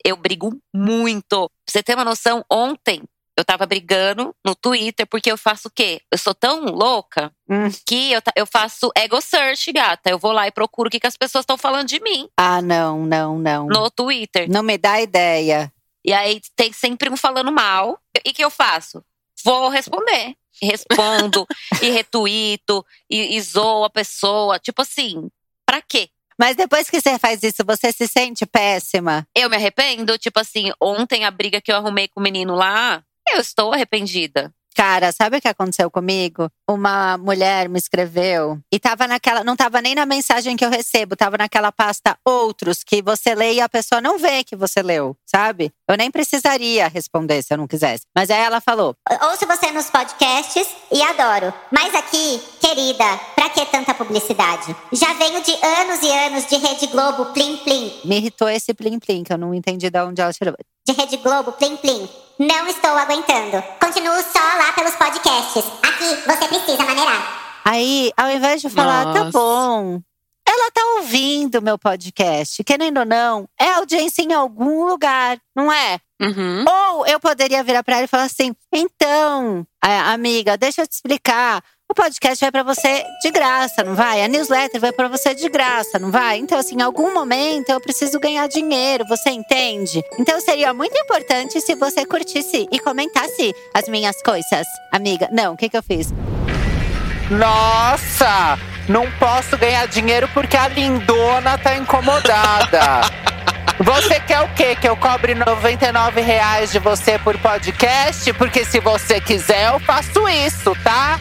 eu 0.06 0.16
brigo 0.16 0.60
muito. 0.74 1.50
Pra 1.66 1.72
você 1.72 1.84
ter 1.84 1.96
uma 1.96 2.06
noção, 2.06 2.44
ontem 2.52 3.02
eu 3.38 3.46
tava 3.46 3.66
brigando 3.66 4.36
no 4.46 4.54
Twitter, 4.54 5.08
porque 5.08 5.32
eu 5.32 5.38
faço 5.38 5.70
o 5.70 5.72
quê? 5.72 6.02
Eu 6.12 6.18
sou 6.18 6.34
tão 6.36 6.66
louca 6.66 7.32
Hum. 7.50 7.70
que 7.86 8.12
eu, 8.12 8.22
eu 8.36 8.46
faço 8.46 8.92
ego 8.96 9.22
search, 9.22 9.72
gata. 9.72 10.10
Eu 10.10 10.20
vou 10.20 10.32
lá 10.34 10.46
e 10.48 10.52
procuro 10.52 10.88
o 10.88 10.92
que, 10.92 11.00
que 11.00 11.08
as 11.08 11.16
pessoas 11.16 11.44
estão 11.44 11.58
falando 11.58 11.88
de 11.88 12.00
mim 12.02 12.28
Ah, 12.38 12.62
não, 12.62 13.06
não, 13.06 13.40
não. 13.40 13.68
no 13.68 13.90
Twitter. 13.90 14.50
Não 14.50 14.62
me 14.62 14.78
dá 14.78 15.00
ideia. 15.02 15.72
E 16.04 16.12
aí 16.14 16.42
tem 16.56 16.74
sempre 16.74 17.10
um 17.10 17.16
falando 17.18 17.52
mal. 17.52 18.00
E 18.26 18.30
o 18.30 18.34
que 18.34 18.44
eu 18.44 18.50
faço? 18.50 19.04
Vou 19.44 19.70
responder. 19.70 20.36
Respondo 20.62 21.48
e 21.82 21.90
retuito 21.90 22.86
e, 23.10 23.38
e 23.38 23.42
zoo 23.42 23.86
a 23.86 23.90
pessoa. 23.90 24.60
Tipo 24.60 24.82
assim, 24.82 25.30
pra 25.66 25.82
quê? 25.82 26.10
Mas 26.40 26.56
depois 26.56 26.90
que 26.90 27.02
você 27.02 27.20
faz 27.20 27.44
isso, 27.44 27.66
você 27.66 27.92
se 27.92 28.08
sente 28.08 28.46
péssima? 28.46 29.28
Eu 29.36 29.50
me 29.50 29.58
arrependo. 29.58 30.18
Tipo 30.18 30.40
assim, 30.40 30.72
ontem 30.82 31.26
a 31.26 31.32
briga 31.32 31.60
que 31.60 31.70
eu 31.70 31.76
arrumei 31.76 32.08
com 32.08 32.22
o 32.22 32.24
menino 32.24 32.56
lá, 32.56 33.04
eu 33.30 33.42
estou 33.42 33.74
arrependida. 33.74 34.50
Cara, 34.80 35.12
sabe 35.12 35.36
o 35.36 35.42
que 35.42 35.48
aconteceu 35.50 35.92
comigo? 35.92 36.50
Uma 36.66 37.18
mulher 37.18 37.68
me 37.68 37.78
escreveu 37.78 38.58
e 38.72 38.80
tava 38.80 39.10
naquela. 39.10 39.44
Não 39.44 39.54
tava 39.54 39.82
nem 39.82 39.94
na 39.94 40.06
mensagem 40.06 40.56
que 40.56 40.64
eu 40.64 40.70
recebo, 40.70 41.18
tava 41.18 41.38
naquela 41.38 41.70
pasta 41.70 42.18
outros 42.24 42.82
que 42.82 43.02
você 43.02 43.36
lê 43.36 43.56
e 43.56 43.60
a 43.60 43.68
pessoa 43.68 44.00
não 44.00 44.18
vê 44.18 44.42
que 44.42 44.56
você 44.56 44.82
leu, 44.82 45.18
sabe? 45.26 45.70
Eu 45.86 45.98
nem 45.98 46.10
precisaria 46.10 46.88
responder 46.88 47.44
se 47.44 47.54
eu 47.54 47.58
não 47.58 47.68
quisesse. 47.68 48.06
Mas 48.16 48.30
aí 48.30 48.40
ela 48.40 48.62
falou: 48.62 48.96
Ouço 49.30 49.46
você 49.46 49.70
nos 49.72 49.90
podcasts 49.90 50.70
e 50.90 51.02
adoro. 51.02 51.54
Mas 51.70 51.94
aqui, 51.94 52.42
querida, 52.62 53.20
pra 53.36 53.50
que 53.50 53.66
tanta 53.66 53.94
publicidade? 53.94 54.74
Já 54.94 55.12
venho 55.12 55.44
de 55.44 55.52
anos 55.62 56.02
e 56.02 56.10
anos 56.10 56.46
de 56.48 56.56
Rede 56.56 56.88
Globo 56.88 57.26
Plim 57.34 57.58
Plim. 57.58 58.00
me 58.06 58.16
irritou 58.16 58.48
esse 58.48 58.74
plim-plim, 58.74 59.26
que 59.26 59.34
eu 59.34 59.38
não 59.38 59.54
entendi 59.54 59.90
de 59.90 60.00
onde 60.00 60.22
ela 60.22 60.32
tirou. 60.32 60.56
De 60.88 60.94
Rede 60.94 61.18
Globo 61.18 61.52
Plim 61.52 61.76
Plim. 61.76 62.08
Não 62.40 62.68
estou 62.70 62.92
aguentando. 62.92 63.62
Continuo 63.82 64.16
só 64.24 64.40
lá 64.40 64.72
pelos 64.72 64.96
podcasts. 64.96 65.66
Aqui 65.84 66.16
você 66.26 66.48
precisa 66.48 66.86
maneirar. 66.86 67.62
Aí, 67.66 68.14
ao 68.16 68.32
invés 68.32 68.62
de 68.62 68.70
falar, 68.70 69.14
tá 69.14 69.26
Nossa. 69.26 69.32
bom, 69.32 70.02
ela 70.48 70.72
tá 70.72 70.82
ouvindo 71.00 71.62
meu 71.62 71.78
podcast, 71.78 72.64
querendo 72.64 73.00
ou 73.02 73.06
não, 73.06 73.46
é 73.60 73.72
audiência 73.74 74.22
em 74.22 74.32
algum 74.32 74.86
lugar, 74.86 75.38
não 75.54 75.70
é? 75.70 76.00
Uhum. 76.22 76.64
Ou 76.66 77.06
eu 77.06 77.20
poderia 77.20 77.62
virar 77.62 77.84
pra 77.84 77.96
ela 77.98 78.06
e 78.06 78.08
falar 78.08 78.24
assim: 78.24 78.56
então, 78.74 79.68
amiga, 79.82 80.58
deixa 80.58 80.84
eu 80.84 80.88
te 80.88 80.94
explicar. 80.94 81.62
O 81.92 81.94
podcast 81.96 82.40
vai 82.40 82.52
pra 82.52 82.62
você 82.62 83.04
de 83.20 83.32
graça, 83.32 83.84
não 83.84 83.96
vai? 83.96 84.24
A 84.24 84.28
newsletter 84.28 84.80
vai 84.80 84.92
pra 84.92 85.08
você 85.08 85.34
de 85.34 85.50
graça, 85.50 85.98
não 85.98 86.12
vai? 86.12 86.38
Então, 86.38 86.60
assim, 86.60 86.76
em 86.76 86.84
algum 86.84 87.12
momento 87.12 87.72
eu 87.72 87.82
preciso 87.82 88.20
ganhar 88.20 88.48
dinheiro, 88.48 89.04
você 89.08 89.32
entende? 89.32 90.04
Então 90.20 90.40
seria 90.40 90.72
muito 90.72 90.96
importante 90.96 91.60
se 91.60 91.74
você 91.74 92.06
curtisse 92.06 92.68
e 92.72 92.80
comentasse 92.80 93.56
as 93.74 93.90
minhas 93.90 94.22
coisas, 94.22 94.68
amiga. 94.92 95.28
Não, 95.32 95.54
o 95.54 95.58
que, 95.58 95.68
que 95.68 95.76
eu 95.76 95.82
fiz? 95.82 96.14
Nossa! 97.32 98.60
Não 98.88 99.10
posso 99.14 99.58
ganhar 99.58 99.88
dinheiro 99.88 100.30
porque 100.32 100.56
a 100.56 100.68
lindona 100.68 101.58
tá 101.58 101.76
incomodada. 101.76 103.02
Você 103.82 104.20
quer 104.20 104.42
o 104.42 104.54
quê? 104.54 104.76
Que 104.76 104.88
eu 104.88 104.96
cobre 104.96 105.34
99 105.34 106.22
reais 106.22 106.70
de 106.72 106.80
você 106.80 107.18
por 107.18 107.38
podcast? 107.38 108.32
Porque 108.34 108.66
se 108.66 108.78
você 108.82 109.22
quiser, 109.22 109.68
eu 109.74 109.80
faço 109.80 110.28
isso, 110.28 110.76
tá? 110.84 111.18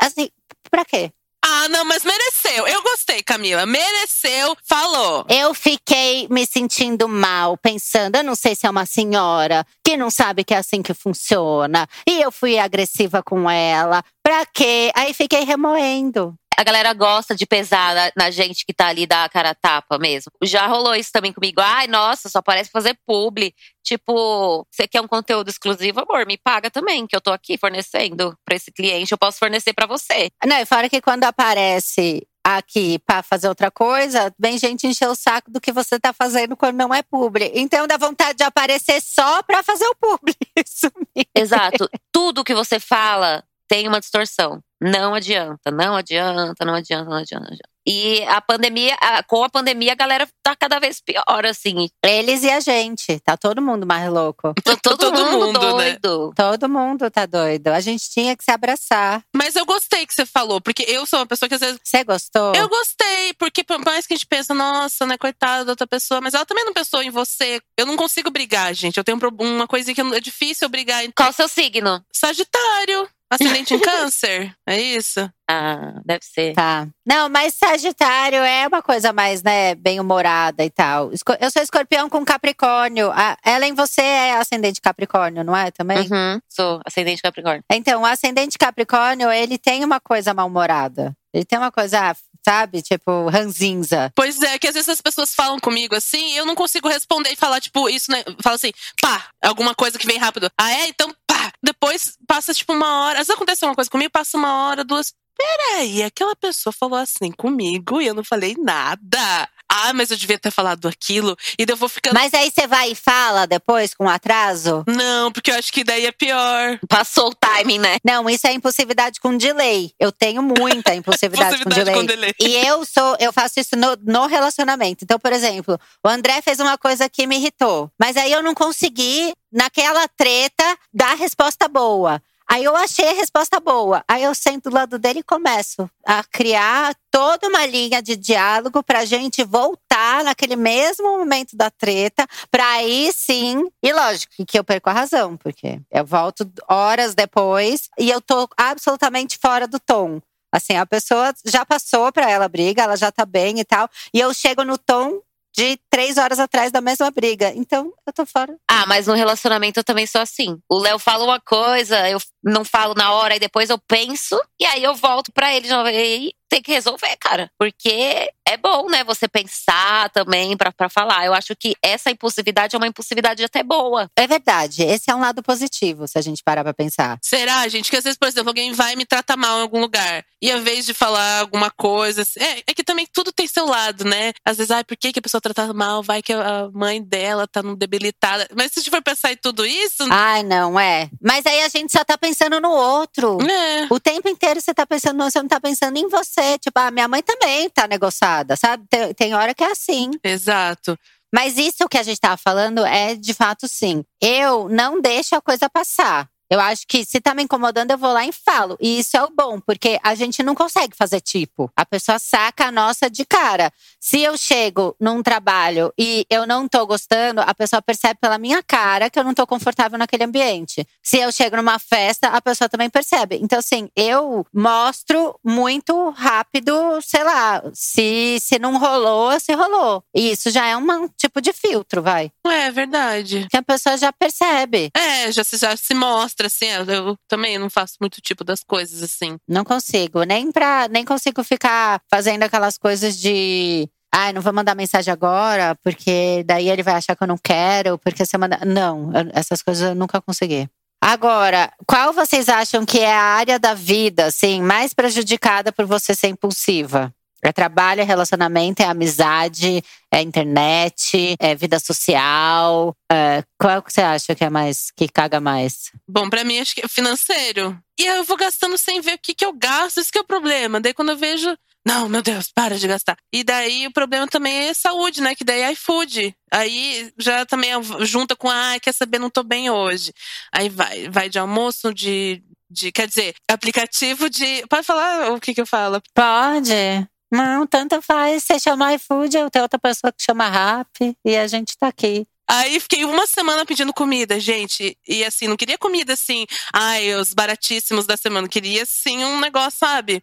Assim, 0.00 0.30
pra 0.70 0.84
quê? 0.84 1.12
Ah, 1.42 1.68
não, 1.68 1.84
mas 1.84 2.04
mereceu. 2.04 2.66
Eu 2.66 2.82
gostei, 2.82 3.22
Camila. 3.22 3.64
Mereceu. 3.64 4.56
Falou. 4.62 5.24
Eu 5.28 5.54
fiquei 5.54 6.28
me 6.28 6.46
sentindo 6.46 7.08
mal, 7.08 7.56
pensando, 7.56 8.16
eu 8.16 8.24
não 8.24 8.34
sei 8.34 8.54
se 8.54 8.66
é 8.66 8.70
uma 8.70 8.84
senhora 8.84 9.66
que 9.84 9.96
não 9.96 10.10
sabe 10.10 10.44
que 10.44 10.54
é 10.54 10.58
assim 10.58 10.82
que 10.82 10.92
funciona. 10.92 11.88
E 12.06 12.20
eu 12.20 12.30
fui 12.30 12.58
agressiva 12.58 13.22
com 13.22 13.50
ela. 13.50 14.04
Pra 14.22 14.44
quê? 14.46 14.92
Aí 14.94 15.14
fiquei 15.14 15.44
remoendo. 15.44 16.34
A 16.60 16.62
galera 16.62 16.92
gosta 16.92 17.34
de 17.34 17.46
pesar 17.46 17.94
na, 17.94 18.12
na 18.14 18.30
gente 18.30 18.66
que 18.66 18.74
tá 18.74 18.88
ali 18.88 19.06
da 19.06 19.26
cara 19.30 19.48
a 19.48 19.54
tapa 19.54 19.98
mesmo. 19.98 20.30
Já 20.42 20.66
rolou 20.66 20.94
isso 20.94 21.10
também 21.10 21.32
comigo. 21.32 21.58
Ai, 21.58 21.86
nossa, 21.86 22.28
só 22.28 22.42
parece 22.42 22.70
fazer 22.70 22.98
publi. 23.06 23.54
Tipo, 23.82 24.66
você 24.70 24.86
quer 24.86 25.00
um 25.00 25.08
conteúdo 25.08 25.48
exclusivo, 25.48 26.00
amor? 26.00 26.26
Me 26.26 26.36
paga 26.36 26.70
também, 26.70 27.06
que 27.06 27.16
eu 27.16 27.20
tô 27.22 27.32
aqui 27.32 27.56
fornecendo 27.56 28.36
pra 28.44 28.56
esse 28.56 28.70
cliente. 28.70 29.10
Eu 29.10 29.16
posso 29.16 29.38
fornecer 29.38 29.72
pra 29.72 29.86
você. 29.86 30.28
Não, 30.44 30.58
e 30.58 30.66
fora 30.66 30.90
que 30.90 31.00
quando 31.00 31.24
aparece 31.24 32.28
aqui 32.44 32.98
pra 33.06 33.22
fazer 33.22 33.48
outra 33.48 33.70
coisa, 33.70 34.30
vem 34.38 34.58
gente 34.58 34.86
encher 34.86 35.08
o 35.08 35.14
saco 35.14 35.50
do 35.50 35.62
que 35.62 35.72
você 35.72 35.98
tá 35.98 36.12
fazendo 36.12 36.58
quando 36.58 36.76
não 36.76 36.92
é 36.92 37.02
publi. 37.02 37.50
Então 37.54 37.86
dá 37.86 37.96
vontade 37.96 38.36
de 38.36 38.44
aparecer 38.44 39.00
só 39.00 39.42
pra 39.44 39.62
fazer 39.62 39.86
o 39.86 39.94
publi. 39.94 40.34
Isso 40.62 40.92
mesmo. 41.16 41.30
Exato. 41.34 41.88
Tudo 42.12 42.44
que 42.44 42.54
você 42.54 42.78
fala 42.78 43.42
tem 43.70 43.86
uma 43.86 44.00
distorção. 44.00 44.60
Não 44.82 45.14
adianta, 45.14 45.70
não 45.70 45.94
adianta, 45.94 46.64
não 46.64 46.74
adianta, 46.74 47.04
não 47.10 47.16
adianta. 47.18 47.44
Não 47.44 47.46
adianta. 47.52 47.68
E 47.86 48.22
a 48.24 48.40
pandemia, 48.40 48.94
a- 49.00 49.22
com 49.22 49.42
a 49.44 49.48
pandemia, 49.48 49.92
a 49.92 49.94
galera 49.94 50.28
tá 50.42 50.54
cada 50.56 50.78
vez 50.78 51.00
pior, 51.00 51.44
assim. 51.46 51.88
Eles 52.04 52.42
e 52.42 52.50
a 52.50 52.60
gente. 52.60 53.20
Tá 53.20 53.36
todo 53.36 53.60
mundo 53.62 53.86
mais 53.86 54.10
louco. 54.10 54.54
Tô 54.64 54.76
todo, 54.76 54.98
Todo 54.98 55.18
mundo, 55.24 55.46
mundo, 55.46 55.60
né? 55.76 55.92
doido. 55.98 56.32
Todo 56.34 56.68
mundo 56.68 57.10
tá 57.10 57.26
doido. 57.26 57.68
A 57.68 57.80
gente 57.80 58.10
tinha 58.10 58.36
que 58.36 58.42
se 58.44 58.50
abraçar. 58.50 59.22
Mas 59.36 59.54
eu 59.54 59.64
gostei 59.66 60.06
que 60.06 60.14
você 60.14 60.24
falou, 60.26 60.60
porque 60.60 60.84
eu 60.88 61.04
sou 61.06 61.20
uma 61.20 61.26
pessoa 61.26 61.48
que 61.48 61.54
às 61.54 61.60
vezes. 61.60 61.78
Você 61.82 62.02
gostou? 62.04 62.54
Eu 62.54 62.68
gostei, 62.68 63.32
porque 63.38 63.62
por 63.62 63.78
mais 63.84 64.06
que 64.06 64.14
a 64.14 64.16
gente 64.16 64.26
pensa, 64.26 64.52
nossa, 64.54 65.06
né, 65.06 65.16
coitada 65.18 65.64
da 65.64 65.72
outra 65.72 65.86
pessoa, 65.86 66.20
mas 66.20 66.34
ela 66.34 66.46
também 66.46 66.64
não 66.64 66.72
pensou 66.72 67.02
em 67.02 67.10
você. 67.10 67.60
Eu 67.76 67.86
não 67.86 67.96
consigo 67.96 68.30
brigar, 68.30 68.72
gente. 68.74 68.96
Eu 68.98 69.04
tenho 69.04 69.18
um 69.18 69.44
uma 69.60 69.66
coisa 69.66 69.92
que 69.92 70.00
é 70.00 70.20
difícil 70.20 70.66
eu 70.66 70.70
brigar. 70.70 71.02
Qual 71.14 71.30
o 71.30 71.32
seu 71.34 71.48
signo? 71.48 72.02
Sagitário, 72.12 73.08
ascendente 73.30 73.74
em 73.74 73.78
câncer. 73.80 74.52
É 74.66 74.80
isso? 74.80 75.30
Ah, 75.48 76.00
deve 76.04 76.24
ser. 76.24 76.54
Tá. 76.54 76.86
Não, 77.06 77.28
mas 77.28 77.54
Sagitário 77.54 78.38
é 78.38 78.66
uma 78.68 78.82
coisa 78.82 79.12
mais, 79.12 79.42
né, 79.42 79.74
bem-humorada 79.74 80.64
e 80.64 80.70
tal. 80.70 81.10
Eu 81.40 81.50
sou 81.50 81.62
escorpião 81.62 82.08
com 82.08 82.24
Capricórnio. 82.24 83.10
A 83.12 83.36
Ellen, 83.44 83.74
você 83.74 84.00
é 84.00 84.36
ascendente 84.36 84.80
Capricórnio, 84.80 85.42
não 85.42 85.56
é 85.56 85.70
também? 85.70 86.08
Uhum, 86.10 86.40
sou 86.48 86.80
ascendente 86.84 87.22
Capricórnio. 87.22 87.64
Então, 87.70 88.02
o 88.02 88.06
ascendente 88.06 88.58
Capricórnio, 88.58 89.30
ele 89.30 89.58
tem 89.58 89.84
uma 89.84 90.00
coisa 90.00 90.32
mal-humorada. 90.32 91.16
Ele 91.32 91.44
tem 91.44 91.58
uma 91.58 91.70
coisa, 91.70 92.14
sabe, 92.44 92.82
tipo, 92.82 93.28
ranzinza. 93.28 94.10
Pois 94.16 94.40
é, 94.42 94.58
que 94.58 94.66
às 94.66 94.74
vezes 94.74 94.88
as 94.88 95.00
pessoas 95.00 95.34
falam 95.34 95.60
comigo 95.60 95.94
assim, 95.94 96.32
e 96.32 96.36
eu 96.36 96.44
não 96.44 96.56
consigo 96.56 96.88
responder 96.88 97.30
e 97.30 97.36
falar, 97.36 97.60
tipo, 97.60 97.88
isso, 97.88 98.10
né? 98.10 98.24
Fala 98.42 98.56
assim, 98.56 98.72
pá, 99.00 99.28
alguma 99.42 99.74
coisa 99.74 99.98
que 99.98 100.06
vem 100.06 100.18
rápido. 100.18 100.50
Ah, 100.58 100.70
é? 100.72 100.88
Então, 100.88 101.14
Depois 101.62 102.16
passa, 102.26 102.52
tipo, 102.54 102.72
uma 102.72 103.02
hora. 103.02 103.20
Às 103.20 103.26
vezes 103.26 103.36
acontece 103.36 103.64
uma 103.64 103.74
coisa 103.74 103.90
comigo, 103.90 104.10
passa 104.10 104.36
uma 104.36 104.68
hora, 104.68 104.84
duas. 104.84 105.14
Peraí, 105.36 106.02
aquela 106.02 106.36
pessoa 106.36 106.72
falou 106.72 106.98
assim 106.98 107.30
comigo 107.32 108.00
e 108.00 108.06
eu 108.06 108.14
não 108.14 108.24
falei 108.24 108.54
nada. 108.58 109.48
Ah, 109.72 109.92
mas 109.94 110.10
eu 110.10 110.16
devia 110.16 110.38
ter 110.38 110.50
falado 110.50 110.88
aquilo. 110.88 111.36
E 111.56 111.64
daí 111.64 111.74
eu 111.74 111.76
vou 111.76 111.88
ficando. 111.88 112.14
Mas 112.14 112.34
aí 112.34 112.50
você 112.50 112.66
vai 112.66 112.90
e 112.90 112.94
fala 112.96 113.46
depois, 113.46 113.94
com 113.94 114.08
atraso? 114.08 114.84
Não, 114.88 115.30
porque 115.30 115.50
eu 115.50 115.54
acho 115.54 115.72
que 115.72 115.84
daí 115.84 116.06
é 116.06 116.12
pior. 116.12 116.78
Passou 116.88 117.28
o 117.28 117.34
timing, 117.34 117.78
né? 117.78 117.98
Não, 118.04 118.28
isso 118.28 118.48
é 118.48 118.52
impulsividade 118.52 119.20
com 119.20 119.36
delay. 119.36 119.92
Eu 119.98 120.10
tenho 120.10 120.42
muita 120.42 120.92
impulsividade, 120.96 121.62
com 121.62 121.70
delay. 121.70 121.94
com 121.94 122.04
delay. 122.04 122.34
E 122.40 122.56
eu 122.66 122.84
sou, 122.84 123.16
eu 123.20 123.32
faço 123.32 123.60
isso 123.60 123.76
no, 123.76 123.96
no 124.02 124.26
relacionamento. 124.26 125.04
Então, 125.04 125.20
por 125.20 125.32
exemplo, 125.32 125.78
o 126.04 126.08
André 126.08 126.42
fez 126.42 126.58
uma 126.58 126.76
coisa 126.76 127.08
que 127.08 127.26
me 127.26 127.36
irritou. 127.36 127.90
Mas 127.98 128.16
aí 128.16 128.32
eu 128.32 128.42
não 128.42 128.54
consegui, 128.54 129.32
naquela 129.52 130.08
treta, 130.08 130.64
dar 130.92 131.12
a 131.12 131.14
resposta 131.14 131.68
boa. 131.68 132.20
Aí 132.52 132.64
eu 132.64 132.74
achei 132.74 133.08
a 133.08 133.12
resposta 133.12 133.60
boa. 133.60 134.02
Aí 134.08 134.24
eu 134.24 134.34
sento 134.34 134.68
do 134.68 134.74
lado 134.74 134.98
dele 134.98 135.20
e 135.20 135.22
começo 135.22 135.88
a 136.04 136.24
criar 136.24 136.96
toda 137.08 137.46
uma 137.46 137.64
linha 137.64 138.02
de 138.02 138.16
diálogo 138.16 138.82
pra 138.82 139.04
gente 139.04 139.44
voltar 139.44 140.24
naquele 140.24 140.56
mesmo 140.56 141.16
momento 141.16 141.56
da 141.56 141.70
treta, 141.70 142.26
pra 142.50 142.68
aí 142.72 143.12
sim. 143.14 143.70
E 143.80 143.92
lógico 143.92 144.32
que 144.44 144.58
eu 144.58 144.64
perco 144.64 144.90
a 144.90 144.92
razão, 144.92 145.36
porque 145.36 145.80
eu 145.92 146.04
volto 146.04 146.50
horas 146.68 147.14
depois 147.14 147.88
e 147.96 148.10
eu 148.10 148.20
tô 148.20 148.48
absolutamente 148.56 149.38
fora 149.38 149.68
do 149.68 149.78
tom. 149.78 150.20
Assim, 150.52 150.74
a 150.76 150.84
pessoa 150.84 151.32
já 151.46 151.64
passou 151.64 152.10
pra 152.10 152.28
ela 152.28 152.46
a 152.46 152.48
briga, 152.48 152.82
ela 152.82 152.96
já 152.96 153.12
tá 153.12 153.24
bem 153.24 153.60
e 153.60 153.64
tal. 153.64 153.88
E 154.12 154.18
eu 154.18 154.34
chego 154.34 154.64
no 154.64 154.76
tom 154.76 155.20
de 155.54 155.78
três 155.90 156.16
horas 156.16 156.38
atrás 156.38 156.70
da 156.70 156.80
mesma 156.80 157.10
briga. 157.10 157.52
Então, 157.54 157.92
eu 158.06 158.12
tô 158.12 158.24
fora. 158.24 158.56
Ah, 158.68 158.86
mas 158.86 159.06
no 159.06 159.14
relacionamento 159.14 159.80
eu 159.80 159.84
também 159.84 160.06
sou 160.06 160.20
assim. 160.20 160.58
O 160.68 160.78
Léo 160.78 160.98
fala 160.98 161.24
uma 161.24 161.40
coisa, 161.40 162.08
eu 162.08 162.18
não 162.42 162.64
falo 162.64 162.94
na 162.94 163.12
hora, 163.12 163.36
e 163.36 163.40
depois 163.40 163.70
eu 163.70 163.78
penso, 163.78 164.40
e 164.58 164.64
aí 164.64 164.82
eu 164.82 164.94
volto 164.94 165.32
pra 165.32 165.54
ele 165.54 165.66
de 165.66 165.72
novo. 165.72 165.88
E 165.88 166.34
tem 166.48 166.62
que 166.62 166.72
resolver, 166.72 167.16
cara. 167.18 167.50
Porque 167.58 168.30
é 168.52 168.56
bom, 168.56 168.88
né? 168.88 169.02
Você 169.04 169.28
pensar 169.28 170.10
também 170.10 170.56
pra, 170.56 170.72
pra 170.72 170.88
falar. 170.88 171.24
Eu 171.26 171.34
acho 171.34 171.54
que 171.56 171.74
essa 171.82 172.10
impulsividade 172.10 172.74
é 172.74 172.78
uma 172.78 172.86
impulsividade 172.86 173.42
até 173.44 173.62
boa. 173.62 174.10
É 174.16 174.26
verdade. 174.26 174.82
Esse 174.82 175.10
é 175.10 175.14
um 175.14 175.20
lado 175.20 175.42
positivo, 175.42 176.06
se 176.08 176.18
a 176.18 176.22
gente 176.22 176.42
parar 176.42 176.62
pra 176.62 176.74
pensar. 176.74 177.18
Será, 177.22 177.66
gente? 177.68 177.90
Que 177.90 177.96
às 177.96 178.04
vezes, 178.04 178.18
por 178.18 178.28
exemplo, 178.28 178.50
alguém 178.50 178.72
vai 178.72 178.96
me 178.96 179.04
tratar 179.04 179.36
mal 179.36 179.58
em 179.58 179.62
algum 179.62 179.80
lugar. 179.80 180.24
E 180.42 180.50
ao 180.50 180.58
invés 180.58 180.86
de 180.86 180.94
falar 180.94 181.40
alguma 181.40 181.70
coisa. 181.70 182.22
assim- 182.22 182.40
É, 182.40 182.62
é 182.66 182.74
que 182.74 182.82
também 182.84 183.06
tudo 183.12 183.32
tem 183.32 183.46
seu 183.46 183.66
lado, 183.66 184.04
né? 184.04 184.32
Às 184.44 184.56
vezes, 184.56 184.70
ai, 184.70 184.84
por 184.84 184.96
que, 184.96 185.12
que 185.12 185.18
a 185.18 185.22
pessoa 185.22 185.40
trata 185.40 185.72
mal? 185.74 186.02
Vai 186.02 186.22
que 186.22 186.32
a 186.32 186.68
mãe 186.72 187.02
dela 187.02 187.46
tá 187.46 187.62
num 187.62 187.74
debilitada. 187.74 188.48
Mas 188.56 188.72
se 188.72 188.80
a 188.80 188.82
gente 188.82 188.90
for 188.90 189.02
pensar 189.02 189.32
em 189.32 189.36
tudo 189.36 189.64
isso. 189.66 190.04
Ai, 190.10 190.42
não, 190.42 190.78
é. 190.78 191.08
Mas 191.20 191.44
aí 191.46 191.62
a 191.62 191.68
gente 191.68 191.92
só 191.92 192.04
tá 192.04 192.16
pensando 192.16 192.60
no 192.60 192.70
outro. 192.70 193.38
É. 193.42 193.86
O 193.90 194.00
tempo 194.00 194.28
inteiro 194.28 194.60
você 194.60 194.72
tá 194.72 194.86
pensando, 194.86 195.16
no- 195.18 195.30
você 195.30 195.40
não 195.40 195.48
tá 195.48 195.60
pensando 195.60 195.96
em 195.98 196.08
você. 196.08 196.58
Tipo, 196.58 196.78
a 196.80 196.90
minha 196.90 197.06
mãe 197.08 197.22
também 197.22 197.68
tá 197.68 197.86
negociada, 197.86 198.39
sabe? 198.56 198.84
Tem, 198.88 199.14
tem 199.14 199.34
hora 199.34 199.54
que 199.54 199.64
é 199.64 199.70
assim. 199.70 200.10
Exato. 200.22 200.98
Mas 201.32 201.56
isso 201.56 201.88
que 201.88 201.98
a 201.98 202.02
gente 202.02 202.20
tava 202.20 202.36
falando 202.36 202.84
é 202.84 203.14
de 203.14 203.32
fato 203.34 203.68
sim. 203.68 204.04
Eu 204.20 204.68
não 204.68 205.00
deixo 205.00 205.34
a 205.34 205.40
coisa 205.40 205.68
passar. 205.68 206.28
Eu 206.50 206.58
acho 206.60 206.86
que 206.86 207.04
se 207.04 207.20
tá 207.20 207.34
me 207.34 207.44
incomodando, 207.44 207.92
eu 207.92 207.98
vou 207.98 208.12
lá 208.12 208.26
e 208.26 208.32
falo. 208.32 208.76
E 208.80 208.98
isso 208.98 209.16
é 209.16 209.22
o 209.22 209.30
bom, 209.30 209.60
porque 209.60 210.00
a 210.02 210.14
gente 210.14 210.42
não 210.42 210.54
consegue 210.54 210.96
fazer 210.96 211.20
tipo. 211.20 211.70
A 211.76 211.86
pessoa 211.86 212.18
saca 212.18 212.66
a 212.66 212.72
nossa 212.72 213.08
de 213.08 213.24
cara. 213.24 213.72
Se 214.00 214.20
eu 214.20 214.36
chego 214.36 214.96
num 214.98 215.22
trabalho 215.22 215.92
e 215.98 216.26
eu 216.28 216.46
não 216.46 216.66
tô 216.66 216.86
gostando, 216.86 217.40
a 217.40 217.54
pessoa 217.54 217.80
percebe 217.80 218.18
pela 218.20 218.38
minha 218.38 218.62
cara 218.62 219.08
que 219.08 219.18
eu 219.18 219.24
não 219.24 219.34
tô 219.34 219.46
confortável 219.46 219.98
naquele 219.98 220.24
ambiente. 220.24 220.86
Se 221.02 221.18
eu 221.18 221.30
chego 221.30 221.56
numa 221.56 221.78
festa, 221.78 222.28
a 222.28 222.40
pessoa 222.40 222.68
também 222.68 222.90
percebe. 222.90 223.38
Então, 223.40 223.58
assim, 223.58 223.88
eu 223.94 224.46
mostro 224.52 225.38
muito 225.44 226.10
rápido, 226.10 227.00
sei 227.02 227.22
lá, 227.22 227.62
se, 227.72 228.38
se 228.40 228.58
não 228.58 228.78
rolou, 228.78 229.38
se 229.38 229.54
rolou. 229.54 230.02
E 230.14 230.32
isso 230.32 230.50
já 230.50 230.66
é 230.66 230.76
um 230.76 231.08
tipo 231.16 231.40
de 231.40 231.52
filtro, 231.52 232.02
vai. 232.02 232.32
É 232.46 232.70
verdade. 232.70 233.46
Que 233.50 233.56
a 233.56 233.62
pessoa 233.62 233.96
já 233.96 234.12
percebe. 234.12 234.90
É, 234.94 235.30
já 235.30 235.42
já 235.42 235.76
se 235.76 235.94
mostra, 235.94 236.39
assim. 236.46 236.66
Eu, 236.66 237.16
também 237.28 237.58
não 237.58 237.70
faço 237.70 237.94
muito 238.00 238.20
tipo 238.20 238.44
das 238.44 238.62
coisas, 238.62 239.02
assim. 239.02 239.36
Não 239.48 239.64
consigo. 239.64 240.22
Nem 240.24 240.50
pra. 240.50 240.88
Nem 240.88 241.04
consigo 241.04 241.42
ficar 241.44 242.00
fazendo 242.10 242.42
aquelas 242.42 242.76
coisas 242.78 243.16
de. 243.18 243.88
Ai, 244.12 244.32
não 244.32 244.42
vou 244.42 244.52
mandar 244.52 244.74
mensagem 244.74 245.12
agora, 245.12 245.76
porque 245.84 246.42
daí 246.44 246.68
ele 246.68 246.82
vai 246.82 246.94
achar 246.94 247.14
que 247.14 247.22
eu 247.22 247.28
não 247.28 247.38
quero, 247.38 247.98
porque 247.98 248.24
você 248.26 248.36
manda. 248.36 248.58
Não, 248.64 249.10
essas 249.32 249.62
coisas 249.62 249.90
eu 249.90 249.94
nunca 249.94 250.20
consegui. 250.20 250.68
Agora, 251.02 251.72
qual 251.86 252.12
vocês 252.12 252.48
acham 252.48 252.84
que 252.84 252.98
é 252.98 253.14
a 253.14 253.22
área 253.22 253.58
da 253.58 253.72
vida, 253.72 254.26
assim, 254.26 254.60
mais 254.60 254.92
prejudicada 254.92 255.72
por 255.72 255.86
você 255.86 256.14
ser 256.14 256.28
impulsiva? 256.28 257.14
É 257.42 257.52
trabalho, 257.52 258.00
é 258.00 258.04
relacionamento, 258.04 258.82
é 258.82 258.86
amizade, 258.86 259.82
é 260.12 260.20
internet, 260.20 261.36
é 261.38 261.54
vida 261.54 261.78
social. 261.78 262.94
é, 263.10 263.42
qual 263.58 263.82
que 263.82 263.92
você 263.92 264.02
acha 264.02 264.34
que 264.34 264.44
é 264.44 264.50
mais, 264.50 264.90
que 264.96 265.08
caga 265.08 265.40
mais? 265.40 265.90
Bom, 266.08 266.28
pra 266.28 266.44
mim 266.44 266.58
acho 266.58 266.74
que 266.74 266.84
é 266.84 266.88
financeiro. 266.88 267.78
E 267.98 268.06
aí 268.06 268.18
eu 268.18 268.24
vou 268.24 268.36
gastando 268.36 268.76
sem 268.76 269.00
ver 269.00 269.14
o 269.14 269.18
que, 269.18 269.34
que 269.34 269.44
eu 269.44 269.52
gasto, 269.52 270.00
isso 270.00 270.12
que 270.12 270.18
é 270.18 270.22
o 270.22 270.26
problema. 270.26 270.80
Daí 270.80 270.92
quando 270.94 271.10
eu 271.10 271.16
vejo, 271.16 271.56
não, 271.86 272.08
meu 272.08 272.22
Deus, 272.22 272.50
para 272.54 272.78
de 272.78 272.86
gastar. 272.86 273.16
E 273.32 273.42
daí 273.42 273.86
o 273.86 273.92
problema 273.92 274.26
também 274.26 274.68
é 274.68 274.74
saúde, 274.74 275.22
né? 275.22 275.34
Que 275.34 275.44
daí 275.44 275.62
é 275.62 275.72
iFood. 275.72 276.34
Aí 276.50 277.10
já 277.18 277.46
também 277.46 277.70
junta 278.00 278.36
com, 278.36 278.50
ah, 278.50 278.78
quer 278.80 278.92
saber, 278.92 279.18
não 279.18 279.30
tô 279.30 279.42
bem 279.42 279.70
hoje. 279.70 280.12
Aí 280.52 280.68
vai, 280.68 281.08
vai 281.08 281.28
de 281.28 281.38
almoço, 281.38 281.94
de, 281.94 282.42
de 282.70 282.92
quer 282.92 283.08
dizer, 283.08 283.34
aplicativo 283.50 284.28
de. 284.28 284.64
Pode 284.68 284.86
falar 284.86 285.32
o 285.32 285.40
que, 285.40 285.54
que 285.54 285.60
eu 285.60 285.66
falo? 285.66 286.02
Pode. 286.14 287.08
Não, 287.30 287.66
tanto 287.66 288.00
faz. 288.02 288.44
Você 288.44 288.58
chama 288.58 288.94
iFood, 288.94 289.36
eu 289.36 289.50
tenho 289.50 289.64
outra 289.64 289.78
pessoa 289.78 290.12
que 290.12 290.22
chama 290.22 290.48
Rap 290.48 291.16
e 291.24 291.36
a 291.36 291.46
gente 291.46 291.76
tá 291.78 291.88
aqui. 291.88 292.26
Aí 292.52 292.80
fiquei 292.80 293.04
uma 293.04 293.28
semana 293.28 293.64
pedindo 293.64 293.94
comida, 293.94 294.40
gente. 294.40 294.98
E 295.06 295.24
assim, 295.24 295.46
não 295.46 295.56
queria 295.56 295.78
comida 295.78 296.14
assim, 296.14 296.46
ai, 296.72 297.14
os 297.14 297.32
baratíssimos 297.32 298.06
da 298.06 298.16
semana. 298.16 298.48
Queria 298.48 298.84
sim 298.84 299.24
um 299.24 299.38
negócio, 299.38 299.78
sabe? 299.78 300.20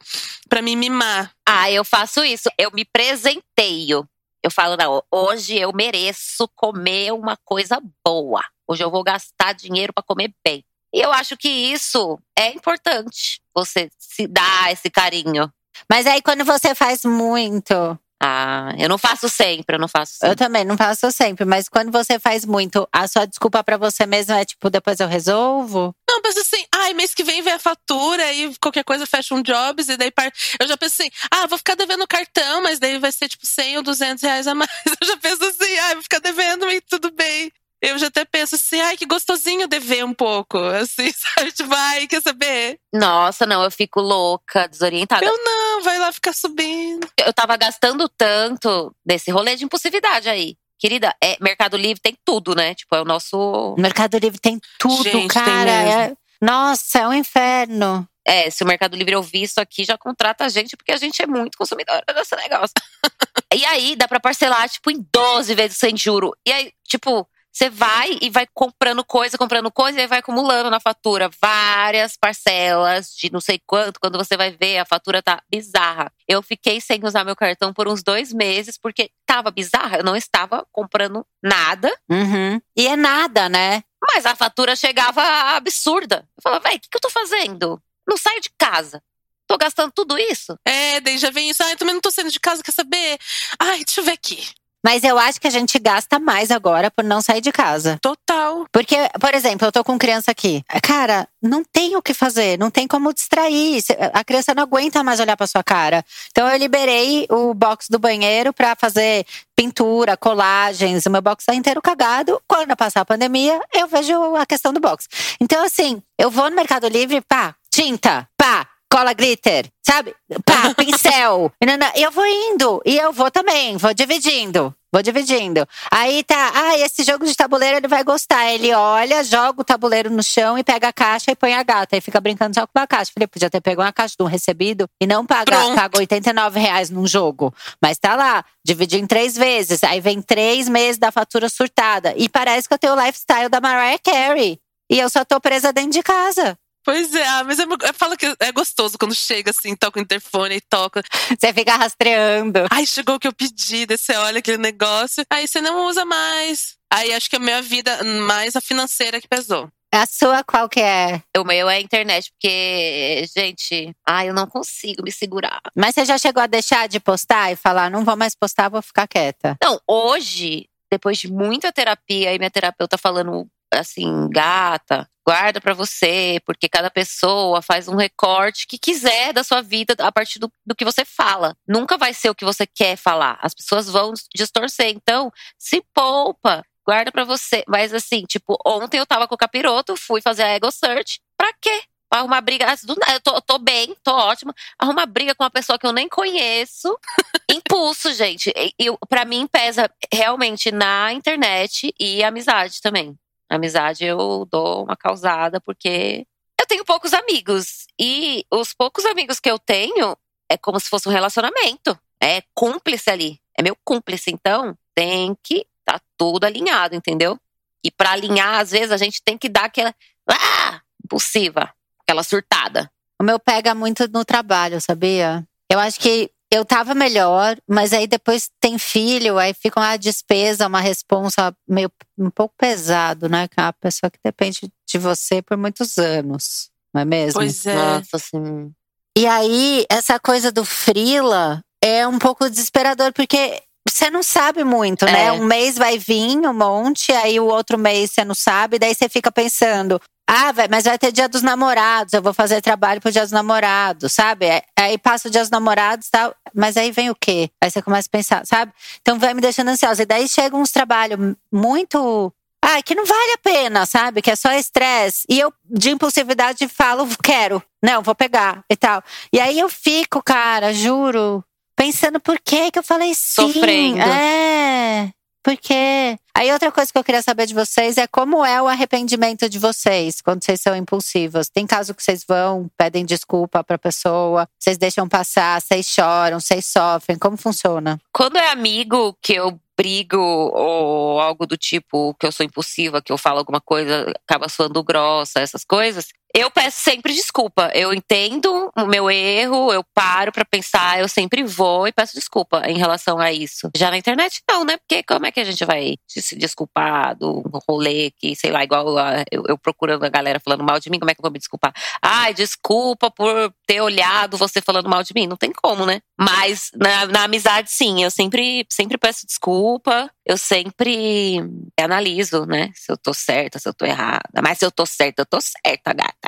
Pra 0.49 0.61
me 0.61 0.75
mimar. 0.75 1.31
Ah, 1.47 1.71
eu 1.71 1.85
faço 1.85 2.25
isso. 2.25 2.49
Eu 2.57 2.69
me 2.73 2.83
presenteio. 2.83 4.05
Eu 4.43 4.51
falo, 4.51 4.75
não, 4.75 5.01
hoje 5.09 5.57
eu 5.57 5.71
mereço 5.73 6.49
comer 6.53 7.13
uma 7.13 7.37
coisa 7.45 7.81
boa. 8.05 8.43
Hoje 8.67 8.83
eu 8.83 8.91
vou 8.91 9.03
gastar 9.05 9.53
dinheiro 9.53 9.93
pra 9.93 10.03
comer 10.03 10.33
bem. 10.45 10.65
E 10.93 10.99
eu 10.99 11.13
acho 11.13 11.37
que 11.37 11.47
isso 11.47 12.19
é 12.37 12.49
importante. 12.49 13.39
Você 13.55 13.89
se 13.97 14.27
dar 14.27 14.71
esse 14.71 14.89
carinho. 14.89 15.49
Mas 15.89 16.05
aí 16.07 16.21
quando 16.21 16.43
você 16.45 16.73
faz 16.75 17.03
muito, 17.05 17.73
Ah, 18.21 18.73
eu 18.79 18.89
não 18.89 18.97
faço 18.97 19.29
sempre, 19.29 19.75
eu 19.75 19.79
não 19.79 19.87
faço 19.87 20.13
eu 20.23 20.29
sempre. 20.29 20.35
também 20.37 20.65
não 20.65 20.75
faço 20.75 21.11
sempre, 21.11 21.45
mas 21.45 21.69
quando 21.69 21.91
você 21.91 22.17
faz 22.19 22.45
muito, 22.45 22.87
a 22.91 23.07
sua 23.07 23.27
desculpa 23.27 23.63
pra 23.63 23.77
você 23.77 24.07
mesmo 24.07 24.33
é 24.33 24.43
tipo, 24.43 24.71
depois 24.71 24.99
eu 24.99 25.07
resolvo? 25.07 25.93
Não, 26.09 26.19
penso 26.21 26.39
assim, 26.39 26.65
ai, 26.73 26.93
mês 26.95 27.13
que 27.13 27.23
vem 27.23 27.43
vem 27.43 27.53
a 27.53 27.59
fatura 27.59 28.33
e 28.33 28.55
qualquer 28.59 28.83
coisa 28.83 29.05
fecha 29.05 29.35
um 29.35 29.43
jobs 29.43 29.87
e 29.87 29.97
daí 29.97 30.09
par... 30.09 30.31
eu 30.59 30.67
já 30.67 30.75
penso 30.75 30.95
assim, 30.99 31.11
ah, 31.29 31.45
vou 31.45 31.59
ficar 31.59 31.75
devendo 31.75 32.07
cartão, 32.07 32.63
mas 32.63 32.79
daí 32.79 32.97
vai 32.97 33.11
ser 33.11 33.27
tipo 33.29 33.45
100 33.45 33.77
ou 33.77 33.83
200 33.83 34.23
reais 34.23 34.47
a 34.47 34.55
mais. 34.55 34.69
Eu 34.99 35.07
já 35.07 35.17
penso 35.17 35.43
assim, 35.45 35.77
ai, 35.77 35.93
vou 35.93 36.01
ficar 36.03 36.19
devendo 36.19 36.67
e 36.71 36.81
tudo 36.81 37.11
bem. 37.11 37.51
Eu 37.81 37.97
já 37.99 38.07
até 38.07 38.25
penso 38.25 38.55
assim, 38.55 38.79
ai, 38.81 38.97
que 38.97 39.05
gostosinho 39.05 39.67
dever 39.67 40.03
um 40.03 40.13
pouco, 40.13 40.57
assim, 40.57 41.11
sabe? 41.13 41.51
Tipo, 41.51 41.73
ai, 41.73 42.07
quer 42.07 42.21
saber? 42.21 42.79
Nossa, 42.93 43.45
não, 43.45 43.63
eu 43.63 43.69
fico 43.71 44.01
louca, 44.01 44.67
desorientada. 44.67 45.23
Eu 45.25 45.37
não, 45.43 45.83
vai 45.83 45.99
lá 45.99 46.11
ficar 46.11 46.33
subindo. 46.33 47.07
eu 47.19 47.31
tava 47.33 47.55
gastando 47.55 48.09
tanto 48.09 48.93
desse 49.05 49.29
rolê 49.31 49.55
de 49.55 49.63
impulsividade 49.65 50.27
aí. 50.27 50.55
Querida, 50.79 51.15
é, 51.23 51.37
Mercado 51.41 51.75
Livre 51.75 51.99
tem 52.01 52.15
tudo, 52.23 52.53
né? 52.55 52.75
Tipo, 52.75 52.95
é 52.95 53.01
o 53.01 53.05
nosso. 53.05 53.75
Mercado 53.79 54.17
Livre 54.17 54.39
tem 54.39 54.59
tudo, 54.79 55.03
Gente, 55.03 55.11
tem 55.11 55.27
cara. 55.27 55.65
mesmo. 55.83 55.91
é- 56.01 56.13
Nossa, 56.39 56.99
é 56.99 57.07
um 57.07 57.13
inferno. 57.13 58.07
É, 58.23 58.49
se 58.51 58.63
o 58.63 58.67
Mercado 58.67 58.95
Livre 58.95 59.15
ouvir 59.15 59.43
isso 59.43 59.59
aqui, 59.59 59.83
já 59.85 59.97
contrata 59.97 60.45
a 60.45 60.49
gente, 60.49 60.75
porque 60.77 60.91
a 60.91 60.97
gente 60.97 61.19
é 61.21 61.25
muito 61.25 61.57
consumidora 61.57 62.03
desse 62.13 62.35
negócio. 62.35 62.73
e 63.55 63.65
aí, 63.65 63.95
dá 63.95 64.07
pra 64.07 64.19
parcelar, 64.19 64.69
tipo, 64.69 64.91
em 64.91 65.03
12 65.11 65.55
vezes 65.55 65.77
sem 65.77 65.95
juro. 65.97 66.35
E 66.45 66.51
aí, 66.51 66.71
tipo, 66.87 67.27
você 67.57 67.71
vai 67.71 68.19
e 68.21 68.29
vai 68.29 68.45
comprando 68.53 69.03
coisa, 69.03 69.35
comprando 69.35 69.71
coisa, 69.71 69.97
e 69.97 70.01
aí 70.01 70.07
vai 70.07 70.19
acumulando 70.19 70.69
na 70.69 70.79
fatura 70.79 71.27
várias 71.41 72.15
parcelas 72.15 73.15
de 73.15 73.31
não 73.31 73.41
sei 73.41 73.59
quanto. 73.65 73.99
Quando 73.99 74.15
você 74.15 74.37
vai 74.37 74.51
ver, 74.51 74.77
a 74.77 74.85
fatura 74.85 75.23
tá 75.23 75.41
bizarra. 75.49 76.13
Eu 76.27 76.43
fiquei 76.43 76.79
sem 76.79 77.03
usar 77.03 77.23
meu 77.23 77.35
cartão 77.35 77.73
por 77.73 77.87
uns 77.87 78.03
dois 78.03 78.31
meses, 78.31 78.77
porque 78.77 79.09
tava 79.25 79.49
bizarra. 79.49 79.97
Eu 79.97 80.03
não 80.03 80.15
estava 80.15 80.67
comprando 80.71 81.25
nada, 81.41 81.91
Uhum. 82.09 82.61
E 82.75 82.87
é 82.87 82.95
nada, 82.95 83.49
né? 83.49 83.83
mas 84.13 84.25
a 84.25 84.35
fatura 84.35 84.75
chegava 84.75 85.21
absurda. 85.55 86.27
Eu 86.37 86.41
falava, 86.43 86.69
véi, 86.69 86.77
o 86.77 86.79
que, 86.79 86.89
que 86.89 86.97
eu 86.97 87.01
tô 87.01 87.09
fazendo? 87.09 87.81
Não 88.07 88.15
saio 88.15 88.39
de 88.39 88.51
casa. 88.57 89.01
Tô 89.47 89.57
gastando 89.57 89.91
tudo 89.91 90.17
isso? 90.17 90.57
É, 90.63 90.99
daí 90.99 91.17
já 91.17 91.31
vem 91.31 91.49
isso, 91.49 91.63
ai, 91.63 91.75
também 91.75 91.95
não 91.95 92.01
tô 92.01 92.11
saindo 92.11 92.29
de 92.31 92.39
casa, 92.39 92.61
quer 92.61 92.71
saber? 92.71 93.17
Ai, 93.57 93.83
deixa 93.83 94.01
eu 94.01 94.05
ver 94.05 94.11
aqui. 94.11 94.47
Mas 94.87 95.03
eu 95.03 95.19
acho 95.19 95.41
que 95.41 95.47
a 95.47 95.51
gente 95.51 95.77
gasta 95.79 96.17
mais 96.17 96.49
agora 96.49 96.89
por 96.89 97.03
não 97.03 97.21
sair 97.21 97.41
de 97.41 97.51
casa. 97.51 97.99
Total. 98.01 98.65
Porque, 98.71 98.95
por 99.19 99.35
exemplo, 99.35 99.67
eu 99.67 99.71
tô 99.73 99.83
com 99.83 99.99
criança 99.99 100.31
aqui. 100.31 100.63
Cara, 100.81 101.27
não 101.41 101.61
tem 101.61 101.97
o 101.97 102.01
que 102.01 102.13
fazer, 102.13 102.57
não 102.57 102.71
tem 102.71 102.87
como 102.87 103.13
distrair. 103.13 103.83
A 104.13 104.23
criança 104.23 104.55
não 104.55 104.63
aguenta 104.63 105.03
mais 105.03 105.19
olhar 105.19 105.35
pra 105.35 105.45
sua 105.45 105.61
cara. 105.61 106.05
Então 106.31 106.47
eu 106.47 106.57
liberei 106.57 107.27
o 107.29 107.53
box 107.53 107.87
do 107.89 107.99
banheiro 107.99 108.53
pra 108.53 108.77
fazer 108.77 109.25
pintura, 109.57 110.15
colagens. 110.15 111.05
O 111.05 111.09
meu 111.09 111.21
box 111.21 111.43
tá 111.45 111.53
inteiro 111.53 111.81
cagado. 111.81 112.41
Quando 112.47 112.73
passar 112.77 113.01
a 113.01 113.05
pandemia, 113.05 113.59
eu 113.73 113.89
vejo 113.89 114.37
a 114.37 114.45
questão 114.45 114.71
do 114.71 114.79
box. 114.79 115.09
Então, 115.41 115.65
assim, 115.65 116.01
eu 116.17 116.31
vou 116.31 116.49
no 116.49 116.55
Mercado 116.55 116.87
Livre, 116.87 117.19
pá, 117.19 117.53
tinta, 117.69 118.25
pá. 118.37 118.65
Cola 118.89 119.13
glitter, 119.13 119.69
sabe? 119.85 120.15
Pá, 120.45 120.73
pincel. 120.77 121.51
E. 121.61 122.01
Eu 122.01 122.11
vou 122.11 122.25
indo. 122.25 122.81
E 122.85 122.97
eu 122.97 123.11
vou 123.11 123.29
também, 123.29 123.77
vou 123.77 123.93
dividindo. 123.93 124.73
Vou 124.91 125.03
dividindo. 125.03 125.67
Aí 125.91 126.23
tá, 126.23 126.51
ah, 126.55 126.77
esse 126.77 127.03
jogo 127.03 127.25
de 127.25 127.35
tabuleiro 127.35 127.77
ele 127.77 127.87
vai 127.89 128.03
gostar. 128.03 128.51
Ele 128.53 128.73
olha, 128.73 129.21
joga 129.23 129.61
o 129.61 129.63
tabuleiro 129.63 130.09
no 130.09 130.23
chão 130.23 130.57
e 130.57 130.63
pega 130.63 130.87
a 130.87 130.93
caixa 130.93 131.29
e 131.29 131.35
põe 131.35 131.53
a 131.53 131.61
gata. 131.61 131.95
Aí 131.95 132.01
fica 132.01 132.21
brincando 132.21 132.55
só 132.55 132.65
com 132.65 132.79
uma 132.79 132.87
caixa. 132.87 133.11
Falei, 133.13 133.27
podia 133.27 133.49
ter 133.49 133.59
pego 133.59 133.81
uma 133.81 133.91
caixa 133.91 134.15
de 134.17 134.23
um 134.23 134.27
recebido 134.27 134.89
e 135.01 135.05
não 135.05 135.25
paga, 135.25 135.45
Pronto. 135.45 135.75
paga 135.75 135.99
89 135.99 136.59
reais 136.59 136.89
num 136.89 137.05
jogo. 137.05 137.53
Mas 137.81 137.97
tá 137.97 138.15
lá, 138.15 138.45
dividi 138.65 138.97
em 138.97 139.05
três 139.05 139.35
vezes. 139.35 139.83
Aí 139.83 139.99
vem 139.99 140.21
três 140.21 140.69
meses 140.69 140.97
da 140.97 141.11
fatura 141.11 141.49
surtada. 141.49 142.13
E 142.15 142.29
parece 142.29 142.67
que 142.67 142.73
eu 142.73 142.79
tenho 142.79 142.93
o 142.93 142.99
lifestyle 142.99 143.49
da 143.49 143.59
Mariah 143.59 143.99
Carey. 143.99 144.57
E 144.89 144.97
eu 144.97 145.09
só 145.09 145.25
tô 145.25 145.39
presa 145.41 145.73
dentro 145.73 145.91
de 145.91 146.01
casa. 146.01 146.57
Pois 146.87 147.13
é, 147.13 147.27
ah, 147.27 147.43
mas 147.43 147.59
é, 147.59 147.63
eu 147.63 147.93
falo 147.93 148.15
que 148.15 148.33
é 148.39 148.49
gostoso 148.53 148.97
quando 148.97 149.13
chega 149.13 149.51
assim, 149.51 149.75
toca 149.75 149.99
o 149.99 150.01
interfone 150.01 150.55
e 150.55 150.61
toca. 150.61 151.03
Você 151.37 151.51
fica 151.51 151.75
rastreando. 151.75 152.59
Ai, 152.71 152.85
chegou 152.85 153.15
o 153.15 153.19
que 153.19 153.27
eu 153.27 153.33
pedi, 153.33 153.85
daí 153.85 153.97
você 153.97 154.15
olha 154.15 154.39
aquele 154.39 154.57
negócio, 154.57 155.25
aí 155.29 155.45
você 155.45 155.59
não 155.59 155.85
usa 155.85 156.05
mais. 156.05 156.77
Aí 156.89 157.13
acho 157.13 157.29
que 157.29 157.35
a 157.35 157.39
minha 157.39 157.61
vida, 157.61 158.01
mais 158.25 158.55
a 158.55 158.61
financeira 158.61 159.19
que 159.19 159.27
pesou. 159.27 159.69
A 159.93 160.05
sua 160.05 160.45
qual 160.45 160.69
que 160.69 160.79
é? 160.79 161.21
O 161.37 161.43
meu 161.43 161.69
é 161.69 161.75
a 161.75 161.81
internet, 161.81 162.31
porque, 162.31 163.25
gente, 163.35 163.93
ai, 164.07 164.29
eu 164.29 164.33
não 164.33 164.47
consigo 164.47 165.03
me 165.03 165.11
segurar. 165.11 165.59
Mas 165.75 165.93
você 165.93 166.05
já 166.05 166.17
chegou 166.17 166.41
a 166.41 166.47
deixar 166.47 166.87
de 166.87 167.01
postar 167.01 167.51
e 167.51 167.57
falar, 167.57 167.91
não 167.91 168.05
vou 168.05 168.15
mais 168.15 168.33
postar, 168.33 168.69
vou 168.69 168.81
ficar 168.81 169.09
quieta. 169.09 169.57
Não, 169.61 169.77
hoje, 169.85 170.69
depois 170.89 171.17
de 171.17 171.29
muita 171.29 171.69
terapia, 171.69 172.33
e 172.33 172.37
minha 172.39 172.49
terapeuta 172.49 172.97
falando 172.97 173.45
assim, 173.73 174.29
gata, 174.29 175.09
guarda 175.27 175.59
pra 175.59 175.73
você, 175.73 176.39
porque 176.45 176.69
cada 176.69 176.89
pessoa 176.89 177.61
faz 177.61 177.87
um 177.87 177.95
recorte 177.95 178.65
que 178.67 178.77
quiser 178.77 179.33
da 179.33 179.43
sua 179.43 179.61
vida 179.61 179.95
a 179.99 180.11
partir 180.11 180.39
do, 180.39 180.51
do 180.65 180.75
que 180.75 180.85
você 180.85 181.03
fala. 181.03 181.55
Nunca 181.67 181.97
vai 181.97 182.13
ser 182.13 182.29
o 182.29 182.35
que 182.35 182.45
você 182.45 182.65
quer 182.65 182.95
falar. 182.95 183.37
As 183.41 183.53
pessoas 183.53 183.89
vão 183.89 184.13
distorcer. 184.33 184.87
Então, 184.89 185.31
se 185.57 185.83
poupa. 185.93 186.63
Guarda 186.85 187.11
pra 187.11 187.25
você. 187.25 187.65
Mas 187.67 187.93
assim, 187.93 188.23
tipo, 188.23 188.57
ontem 188.65 188.97
eu 188.97 189.05
tava 189.05 189.27
com 189.27 189.35
o 189.35 189.37
capiroto, 189.37 189.97
fui 189.97 190.21
fazer 190.21 190.43
a 190.43 190.47
ego 190.47 190.71
search. 190.71 191.19
Pra 191.37 191.51
quê? 191.61 191.81
Pra 192.09 192.19
arrumar 192.19 192.39
briga. 192.39 192.65
Eu 193.13 193.19
tô, 193.19 193.41
tô 193.41 193.57
bem, 193.59 193.93
tô 194.01 194.13
ótima. 194.13 194.55
Arrumar 194.79 195.05
briga 195.05 195.35
com 195.35 195.43
uma 195.43 195.51
pessoa 195.51 195.77
que 195.77 195.85
eu 195.85 195.91
nem 195.91 196.07
conheço. 196.07 196.97
Impulso, 197.51 198.13
gente. 198.13 198.53
E- 198.55 198.73
Eu, 198.79 198.97
pra 199.09 199.25
mim, 199.25 199.45
pesa 199.47 199.91
realmente 200.13 200.71
na 200.71 201.11
internet 201.11 201.93
e 201.99 202.23
amizade 202.23 202.81
também. 202.81 203.17
Amizade 203.49 204.05
eu 204.05 204.47
dou 204.51 204.83
uma 204.83 204.95
causada 204.95 205.61
porque 205.61 206.25
eu 206.59 206.65
tenho 206.65 206.83
poucos 206.83 207.13
amigos. 207.13 207.87
E 207.99 208.45
os 208.51 208.73
poucos 208.73 209.05
amigos 209.05 209.39
que 209.39 209.49
eu 209.49 209.57
tenho 209.57 210.17
é 210.49 210.57
como 210.57 210.79
se 210.79 210.89
fosse 210.89 211.07
um 211.07 211.11
relacionamento. 211.11 211.97
É 212.21 212.41
cúmplice 212.53 213.09
ali. 213.09 213.39
É 213.57 213.63
meu 213.63 213.77
cúmplice. 213.83 214.31
Então, 214.31 214.77
tem 214.93 215.35
que 215.43 215.65
tá 215.85 216.01
tudo 216.17 216.43
alinhado, 216.43 216.95
entendeu? 216.95 217.39
E 217.83 217.89
para 217.89 218.11
alinhar, 218.11 218.59
às 218.59 218.71
vezes, 218.71 218.91
a 218.91 218.97
gente 218.97 219.21
tem 219.21 219.37
que 219.37 219.47
dar 219.47 219.65
aquela. 219.65 219.95
Ah! 220.29 220.81
Impulsiva. 221.03 221.73
Aquela 222.01 222.23
surtada. 222.23 222.91
O 223.19 223.23
meu 223.23 223.39
pega 223.39 223.73
muito 223.73 224.07
no 224.09 224.25
trabalho, 224.25 224.81
sabia? 224.81 225.47
Eu 225.69 225.79
acho 225.79 225.99
que 225.99 226.29
eu 226.51 226.63
tava 226.63 226.95
melhor, 226.95 227.57
mas 227.67 227.91
aí 227.93 228.07
depois 228.07 228.49
tem 228.59 228.77
filho, 228.77 229.37
aí 229.37 229.53
fica 229.53 229.79
uma 229.79 229.97
despesa, 229.97 230.67
uma 230.67 230.79
responsa 230.79 231.53
meio 231.67 231.91
um 232.17 232.29
pouco 232.29 232.55
pesado, 232.57 233.27
né? 233.27 233.47
Que 233.47 233.59
é 233.59 233.63
uma 233.63 233.73
pessoa 233.73 234.09
que 234.09 234.19
depende 234.23 234.71
de 234.87 234.97
você 234.97 235.41
por 235.41 235.57
muitos 235.57 235.97
anos, 235.97 236.69
não 236.93 237.01
é 237.01 237.05
mesmo? 237.05 237.39
Pois 237.39 237.65
é. 237.65 237.75
Nossa, 237.75 238.15
assim. 238.15 238.71
E 239.17 239.25
aí, 239.25 239.85
essa 239.89 240.19
coisa 240.19 240.51
do 240.51 240.63
frila 240.63 241.61
é 241.83 242.07
um 242.07 242.19
pouco 242.19 242.49
desesperador, 242.49 243.11
porque 243.11 243.61
você 243.87 244.09
não 244.09 244.21
sabe 244.21 244.63
muito, 244.63 245.05
né? 245.05 245.25
É. 245.25 245.31
Um 245.31 245.43
mês 245.43 245.75
vai 245.75 245.97
vir 245.97 246.37
um 246.37 246.53
monte, 246.53 247.11
aí 247.11 247.39
o 247.39 247.47
outro 247.47 247.77
mês 247.77 248.11
você 248.11 248.23
não 248.23 248.35
sabe, 248.35 248.79
daí 248.79 248.93
você 248.93 249.09
fica 249.09 249.31
pensando. 249.31 249.99
Ah, 250.29 250.51
vai, 250.51 250.67
mas 250.67 250.83
vai 250.83 250.97
ter 250.97 251.11
dia 251.13 251.29
dos 251.29 251.41
namorados, 251.41 252.13
eu 252.13 252.21
vou 252.21 252.33
fazer 252.33 252.61
trabalho 252.61 252.99
pro 252.99 253.11
dia 253.11 253.21
dos 253.21 253.31
namorados, 253.31 254.11
sabe? 254.11 254.45
É, 254.45 254.63
Aí 254.77 254.97
passa 254.97 255.27
o 255.27 255.31
dia 255.31 255.41
dos 255.41 255.49
namorados 255.49 256.07
e 256.07 256.11
tal, 256.11 256.35
mas 256.53 256.77
aí 256.77 256.91
vem 256.91 257.09
o 257.09 257.15
quê? 257.15 257.49
Aí 257.61 257.69
você 257.71 257.81
começa 257.81 258.07
a 258.07 258.11
pensar, 258.11 258.45
sabe? 258.45 258.71
Então 259.01 259.17
vai 259.17 259.33
me 259.33 259.41
deixando 259.41 259.69
ansiosa. 259.69 260.03
E 260.03 260.05
daí 260.05 260.27
chegam 260.27 260.61
uns 260.61 260.71
trabalhos 260.71 261.35
muito. 261.51 262.31
Ai, 262.63 262.83
que 262.83 262.95
não 262.95 263.05
vale 263.05 263.33
a 263.33 263.37
pena, 263.37 263.85
sabe? 263.85 264.21
Que 264.21 264.31
é 264.31 264.35
só 264.35 264.51
estresse. 264.51 265.25
E 265.29 265.39
eu, 265.39 265.53
de 265.65 265.91
impulsividade, 265.91 266.67
falo, 266.67 267.07
quero. 267.23 267.63
Não, 267.81 268.01
vou 268.01 268.15
pegar 268.15 268.63
e 268.69 268.75
tal. 268.75 269.03
E 269.31 269.39
aí 269.39 269.59
eu 269.59 269.69
fico, 269.69 270.21
cara, 270.23 270.73
juro, 270.73 271.43
pensando 271.75 272.19
por 272.19 272.39
que 272.39 272.71
que 272.71 272.79
eu 272.79 272.83
falei 272.83 273.13
sim. 273.13 273.53
Sofrendo. 273.53 274.01
É. 274.01 275.09
Por 275.47 275.55
quê? 275.55 276.19
Aí 276.35 276.51
outra 276.51 276.69
coisa 276.73 276.91
que 276.91 276.97
eu 276.97 277.03
queria 277.05 277.21
saber 277.21 277.45
de 277.45 277.53
vocês 277.53 277.97
é 277.97 278.05
como 278.05 278.45
é 278.45 278.61
o 278.61 278.67
arrependimento 278.67 279.47
de 279.47 279.57
vocês 279.57 280.19
quando 280.19 280.43
vocês 280.43 280.59
são 280.59 280.75
impulsivos. 280.75 281.47
Tem 281.47 281.65
caso 281.65 281.95
que 281.95 282.03
vocês 282.03 282.25
vão, 282.27 282.69
pedem 282.77 283.05
desculpa 283.05 283.63
pra 283.63 283.77
pessoa, 283.77 284.45
vocês 284.59 284.77
deixam 284.77 285.07
passar, 285.07 285.61
vocês 285.61 285.85
choram, 285.85 286.41
vocês 286.41 286.65
sofrem. 286.65 287.17
Como 287.17 287.37
funciona? 287.37 287.97
Quando 288.11 288.35
é 288.35 288.49
amigo 288.49 289.17
que 289.21 289.35
eu 289.35 289.57
brigo 289.77 290.17
ou 290.17 291.21
algo 291.21 291.45
do 291.45 291.55
tipo 291.55 292.13
que 292.19 292.25
eu 292.25 292.31
sou 292.33 292.45
impulsiva, 292.45 293.01
que 293.01 293.13
eu 293.13 293.17
falo 293.17 293.39
alguma 293.39 293.61
coisa, 293.61 294.11
acaba 294.27 294.49
soando 294.49 294.83
grossa, 294.83 295.39
essas 295.39 295.63
coisas, 295.63 296.09
eu 296.37 296.51
peço 296.51 296.77
sempre 296.79 297.13
desculpa. 297.13 297.71
Eu 297.73 297.93
entendo 297.93 298.71
o 298.77 298.85
meu 298.85 299.09
erro, 299.09 299.73
eu 299.73 299.83
paro 299.83 300.31
pra 300.31 300.45
pensar, 300.45 300.99
eu 300.99 301.07
sempre 301.07 301.43
vou 301.43 301.87
e 301.87 301.91
peço 301.91 302.13
desculpa 302.13 302.61
em 302.69 302.77
relação 302.77 303.17
a 303.19 303.31
isso. 303.31 303.69
Já 303.75 303.89
na 303.89 303.97
internet 303.97 304.41
não, 304.49 304.63
né? 304.63 304.77
Porque 304.77 305.01
como 305.03 305.25
é 305.25 305.31
que 305.31 305.39
a 305.39 305.43
gente 305.45 305.65
vai 305.65 305.95
se 306.07 306.35
desculpar 306.35 307.15
do 307.17 307.41
rolê 307.67 308.11
que, 308.11 308.35
sei 308.35 308.51
lá, 308.51 308.63
igual 308.63 308.97
a- 308.97 309.23
eu, 309.31 309.43
eu 309.47 309.57
procurando 309.57 310.03
a 310.05 310.09
galera 310.09 310.39
falando 310.39 310.63
mal 310.63 310.79
de 310.79 310.89
mim, 310.91 310.99
como 310.99 311.09
é 311.09 311.15
que 311.15 311.19
eu 311.19 311.23
vou 311.23 311.31
me 311.31 311.39
desculpar? 311.39 311.73
Ai, 312.01 312.33
desculpa 312.33 313.09
por 313.09 313.51
ter 313.65 313.81
olhado 313.81 314.37
você 314.37 314.61
falando 314.61 314.89
mal 314.89 315.01
de 315.03 315.13
mim. 315.15 315.25
Não 315.27 315.37
tem 315.37 315.51
como, 315.51 315.85
né? 315.85 315.99
Mas 316.19 316.69
na, 316.75 317.05
na 317.07 317.23
amizade, 317.23 317.71
sim, 317.71 318.03
eu 318.03 318.11
sempre, 318.11 318.65
sempre 318.69 318.97
peço 318.97 319.25
desculpa, 319.25 320.09
eu 320.25 320.37
sempre 320.37 321.39
analiso, 321.79 322.45
né? 322.45 322.69
Se 322.75 322.91
eu 322.91 322.97
tô 322.97 323.13
certa, 323.13 323.59
se 323.59 323.67
eu 323.67 323.73
tô 323.73 323.85
errada. 323.85 324.41
Mas 324.41 324.59
se 324.59 324.65
eu 324.65 324.71
tô 324.71 324.85
certa, 324.85 325.21
eu 325.21 325.25
tô 325.25 325.39
certa, 325.41 325.93
gata. 325.93 326.26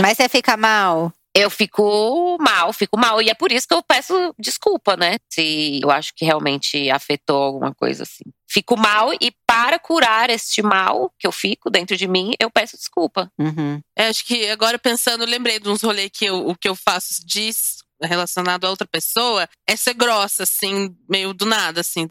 Mas 0.00 0.16
você 0.16 0.28
fica 0.28 0.56
mal? 0.56 1.12
Eu 1.34 1.48
fico 1.48 2.36
mal, 2.38 2.72
fico 2.72 2.98
mal. 2.98 3.22
E 3.22 3.30
é 3.30 3.34
por 3.34 3.50
isso 3.50 3.66
que 3.66 3.72
eu 3.72 3.82
peço 3.82 4.34
desculpa, 4.38 4.96
né? 4.96 5.16
Se 5.30 5.80
eu 5.82 5.90
acho 5.90 6.12
que 6.14 6.26
realmente 6.26 6.90
afetou 6.90 7.42
alguma 7.42 7.74
coisa 7.74 8.02
assim. 8.02 8.24
Fico 8.46 8.76
mal 8.76 9.14
e 9.14 9.32
para 9.46 9.78
curar 9.78 10.28
este 10.28 10.60
mal 10.60 11.10
que 11.18 11.26
eu 11.26 11.32
fico 11.32 11.70
dentro 11.70 11.96
de 11.96 12.06
mim, 12.06 12.34
eu 12.38 12.50
peço 12.50 12.76
desculpa. 12.76 13.32
Uhum. 13.38 13.80
É, 13.96 14.08
acho 14.08 14.26
que 14.26 14.50
agora 14.50 14.78
pensando, 14.78 15.24
lembrei 15.24 15.58
de 15.58 15.70
uns 15.70 15.82
rolês 15.82 16.10
que 16.12 16.26
eu, 16.26 16.46
o 16.46 16.54
que 16.54 16.68
eu 16.68 16.74
faço 16.74 17.24
diz 17.24 17.81
relacionado 18.06 18.64
a 18.64 18.70
outra 18.70 18.86
pessoa 18.86 19.48
é 19.66 19.76
ser 19.76 19.94
grossa, 19.94 20.42
assim, 20.42 20.94
meio 21.08 21.32
do 21.32 21.46
nada, 21.46 21.80
assim, 21.80 22.08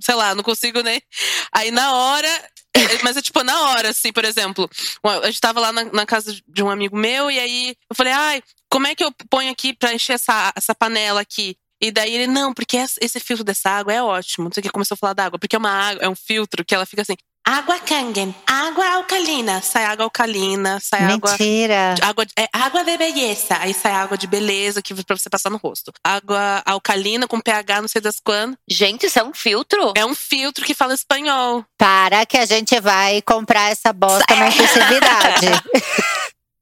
sei 0.00 0.14
lá, 0.14 0.34
não 0.34 0.42
consigo 0.42 0.82
nem. 0.82 1.00
Aí 1.52 1.70
na 1.70 1.92
hora. 1.94 2.28
é, 2.74 3.02
Mas 3.02 3.16
é 3.16 3.22
tipo 3.22 3.42
na 3.42 3.70
hora, 3.70 3.90
assim, 3.90 4.12
por 4.12 4.24
exemplo, 4.24 4.68
a 5.04 5.26
gente 5.26 5.40
tava 5.40 5.60
lá 5.60 5.72
na, 5.72 5.84
na 5.84 6.06
casa 6.06 6.34
de 6.46 6.62
um 6.62 6.70
amigo 6.70 6.96
meu, 6.96 7.30
e 7.30 7.38
aí 7.38 7.76
eu 7.90 7.94
falei, 7.96 8.12
ai, 8.12 8.42
como 8.70 8.86
é 8.86 8.94
que 8.94 9.04
eu 9.04 9.12
ponho 9.30 9.50
aqui 9.52 9.74
pra 9.74 9.92
encher 9.94 10.14
essa, 10.14 10.52
essa 10.56 10.74
panela 10.74 11.20
aqui? 11.20 11.56
E 11.82 11.90
daí 11.90 12.14
ele, 12.14 12.28
não, 12.28 12.54
porque 12.54 12.76
esse 12.76 12.96
esse 13.02 13.18
filtro 13.18 13.44
dessa 13.44 13.68
água 13.68 13.92
é 13.92 14.00
ótimo. 14.00 14.44
Não 14.44 14.52
sei 14.52 14.60
o 14.60 14.64
que 14.64 14.70
começou 14.70 14.94
a 14.94 14.98
falar 14.98 15.14
da 15.14 15.24
água, 15.26 15.38
porque 15.38 15.56
é 15.56 15.58
uma 15.58 15.70
água, 15.70 16.04
é 16.04 16.08
um 16.08 16.14
filtro 16.14 16.64
que 16.64 16.74
ela 16.74 16.86
fica 16.86 17.02
assim. 17.02 17.16
Água 17.44 17.78
Kangen, 17.80 18.34
água 18.46 18.88
alcalina. 18.94 19.60
Sai 19.60 19.84
água 19.84 20.04
alcalina, 20.04 20.78
sai 20.80 21.02
água. 21.02 21.30
Mentira. 21.32 21.94
Água 22.00 22.24
de, 22.24 22.32
é 22.38 22.48
água 22.52 22.84
de 22.84 22.96
beleza. 22.96 23.56
Aí 23.58 23.74
sai 23.74 23.92
água 23.92 24.16
de 24.16 24.26
beleza 24.26 24.80
que 24.80 24.94
pra 25.04 25.16
você 25.16 25.28
passar 25.28 25.50
no 25.50 25.56
rosto. 25.56 25.92
Água 26.04 26.62
alcalina 26.64 27.26
com 27.26 27.40
pH, 27.40 27.80
não 27.80 27.88
sei 27.88 28.00
das 28.00 28.20
quando. 28.24 28.56
Gente, 28.68 29.06
isso 29.06 29.18
é 29.18 29.24
um 29.24 29.34
filtro? 29.34 29.92
É 29.96 30.06
um 30.06 30.14
filtro 30.14 30.64
que 30.64 30.74
fala 30.74 30.94
espanhol. 30.94 31.64
Para 31.76 32.24
que 32.24 32.38
a 32.38 32.46
gente 32.46 32.78
vai 32.80 33.20
comprar 33.22 33.72
essa 33.72 33.92
bosta 33.92 34.34
na 34.36 34.46
impulsividade. 34.48 35.46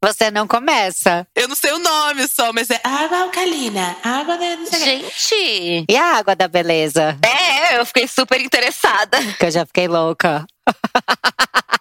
Você 0.02 0.30
não 0.30 0.48
começa. 0.48 1.26
Eu 1.36 1.46
não 1.46 1.54
sei 1.54 1.72
o 1.72 1.78
nome 1.78 2.26
só, 2.26 2.54
mas 2.54 2.70
é 2.70 2.80
água 2.82 3.18
alcalina. 3.18 3.96
Água 4.02 4.38
quê. 4.38 4.78
Gente. 4.78 5.84
E 5.86 5.96
a 5.96 6.16
água 6.16 6.34
da 6.34 6.48
beleza? 6.48 7.18
É, 7.22 7.78
eu 7.78 7.84
fiquei 7.84 8.08
super 8.08 8.40
interessada. 8.40 9.18
Que 9.38 9.44
eu 9.44 9.50
já 9.50 9.66
fiquei 9.66 9.86
louca. 9.86 10.46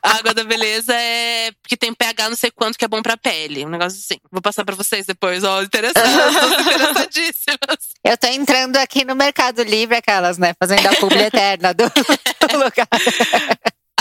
A 0.04 0.12
água 0.20 0.34
da 0.34 0.44
beleza 0.44 0.94
é 0.94 1.52
porque 1.62 1.78
tem 1.78 1.94
pH 1.94 2.30
não 2.30 2.36
sei 2.36 2.52
quanto 2.52 2.78
que 2.78 2.86
é 2.86 2.88
bom 2.88 3.02
pra 3.02 3.18
pele. 3.18 3.66
Um 3.66 3.70
negócio 3.70 4.00
assim. 4.00 4.20
Vou 4.32 4.42
passar 4.42 4.66
pra 4.66 4.76
vocês 4.76 5.06
depois. 5.06 5.44
Ó, 5.44 5.62
interessantes, 5.62 6.12
interessantíssimas. 6.62 7.90
Eu 8.04 8.18
tô 8.18 8.28
entrando 8.28 8.78
aqui 8.78 9.06
no 9.06 9.16
Mercado 9.16 9.64
Livre, 9.64 9.98
aquelas, 9.98 10.38
né? 10.38 10.54
Fazendo 10.60 10.88
a 10.88 10.96
publi 10.96 11.24
eterna 11.24 11.74
do, 11.74 11.86
do 12.48 12.58
lugar. 12.58 12.88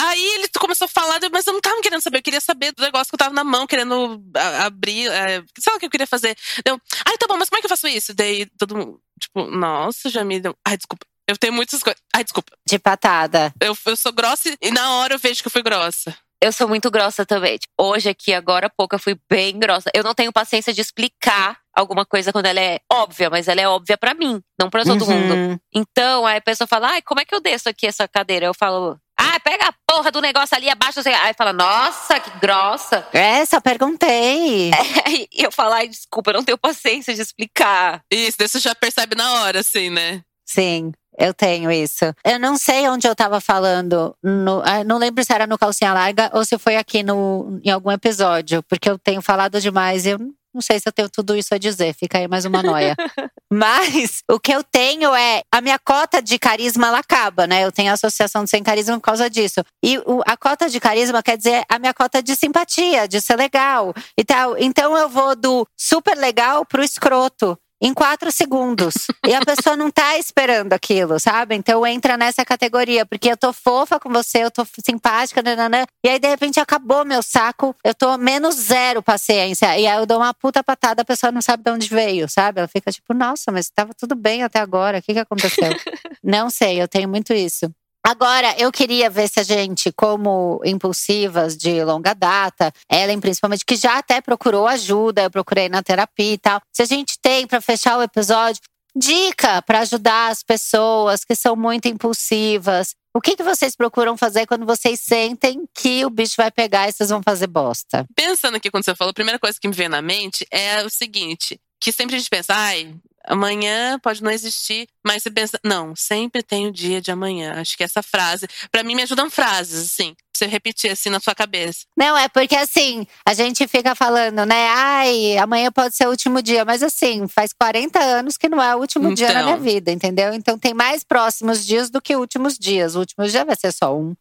Aí 0.01 0.25
ele 0.37 0.49
começou 0.57 0.85
a 0.85 0.89
falar, 0.89 1.19
mas 1.33 1.45
eu 1.45 1.53
não 1.53 1.61
tava 1.61 1.81
querendo 1.81 2.01
saber, 2.01 2.19
eu 2.19 2.23
queria 2.23 2.41
saber 2.41 2.73
do 2.73 2.83
negócio 2.83 3.11
que 3.11 3.17
eu 3.17 3.19
tava 3.19 3.35
na 3.35 3.43
mão, 3.43 3.67
querendo 3.67 4.23
abrir. 4.65 5.09
É, 5.11 5.43
sei 5.59 5.73
lá 5.73 5.77
o 5.77 5.81
que 5.81 5.87
eu 5.87 5.91
queria 5.91 6.07
fazer. 6.07 6.37
Deu, 6.65 6.81
ai, 7.05 7.19
tá 7.19 7.27
bom, 7.27 7.37
mas 7.37 7.49
como 7.49 7.59
é 7.59 7.61
que 7.61 7.67
eu 7.67 7.71
faço 7.71 7.89
isso? 7.89 8.15
Daí 8.15 8.47
todo 8.57 8.77
mundo, 8.77 9.01
tipo, 9.21 9.51
nossa, 9.51 10.09
Jamila. 10.09 10.55
Ai, 10.65 10.77
desculpa. 10.77 11.05
Eu 11.29 11.37
tenho 11.37 11.53
muitas 11.53 11.83
coisas. 11.83 12.01
Ai, 12.15 12.25
desculpa. 12.25 12.53
De 12.67 12.79
patada. 12.79 13.53
Eu, 13.61 13.77
eu 13.87 13.97
sou 13.97 14.13
grossa 14.13 14.57
e 14.61 14.71
na 14.71 14.95
hora 14.95 15.15
eu 15.15 15.19
vejo 15.19 15.43
que 15.43 15.49
eu 15.49 15.53
fui 15.53 15.63
grossa. 15.63 16.17
Eu 16.41 16.53
sou 16.53 16.69
muito 16.69 16.91
grossa 16.91 17.27
também. 17.27 17.59
Tipo, 17.59 17.75
hoje 17.79 18.09
aqui, 18.09 18.33
agora 18.33 18.69
há 18.69 18.71
pouco, 18.71 18.95
eu 18.95 18.99
fui 18.99 19.19
bem 19.29 19.59
grossa. 19.59 19.91
Eu 19.93 20.05
não 20.05 20.15
tenho 20.15 20.33
paciência 20.33 20.73
de 20.73 20.81
explicar 20.81 21.59
alguma 21.75 22.07
coisa 22.07 22.33
quando 22.33 22.47
ela 22.47 22.61
é 22.61 22.79
óbvia, 22.91 23.29
mas 23.29 23.49
ela 23.49 23.61
é 23.61 23.69
óbvia 23.69 23.99
pra 23.99 24.15
mim, 24.15 24.41
não 24.59 24.71
pra 24.71 24.85
todo 24.85 25.05
mundo. 25.05 25.35
Uhum. 25.35 25.59
Então, 25.75 26.25
aí 26.25 26.39
a 26.39 26.41
pessoa 26.41 26.67
fala, 26.67 26.91
ai, 26.91 27.03
como 27.03 27.21
é 27.21 27.25
que 27.25 27.35
eu 27.35 27.41
desço 27.41 27.69
aqui 27.69 27.87
essa 27.87 28.07
cadeira? 28.07 28.47
Eu 28.47 28.55
falo, 28.55 28.99
ah, 29.19 29.41
pega 29.41 29.67
a 29.69 29.75
porra 29.85 30.13
do 30.13 30.21
negócio 30.21 30.57
ali 30.57 30.71
abaixo. 30.71 31.01
assim. 31.01 31.11
Aí 31.11 31.35
fala, 31.35 31.53
nossa, 31.53 32.21
que 32.21 32.31
grossa. 32.39 33.07
É, 33.13 33.45
só 33.45 33.61
perguntei. 33.61 34.71
Aí 35.05 35.27
eu 35.33 35.51
falo, 35.51 35.75
ai, 35.75 35.89
desculpa, 35.89 36.31
eu 36.31 36.35
não 36.35 36.45
tenho 36.45 36.57
paciência 36.57 37.13
de 37.13 37.21
explicar. 37.21 38.01
Isso, 38.11 38.39
daí 38.39 38.49
você 38.49 38.61
já 38.61 38.75
percebe 38.77 39.17
na 39.17 39.43
hora, 39.43 39.59
assim, 39.61 39.91
né? 39.91 40.23
Sim, 40.47 40.93
eu 41.19 41.35
tenho 41.35 41.71
isso. 41.71 42.05
Eu 42.25 42.39
não 42.39 42.57
sei 42.57 42.89
onde 42.89 43.07
eu 43.09 43.15
tava 43.15 43.41
falando. 43.41 44.15
no- 44.23 44.63
ah, 44.65 44.85
não 44.85 44.99
lembro 44.99 45.25
se 45.25 45.33
era 45.33 45.47
no 45.47 45.59
Calcinha 45.59 45.93
Larga 45.93 46.31
ou 46.33 46.45
se 46.45 46.57
foi 46.59 46.77
aqui 46.77 47.03
no, 47.03 47.61
em 47.65 47.71
algum 47.71 47.91
episódio, 47.91 48.63
porque 48.63 48.89
eu 48.89 48.99
tenho 48.99 49.21
falado 49.21 49.61
demais 49.61 50.07
e 50.07 50.11
eu 50.11 50.19
não 50.55 50.63
sei 50.63 50.81
se 50.81 50.89
eu 50.89 50.93
tenho 50.93 51.09
tudo 51.11 51.37
isso 51.37 51.55
a 51.55 51.59
dizer. 51.59 51.95
Fica 51.95 52.19
aí 52.19 52.27
mais 52.27 52.45
uma 52.45 52.63
noia. 52.63 52.97
Mas 53.53 54.23
o 54.31 54.39
que 54.41 54.53
eu 54.53 54.63
tenho 54.65 55.15
é 55.15 55.43
a 55.53 55.61
minha 55.61 55.79
cota 55.79 56.21
de 56.23 56.39
carisma 56.39 56.89
ela 56.89 56.99
acaba, 56.99 57.47
né? 57.47 57.65
Eu 57.65 57.73
tenho 57.73 57.91
a 57.91 57.95
associação 57.95 58.45
de 58.45 58.51
sem 58.51 58.63
carisma 58.63 58.95
por 58.97 59.03
causa 59.05 59.29
disso. 59.31 59.63
E 59.85 59.99
o- 59.99 60.23
a 60.27 60.37
cota 60.37 60.69
de 60.69 60.79
carisma 60.81 61.23
quer 61.23 61.37
dizer 61.37 61.65
a 61.69 61.79
minha 61.79 61.95
cota 61.95 62.23
de 62.23 62.35
simpatia, 62.37 63.07
de 63.09 63.21
ser 63.21 63.37
legal 63.37 63.95
e 64.17 64.25
tal. 64.25 64.57
Então 64.59 64.97
eu 64.97 65.09
vou 65.09 65.35
do 65.37 65.67
super 65.77 66.17
legal 66.17 66.65
pro 66.65 66.83
escroto 66.83 67.59
em 67.81 67.95
quatro 67.95 68.31
segundos. 68.33 68.95
e 69.27 69.35
a 69.35 69.41
pessoa 69.41 69.77
não 69.77 69.91
tá 69.91 70.19
esperando 70.19 70.73
aquilo, 70.73 71.19
sabe? 71.19 71.55
Então 71.55 71.87
entra 71.87 72.17
nessa 72.17 72.45
categoria, 72.45 73.07
porque 73.07 73.31
eu 73.31 73.37
tô 73.37 73.53
fofa 73.53 73.99
com 74.01 74.11
você, 74.11 74.45
eu 74.45 74.51
tô 74.51 74.67
simpática, 74.85 75.43
nananã, 75.43 75.85
e 76.05 76.09
aí 76.09 76.19
de 76.19 76.29
repente 76.29 76.61
acabou 76.61 77.05
meu 77.05 77.23
saco, 77.23 77.75
eu 77.85 77.95
tô 77.95 78.17
menos 78.19 78.55
zero 78.57 79.03
paciência. 79.03 79.79
E 79.79 79.87
aí 79.87 79.99
eu 79.99 80.07
dou 80.07 80.19
uma 80.19 80.35
puta 80.35 80.63
patada, 80.63 81.03
a 81.03 81.05
pessoa 81.05 81.33
não 81.33 81.43
sabe 81.43 81.63
de 81.63 81.71
onde 81.71 81.89
veio, 81.89 82.29
sabe? 82.29 82.61
Ela 82.61 82.69
fica 82.69 82.91
tipo, 82.91 83.15
nossa, 83.15 83.53
mas 83.53 83.71
tava 83.71 83.93
tudo 83.95 84.15
bem 84.15 84.43
até 84.43 84.59
agora, 84.59 84.99
o 84.99 85.03
que 85.03 85.13
que 85.13 85.19
aconteceu? 85.19 85.69
não 86.23 86.51
sei, 86.51 86.81
eu 86.81 86.89
tenho 86.89 87.09
muito 87.09 87.33
isso. 87.33 87.73
Agora, 88.09 88.55
eu 88.57 88.73
queria 88.73 89.11
ver 89.11 89.29
se 89.29 89.39
a 89.39 89.43
gente, 89.43 89.93
como 89.93 90.63
impulsivas 90.65 91.55
de 91.55 91.85
longa 91.85 92.15
data, 92.15 92.73
Ellen 92.91 93.21
principalmente, 93.21 93.67
que 93.67 93.77
já 93.77 93.99
até 93.99 94.23
procurou 94.23 94.67
ajuda, 94.67 95.25
eu 95.25 95.31
procurei 95.31 95.69
na 95.69 95.83
terapia 95.83 96.33
e 96.33 96.39
tal, 96.39 96.59
se 96.73 96.81
a 96.81 96.87
gente 96.87 97.19
tem 97.21 97.47
para 97.47 97.61
fechar 97.61 97.99
o 97.99 98.03
episódio 98.03 98.63
dica 98.97 99.61
para 99.61 99.81
ajudar 99.81 100.31
as 100.31 100.43
pessoas 100.43 101.23
que 101.23 101.35
são 101.35 101.55
muito 101.55 101.87
impulsivas. 101.87 102.95
O 103.15 103.21
que, 103.21 103.37
que 103.37 103.43
vocês 103.43 103.77
procuram 103.77 104.17
fazer 104.17 104.47
quando 104.47 104.65
vocês 104.65 105.01
sentem 105.01 105.69
que 105.75 106.03
o 106.07 106.09
bicho 106.09 106.35
vai 106.39 106.51
pegar 106.51 106.89
e 106.89 106.93
vocês 106.93 107.11
vão 107.11 107.23
fazer 107.23 107.47
bosta? 107.47 108.07
Pensando 108.17 108.57
aqui 108.57 108.71
quando 108.71 108.87
você 108.87 108.95
falou, 108.95 109.11
a 109.11 109.15
primeira 109.15 109.39
coisa 109.39 109.59
que 109.61 109.69
me 109.69 109.75
veio 109.75 109.91
na 109.91 110.01
mente 110.01 110.47
é 110.51 110.83
o 110.83 110.89
seguinte: 110.89 111.61
que 111.79 111.93
sempre 111.93 112.17
a 112.17 112.19
gente 112.19 112.31
pensa, 112.31 112.55
ai, 112.55 112.95
amanhã 113.29 113.99
pode 113.99 114.23
não 114.23 114.31
existir, 114.31 114.89
mas 115.07 115.23
você 115.23 115.31
pensa, 115.31 115.61
não, 115.63 115.95
sempre 115.95 116.43
tem 116.43 116.67
o 116.67 116.73
dia 116.73 117.01
de 117.01 117.11
amanhã. 117.11 117.55
Acho 117.61 117.77
que 117.77 117.85
essa 117.85 118.03
frase, 118.03 118.49
para 118.73 118.83
mim 118.83 118.95
me 118.95 119.03
ajudam 119.03 119.31
frases 119.31 119.85
assim, 119.85 120.15
pra 120.15 120.25
você 120.35 120.47
repetir 120.47 120.91
assim 120.91 121.11
na 121.11 121.21
sua 121.21 121.35
cabeça. 121.35 121.85
Não, 121.97 122.17
é 122.17 122.29
porque 122.29 122.57
assim, 122.57 123.07
a 123.25 123.35
gente 123.35 123.69
fica 123.69 123.95
falando, 123.95 124.45
né? 124.47 124.69
Ai, 124.71 125.37
amanhã 125.39 125.71
pode 125.71 125.95
ser 125.95 126.07
o 126.07 126.11
último 126.11 126.41
dia, 126.41 126.65
mas 126.65 126.83
assim, 126.83 127.29
faz 127.29 127.53
40 127.53 127.99
anos 127.99 128.37
que 128.37 128.49
não 128.49 128.63
é 128.63 128.75
o 128.75 128.81
último 128.81 129.05
então. 129.05 129.15
dia 129.15 129.33
na 129.35 129.43
minha 129.43 129.55
então. 129.55 129.65
vida, 129.65 129.93
entendeu? 129.93 130.33
Então 130.33 130.59
tem 130.59 130.73
mais 130.73 131.05
próximos 131.05 131.65
dias 131.65 131.91
do 131.91 132.01
que 132.01 132.17
últimos 132.17 132.59
dias. 132.59 132.97
O 132.97 133.01
último 133.01 133.27
dia 133.27 133.45
vai 133.45 133.57
ser 133.57 133.73
só 133.73 133.95
um. 133.95 134.15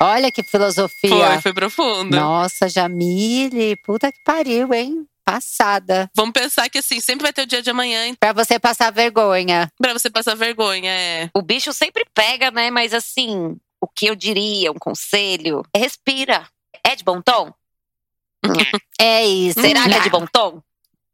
Olha 0.00 0.32
que 0.32 0.42
filosofia. 0.42 1.32
Foi, 1.32 1.40
foi 1.40 1.52
profundo. 1.52 2.16
Nossa, 2.16 2.68
Jamile, 2.68 3.76
puta 3.84 4.10
que 4.10 4.18
pariu, 4.24 4.74
hein? 4.74 5.06
Passada. 5.24 6.10
Vamos 6.14 6.32
pensar 6.32 6.68
que 6.68 6.78
assim, 6.78 7.00
sempre 7.00 7.24
vai 7.24 7.32
ter 7.32 7.42
o 7.42 7.46
dia 7.46 7.62
de 7.62 7.70
amanhã. 7.70 8.14
Pra 8.18 8.32
você 8.32 8.58
passar 8.58 8.90
vergonha. 8.90 9.70
Pra 9.80 9.92
você 9.92 10.10
passar 10.10 10.34
vergonha, 10.34 10.90
é. 10.90 11.30
O 11.34 11.42
bicho 11.42 11.72
sempre 11.72 12.04
pega, 12.14 12.50
né? 12.50 12.70
Mas 12.70 12.92
assim, 12.92 13.56
o 13.80 13.88
que 13.88 14.06
eu 14.06 14.14
diria, 14.14 14.70
um 14.70 14.78
conselho, 14.78 15.64
é 15.74 15.78
respira. 15.78 16.46
É 16.84 16.94
de 16.94 17.04
bom 17.04 17.20
tom? 17.20 17.52
é 19.00 19.24
isso. 19.24 19.60
Será 19.60 19.88
que 19.88 19.94
é 19.94 20.00
de 20.00 20.10
bom 20.10 20.26
tom? 20.26 20.62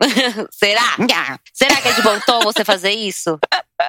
Será? 0.50 0.96
Será 1.52 1.80
que 1.80 1.88
é 1.88 1.92
de 1.92 2.02
bom 2.02 2.18
tom 2.20 2.40
você 2.40 2.64
fazer 2.64 2.92
isso? 2.92 3.38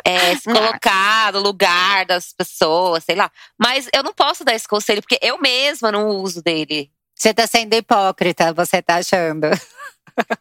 É, 0.05 0.36
se 0.38 0.51
colocar 0.51 1.34
no 1.34 1.39
lugar 1.39 2.05
das 2.05 2.34
pessoas, 2.34 3.03
sei 3.03 3.15
lá. 3.15 3.32
Mas 3.57 3.88
eu 3.93 4.03
não 4.03 4.13
posso 4.13 4.43
dar 4.43 4.55
esse 4.55 4.67
conselho, 4.67 5.01
porque 5.01 5.20
eu 5.22 5.38
mesma 5.39 5.91
não 5.91 6.07
uso 6.09 6.41
dele. 6.41 6.91
Você 7.15 7.34
tá 7.34 7.45
sendo 7.45 7.74
hipócrita, 7.74 8.53
você 8.53 8.82
tá 8.82 8.95
achando. 8.95 9.47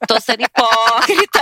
Tô 0.07 0.21
sendo 0.21 0.43
hipócrita. 0.43 1.41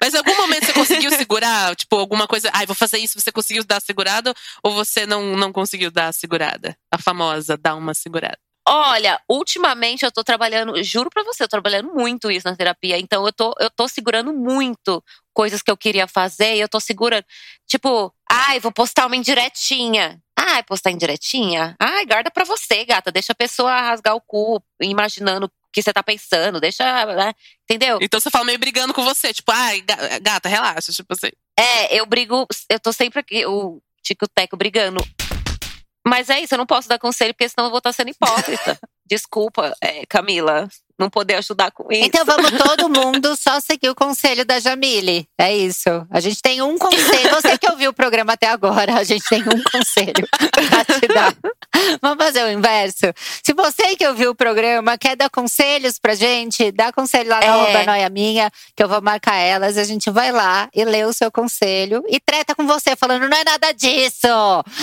Mas 0.00 0.14
em 0.14 0.18
algum 0.18 0.36
momento 0.36 0.66
você 0.66 0.72
conseguiu 0.72 1.10
segurar? 1.10 1.74
Tipo, 1.74 1.96
alguma 1.96 2.26
coisa. 2.26 2.50
Ai, 2.52 2.66
vou 2.66 2.76
fazer 2.76 2.98
isso, 2.98 3.18
você 3.18 3.32
conseguiu 3.32 3.64
dar 3.64 3.80
segurada? 3.80 4.34
Ou 4.62 4.72
você 4.72 5.06
não, 5.06 5.36
não 5.36 5.52
conseguiu 5.52 5.90
dar 5.90 6.08
a 6.08 6.12
segurada? 6.12 6.76
A 6.92 6.98
famosa, 6.98 7.56
dar 7.56 7.74
uma 7.74 7.94
segurada. 7.94 8.38
Olha, 8.70 9.18
ultimamente 9.26 10.04
eu 10.04 10.12
tô 10.12 10.22
trabalhando, 10.22 10.82
juro 10.84 11.08
pra 11.08 11.22
você, 11.22 11.42
eu 11.42 11.48
tô 11.48 11.52
trabalhando 11.52 11.90
muito 11.94 12.30
isso 12.30 12.46
na 12.46 12.54
terapia. 12.54 12.98
Então 12.98 13.24
eu 13.24 13.32
tô, 13.32 13.54
eu 13.58 13.70
tô 13.70 13.88
segurando 13.88 14.30
muito 14.32 15.02
coisas 15.32 15.62
que 15.62 15.70
eu 15.70 15.76
queria 15.76 16.06
fazer 16.06 16.56
e 16.56 16.60
eu 16.60 16.68
tô 16.68 16.78
segurando. 16.78 17.24
Tipo, 17.66 18.12
ai, 18.30 18.60
vou 18.60 18.70
postar 18.70 19.06
uma 19.06 19.16
indiretinha. 19.16 20.20
Ai, 20.38 20.62
postar 20.62 20.90
indiretinha? 20.90 21.74
Ai, 21.80 22.04
guarda 22.04 22.30
pra 22.30 22.44
você, 22.44 22.84
gata. 22.84 23.10
Deixa 23.10 23.32
a 23.32 23.36
pessoa 23.36 23.80
rasgar 23.80 24.14
o 24.14 24.20
cu, 24.20 24.62
imaginando 24.82 25.50
que 25.72 25.82
você 25.82 25.92
tá 25.92 26.02
pensando, 26.02 26.60
deixa, 26.60 26.84
né? 27.06 27.32
Entendeu? 27.64 27.98
Então 28.00 28.18
você 28.18 28.30
fala 28.30 28.44
meio 28.44 28.58
brigando 28.58 28.94
com 28.94 29.04
você, 29.04 29.32
tipo, 29.32 29.50
ai, 29.52 29.82
gata, 30.22 30.48
relaxa, 30.48 30.92
tipo 30.92 31.12
assim. 31.12 31.30
É, 31.58 31.98
eu 31.98 32.06
brigo, 32.06 32.46
eu 32.68 32.80
tô 32.80 32.92
sempre 32.92 33.20
aqui, 33.20 33.44
o 33.46 33.80
Tico 34.02 34.28
Teco 34.28 34.56
brigando. 34.56 35.00
Mas 36.06 36.30
é 36.30 36.40
isso, 36.40 36.54
eu 36.54 36.58
não 36.58 36.66
posso 36.66 36.88
dar 36.88 36.98
conselho, 36.98 37.34
porque 37.34 37.48
senão 37.48 37.66
eu 37.66 37.70
vou 37.70 37.78
estar 37.78 37.92
sendo 37.92 38.10
hipócrita. 38.10 38.78
Desculpa, 39.08 39.74
é, 39.80 40.04
Camila 40.06 40.68
não 40.98 41.08
poder 41.08 41.34
ajudar 41.34 41.70
com 41.70 41.90
isso. 41.92 42.04
Então 42.04 42.24
vamos 42.24 42.50
todo 42.50 42.88
mundo 42.90 43.36
só 43.36 43.60
seguir 43.60 43.88
o 43.88 43.94
conselho 43.94 44.44
da 44.44 44.58
Jamile. 44.58 45.28
É 45.38 45.56
isso. 45.56 45.88
A 46.10 46.18
gente 46.18 46.42
tem 46.42 46.60
um 46.60 46.76
conselho. 46.76 47.30
Você 47.30 47.56
que 47.56 47.70
ouviu 47.70 47.90
o 47.90 47.94
programa 47.94 48.32
até 48.32 48.48
agora, 48.48 48.96
a 48.96 49.04
gente 49.04 49.24
tem 49.28 49.40
um 49.42 49.62
conselho 49.70 50.26
pra 50.68 50.84
te 50.84 51.06
dar. 51.06 51.34
Vamos 52.02 52.24
fazer 52.24 52.42
o 52.42 52.50
inverso. 52.50 53.12
Se 53.42 53.52
você 53.52 53.94
que 53.94 54.06
ouviu 54.06 54.30
o 54.30 54.34
programa 54.34 54.98
quer 54.98 55.14
dar 55.14 55.30
conselhos 55.30 55.98
pra 55.98 56.14
gente, 56.14 56.72
dá 56.72 56.92
conselho 56.92 57.30
lá 57.30 57.38
na 57.38 57.68
é. 57.68 57.86
Noia 57.86 58.08
Minha, 58.08 58.50
que 58.74 58.82
eu 58.82 58.88
vou 58.88 59.00
marcar 59.00 59.36
elas. 59.36 59.78
A 59.78 59.84
gente 59.84 60.10
vai 60.10 60.32
lá 60.32 60.68
e 60.74 60.84
lê 60.84 61.04
o 61.04 61.12
seu 61.12 61.30
conselho 61.30 62.02
e 62.08 62.18
treta 62.18 62.54
com 62.54 62.66
você, 62.66 62.96
falando: 62.96 63.28
não 63.28 63.36
é 63.36 63.44
nada 63.44 63.70
disso. 63.72 64.26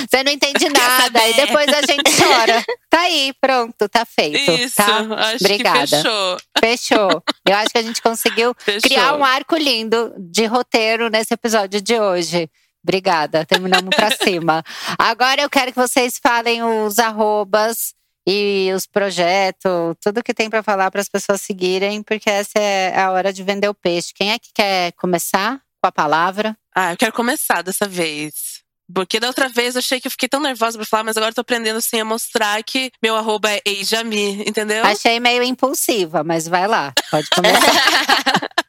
Você 0.10 0.24
não 0.24 0.32
entende 0.32 0.70
nada. 0.70 1.28
E 1.28 1.34
depois 1.34 1.68
a 1.68 1.82
gente 1.82 2.10
chora. 2.16 2.64
Tá 2.90 3.02
aí, 3.02 3.34
pronto, 3.42 3.90
tá 3.90 4.06
feito. 4.16 4.52
Isso, 4.52 4.76
tá? 4.78 4.98
acho 5.18 5.44
Obrigada. 5.44 5.88
Fechou. 5.88 6.38
Fechou. 6.60 7.24
Eu 7.48 7.56
acho 7.56 7.70
que 7.70 7.78
a 7.78 7.84
gente 7.84 8.02
conseguiu 8.02 8.56
Fechou. 8.60 8.82
criar 8.90 9.16
um 9.16 9.24
arco 9.24 9.56
lindo 9.56 10.14
de 10.18 10.46
roteiro 10.46 11.10
nesse 11.10 11.34
episódio 11.34 11.82
de 11.82 12.00
hoje. 12.00 12.50
Obrigada, 12.84 13.46
terminamos 13.46 13.96
pra 13.96 14.10
cima. 14.24 14.64
Agora 14.98 15.42
eu 15.42 15.50
quero 15.50 15.72
que 15.72 15.78
vocês 15.78 16.20
falem 16.22 16.64
os 16.64 17.00
arrobas 17.00 17.94
e 18.28 18.72
os 18.76 18.88
projetos, 18.88 19.96
tudo 20.02 20.24
que 20.24 20.34
tem 20.34 20.50
para 20.50 20.64
falar 20.64 20.90
para 20.90 21.02
as 21.02 21.10
pessoas 21.10 21.42
seguirem, 21.42 22.02
porque 22.02 22.30
essa 22.30 22.58
é 22.58 23.00
a 23.00 23.12
hora 23.12 23.32
de 23.32 23.44
vender 23.44 23.68
o 23.70 23.74
peixe. 23.74 24.14
Quem 24.16 24.32
é 24.32 24.40
que 24.40 24.50
quer 24.54 24.92
começar 24.94 25.60
com 25.82 25.88
a 25.88 25.92
palavra? 25.92 26.58
Ah, 26.76 26.94
eu 26.94 26.98
quero 26.98 27.14
começar 27.14 27.62
dessa 27.62 27.88
vez. 27.88 28.55
Porque 28.94 29.20
da 29.20 29.28
outra 29.28 29.50
vez 29.50 29.76
eu 29.76 29.80
achei 29.80 30.00
que 30.00 30.08
eu 30.08 30.12
fiquei 30.12 30.30
tão 30.30 30.40
nervosa 30.40 30.78
pra 30.78 30.86
falar, 30.86 31.04
mas 31.04 31.18
agora 31.18 31.32
eu 31.32 31.36
tô 31.36 31.42
aprendendo 31.42 31.78
assim 31.78 32.00
a 32.00 32.06
mostrar 32.06 32.62
que 32.64 32.92
meu 33.02 33.16
arroba 33.16 33.50
é 33.52 33.62
Eijami, 33.66 34.44
entendeu? 34.48 34.86
Achei 34.86 35.20
meio 35.20 35.44
impulsiva, 35.44 36.24
mas 36.24 36.48
vai 36.48 36.68
lá, 36.68 36.94
pode 37.10 37.30
começar. 37.30 37.60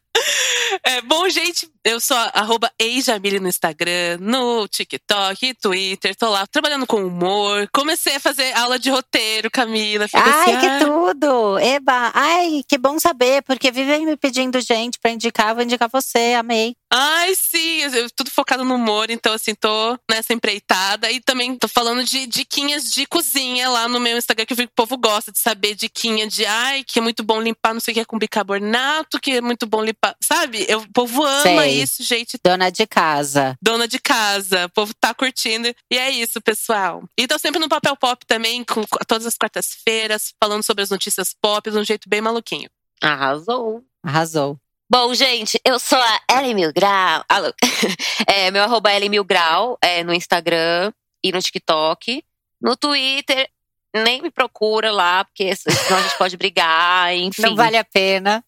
É, 0.82 1.00
bom, 1.02 1.28
gente, 1.28 1.68
eu 1.84 2.00
sou 2.00 2.16
arroba 2.32 2.70
eijamile 2.78 3.40
no 3.40 3.48
Instagram, 3.48 4.18
no 4.20 4.66
TikTok, 4.68 5.54
Twitter, 5.54 6.14
tô 6.14 6.30
lá 6.30 6.46
trabalhando 6.46 6.86
com 6.86 7.04
humor. 7.04 7.68
Comecei 7.72 8.16
a 8.16 8.20
fazer 8.20 8.52
aula 8.56 8.78
de 8.78 8.90
roteiro, 8.90 9.50
Camila. 9.50 10.06
Ai, 10.12 10.30
assim, 10.30 10.60
que 10.60 10.66
ah. 10.66 10.78
tudo! 10.78 11.58
Eba, 11.58 12.12
ai, 12.14 12.62
que 12.68 12.78
bom 12.78 12.98
saber, 12.98 13.42
porque 13.42 13.70
vivem 13.70 14.06
me 14.06 14.16
pedindo 14.16 14.60
gente 14.60 14.98
pra 14.98 15.10
indicar, 15.10 15.54
vou 15.54 15.64
indicar 15.64 15.88
você, 15.90 16.34
amei. 16.38 16.76
Ai, 16.92 17.34
sim, 17.34 17.82
eu, 17.82 18.08
tudo 18.10 18.30
focado 18.30 18.64
no 18.64 18.76
humor, 18.76 19.10
então 19.10 19.32
assim, 19.32 19.54
tô 19.54 19.98
nessa 20.10 20.32
empreitada. 20.32 21.10
E 21.10 21.20
também 21.20 21.56
tô 21.56 21.68
falando 21.68 22.04
de 22.04 22.26
diquinhas 22.26 22.90
de 22.90 23.06
cozinha 23.06 23.68
lá 23.68 23.88
no 23.88 23.98
meu 23.98 24.16
Instagram, 24.16 24.46
que 24.46 24.52
eu 24.52 24.56
vi 24.56 24.66
que 24.66 24.72
o 24.72 24.76
povo 24.76 24.96
gosta 24.96 25.32
de 25.32 25.40
saber 25.40 25.74
diquinha 25.74 26.26
de 26.26 26.46
ai, 26.46 26.84
que 26.84 26.98
é 26.98 27.02
muito 27.02 27.22
bom 27.22 27.40
limpar 27.40 27.74
não 27.74 27.80
sei 27.80 27.92
o 27.92 27.94
que 27.94 28.00
é 28.00 28.04
com 28.04 28.18
bicarbonato, 28.18 29.20
que 29.20 29.32
é 29.32 29.40
muito 29.40 29.66
bom 29.66 29.82
limpar, 29.82 30.16
sabe? 30.22 30.64
Eu, 30.68 30.80
o 30.80 30.92
povo 30.92 31.24
ama 31.24 31.62
Sei. 31.62 31.82
isso, 31.82 32.02
gente. 32.02 32.38
Dona 32.42 32.70
de 32.70 32.86
casa. 32.86 33.56
Dona 33.60 33.88
de 33.88 33.98
casa. 33.98 34.66
O 34.66 34.70
povo 34.70 34.94
tá 34.94 35.12
curtindo. 35.12 35.68
E 35.90 35.98
é 35.98 36.10
isso, 36.10 36.40
pessoal. 36.40 37.02
E 37.18 37.26
tô 37.26 37.38
sempre 37.38 37.60
no 37.60 37.68
Papel 37.68 37.96
Pop 37.96 38.24
também, 38.26 38.64
com 38.64 38.82
todas 39.06 39.26
as 39.26 39.36
quartas-feiras, 39.36 40.32
falando 40.42 40.62
sobre 40.62 40.82
as 40.82 40.90
notícias 40.90 41.34
pop 41.40 41.70
de 41.70 41.76
um 41.76 41.84
jeito 41.84 42.08
bem 42.08 42.20
maluquinho. 42.20 42.70
Arrasou. 43.02 43.84
Arrasou. 44.02 44.58
Bom, 44.88 45.12
gente, 45.14 45.60
eu 45.64 45.80
sou 45.80 45.98
a 45.98 46.38
Ellen 46.38 46.54
Mil 46.54 46.72
Grau. 46.72 47.24
Alô. 47.28 47.52
É, 48.28 48.50
meu 48.50 48.62
arroba 48.64 48.90
é 48.90 48.96
Ellen 48.96 49.08
Mil 49.08 49.24
Grau 49.24 49.78
é 49.80 50.02
no 50.02 50.12
Instagram 50.12 50.92
e 51.22 51.30
no 51.30 51.40
TikTok. 51.40 52.24
No 52.60 52.76
Twitter, 52.76 53.48
nem 53.94 54.20
me 54.20 54.30
procura 54.30 54.90
lá, 54.90 55.24
porque 55.24 55.54
senão 55.54 55.98
a 55.98 56.02
gente 56.02 56.18
pode 56.18 56.36
brigar, 56.36 57.14
enfim. 57.16 57.42
Não 57.42 57.54
vale 57.54 57.76
a 57.76 57.84
pena 57.84 58.44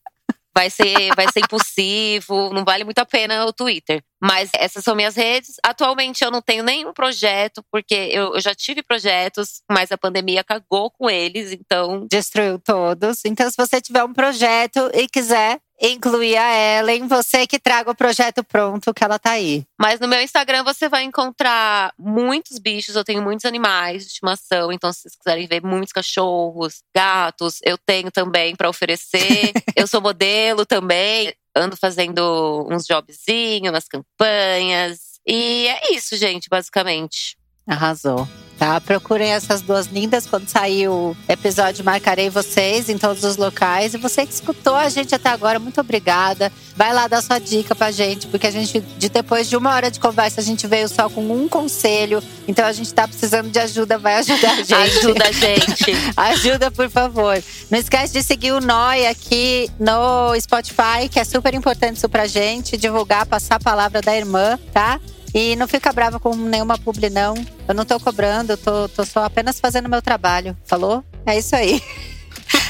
vai 0.58 0.70
ser, 0.70 1.14
vai 1.14 1.30
ser 1.32 1.38
impulsivo, 1.38 2.52
não 2.52 2.64
vale 2.64 2.82
muito 2.82 2.98
a 2.98 3.06
pena 3.06 3.46
o 3.46 3.52
Twitter. 3.52 4.02
Mas 4.20 4.50
essas 4.54 4.82
são 4.82 4.96
minhas 4.96 5.14
redes. 5.14 5.54
Atualmente 5.62 6.24
eu 6.24 6.32
não 6.32 6.42
tenho 6.42 6.64
nenhum 6.64 6.92
projeto, 6.92 7.64
porque 7.70 7.94
eu, 7.94 8.34
eu 8.34 8.40
já 8.40 8.52
tive 8.56 8.82
projetos, 8.82 9.62
mas 9.70 9.92
a 9.92 9.98
pandemia 9.98 10.42
cagou 10.42 10.90
com 10.90 11.08
eles, 11.08 11.52
então. 11.52 12.04
Destruiu 12.10 12.58
todos. 12.58 13.24
Então, 13.24 13.48
se 13.48 13.56
você 13.56 13.80
tiver 13.80 14.02
um 14.02 14.12
projeto 14.12 14.90
e 14.92 15.06
quiser 15.06 15.60
incluir 15.80 16.36
a 16.36 16.78
Ellen, 16.78 17.06
você 17.06 17.46
que 17.46 17.58
traga 17.58 17.90
o 17.90 17.94
projeto 17.94 18.42
pronto, 18.42 18.92
que 18.92 19.04
ela 19.04 19.18
tá 19.18 19.32
aí. 19.32 19.64
Mas 19.78 20.00
no 20.00 20.08
meu 20.08 20.20
Instagram 20.20 20.64
você 20.64 20.88
vai 20.88 21.04
encontrar 21.04 21.92
muitos 21.96 22.58
bichos, 22.58 22.96
eu 22.96 23.04
tenho 23.04 23.22
muitos 23.22 23.44
animais 23.44 24.02
de 24.02 24.08
estimação, 24.08 24.72
então 24.72 24.92
se 24.92 25.02
vocês 25.02 25.14
quiserem 25.16 25.46
ver 25.46 25.62
muitos 25.62 25.92
cachorros, 25.92 26.82
gatos, 26.94 27.60
eu 27.62 27.78
tenho 27.78 28.10
também 28.10 28.56
para 28.56 28.68
oferecer. 28.68 29.52
eu 29.76 29.86
sou 29.86 30.00
modelo 30.00 30.66
também, 30.66 31.32
ando 31.54 31.76
fazendo 31.76 32.66
uns 32.70 32.84
jobzinhos, 32.84 33.72
umas 33.72 33.86
campanhas. 33.86 35.20
E 35.26 35.68
é 35.68 35.94
isso, 35.94 36.16
gente, 36.16 36.48
basicamente. 36.48 37.37
Arrasou. 37.68 38.26
Tá, 38.58 38.80
procurem 38.80 39.30
essas 39.30 39.62
duas 39.62 39.86
lindas. 39.86 40.26
Quando 40.26 40.48
sair 40.48 40.88
o 40.88 41.16
episódio, 41.28 41.84
marcarei 41.84 42.28
vocês 42.28 42.88
em 42.88 42.98
todos 42.98 43.22
os 43.22 43.36
locais. 43.36 43.94
E 43.94 43.98
você 43.98 44.26
que 44.26 44.32
escutou 44.32 44.74
a 44.74 44.88
gente 44.88 45.14
até 45.14 45.28
agora, 45.28 45.60
muito 45.60 45.80
obrigada. 45.80 46.50
Vai 46.74 46.92
lá 46.92 47.06
dar 47.06 47.22
sua 47.22 47.38
dica 47.38 47.72
pra 47.76 47.92
gente, 47.92 48.26
porque 48.26 48.48
a 48.48 48.50
gente, 48.50 48.80
de 48.80 49.08
depois 49.08 49.48
de 49.48 49.56
uma 49.56 49.72
hora 49.72 49.92
de 49.92 50.00
conversa, 50.00 50.40
a 50.40 50.44
gente 50.44 50.66
veio 50.66 50.88
só 50.88 51.08
com 51.08 51.20
um 51.20 51.48
conselho. 51.48 52.20
Então 52.48 52.66
a 52.66 52.72
gente 52.72 52.92
tá 52.92 53.06
precisando 53.06 53.48
de 53.48 53.60
ajuda, 53.60 53.96
vai 53.96 54.16
ajudar 54.16 54.50
a 54.50 54.56
gente. 54.56 54.74
Ajuda 54.74 55.24
a 55.28 55.32
gente. 55.32 55.92
ajuda, 56.16 56.70
por 56.72 56.90
favor. 56.90 57.40
Não 57.70 57.78
esquece 57.78 58.12
de 58.12 58.24
seguir 58.24 58.50
o 58.50 58.60
Noi 58.60 59.06
aqui 59.06 59.70
no 59.78 60.34
Spotify, 60.40 61.08
que 61.08 61.20
é 61.20 61.24
super 61.24 61.54
importante 61.54 61.98
isso 61.98 62.08
pra 62.08 62.26
gente. 62.26 62.76
Divulgar, 62.76 63.24
passar 63.24 63.54
a 63.54 63.60
palavra 63.60 64.00
da 64.00 64.16
irmã, 64.16 64.58
tá? 64.72 64.98
E 65.34 65.56
não 65.56 65.68
fica 65.68 65.92
brava 65.92 66.18
com 66.18 66.34
nenhuma 66.34 66.78
publi, 66.78 67.10
não. 67.10 67.34
Eu 67.66 67.74
não 67.74 67.84
tô 67.84 67.98
cobrando, 68.00 68.52
eu 68.52 68.56
tô, 68.56 68.88
tô 68.88 69.04
só 69.04 69.24
apenas 69.24 69.60
fazendo 69.60 69.88
meu 69.88 70.02
trabalho. 70.02 70.56
Falou? 70.64 71.04
É 71.26 71.38
isso 71.38 71.54
aí. 71.54 71.82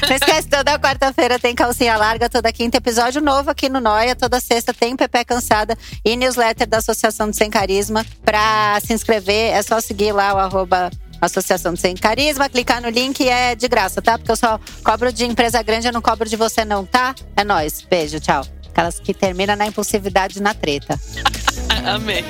Não 0.07 0.15
esquece, 0.15 0.47
toda 0.47 0.79
quarta-feira 0.79 1.39
tem 1.39 1.55
calcinha 1.55 1.95
larga, 1.95 2.29
toda 2.29 2.51
quinta 2.51 2.77
episódio 2.77 3.21
novo 3.21 3.49
aqui 3.49 3.69
no 3.69 3.79
Noia, 3.79 4.15
toda 4.15 4.39
sexta 4.39 4.73
tem 4.73 4.95
Pepe 4.95 5.23
Cansada 5.23 5.77
e 6.03 6.15
newsletter 6.15 6.67
da 6.67 6.77
Associação 6.77 7.29
do 7.29 7.35
Sem 7.35 7.49
Carisma. 7.49 8.05
Pra 8.23 8.77
se 8.83 8.93
inscrever, 8.93 9.53
é 9.53 9.61
só 9.61 9.79
seguir 9.79 10.11
lá 10.11 10.33
o 10.33 10.37
arroba 10.37 10.89
Associação 11.21 11.73
do 11.73 11.79
Sem 11.79 11.95
Carisma, 11.95 12.49
clicar 12.49 12.81
no 12.81 12.89
link 12.89 13.21
e 13.21 13.29
é 13.29 13.55
de 13.55 13.67
graça, 13.67 14.01
tá? 14.01 14.17
Porque 14.17 14.31
eu 14.31 14.37
só 14.37 14.59
cobro 14.83 15.11
de 15.11 15.25
empresa 15.25 15.61
grande, 15.61 15.87
eu 15.87 15.93
não 15.93 16.01
cobro 16.01 16.27
de 16.27 16.35
você 16.35 16.63
não, 16.63 16.85
tá? 16.85 17.13
É 17.35 17.43
nóis. 17.43 17.81
Beijo, 17.81 18.19
tchau. 18.19 18.58
Aquelas 18.79 18.97
que 18.97 19.13
terminam 19.13 19.57
na 19.57 19.67
impulsividade 19.67 20.41
na 20.41 20.53
treta. 20.53 20.97
Amém. 21.85 22.23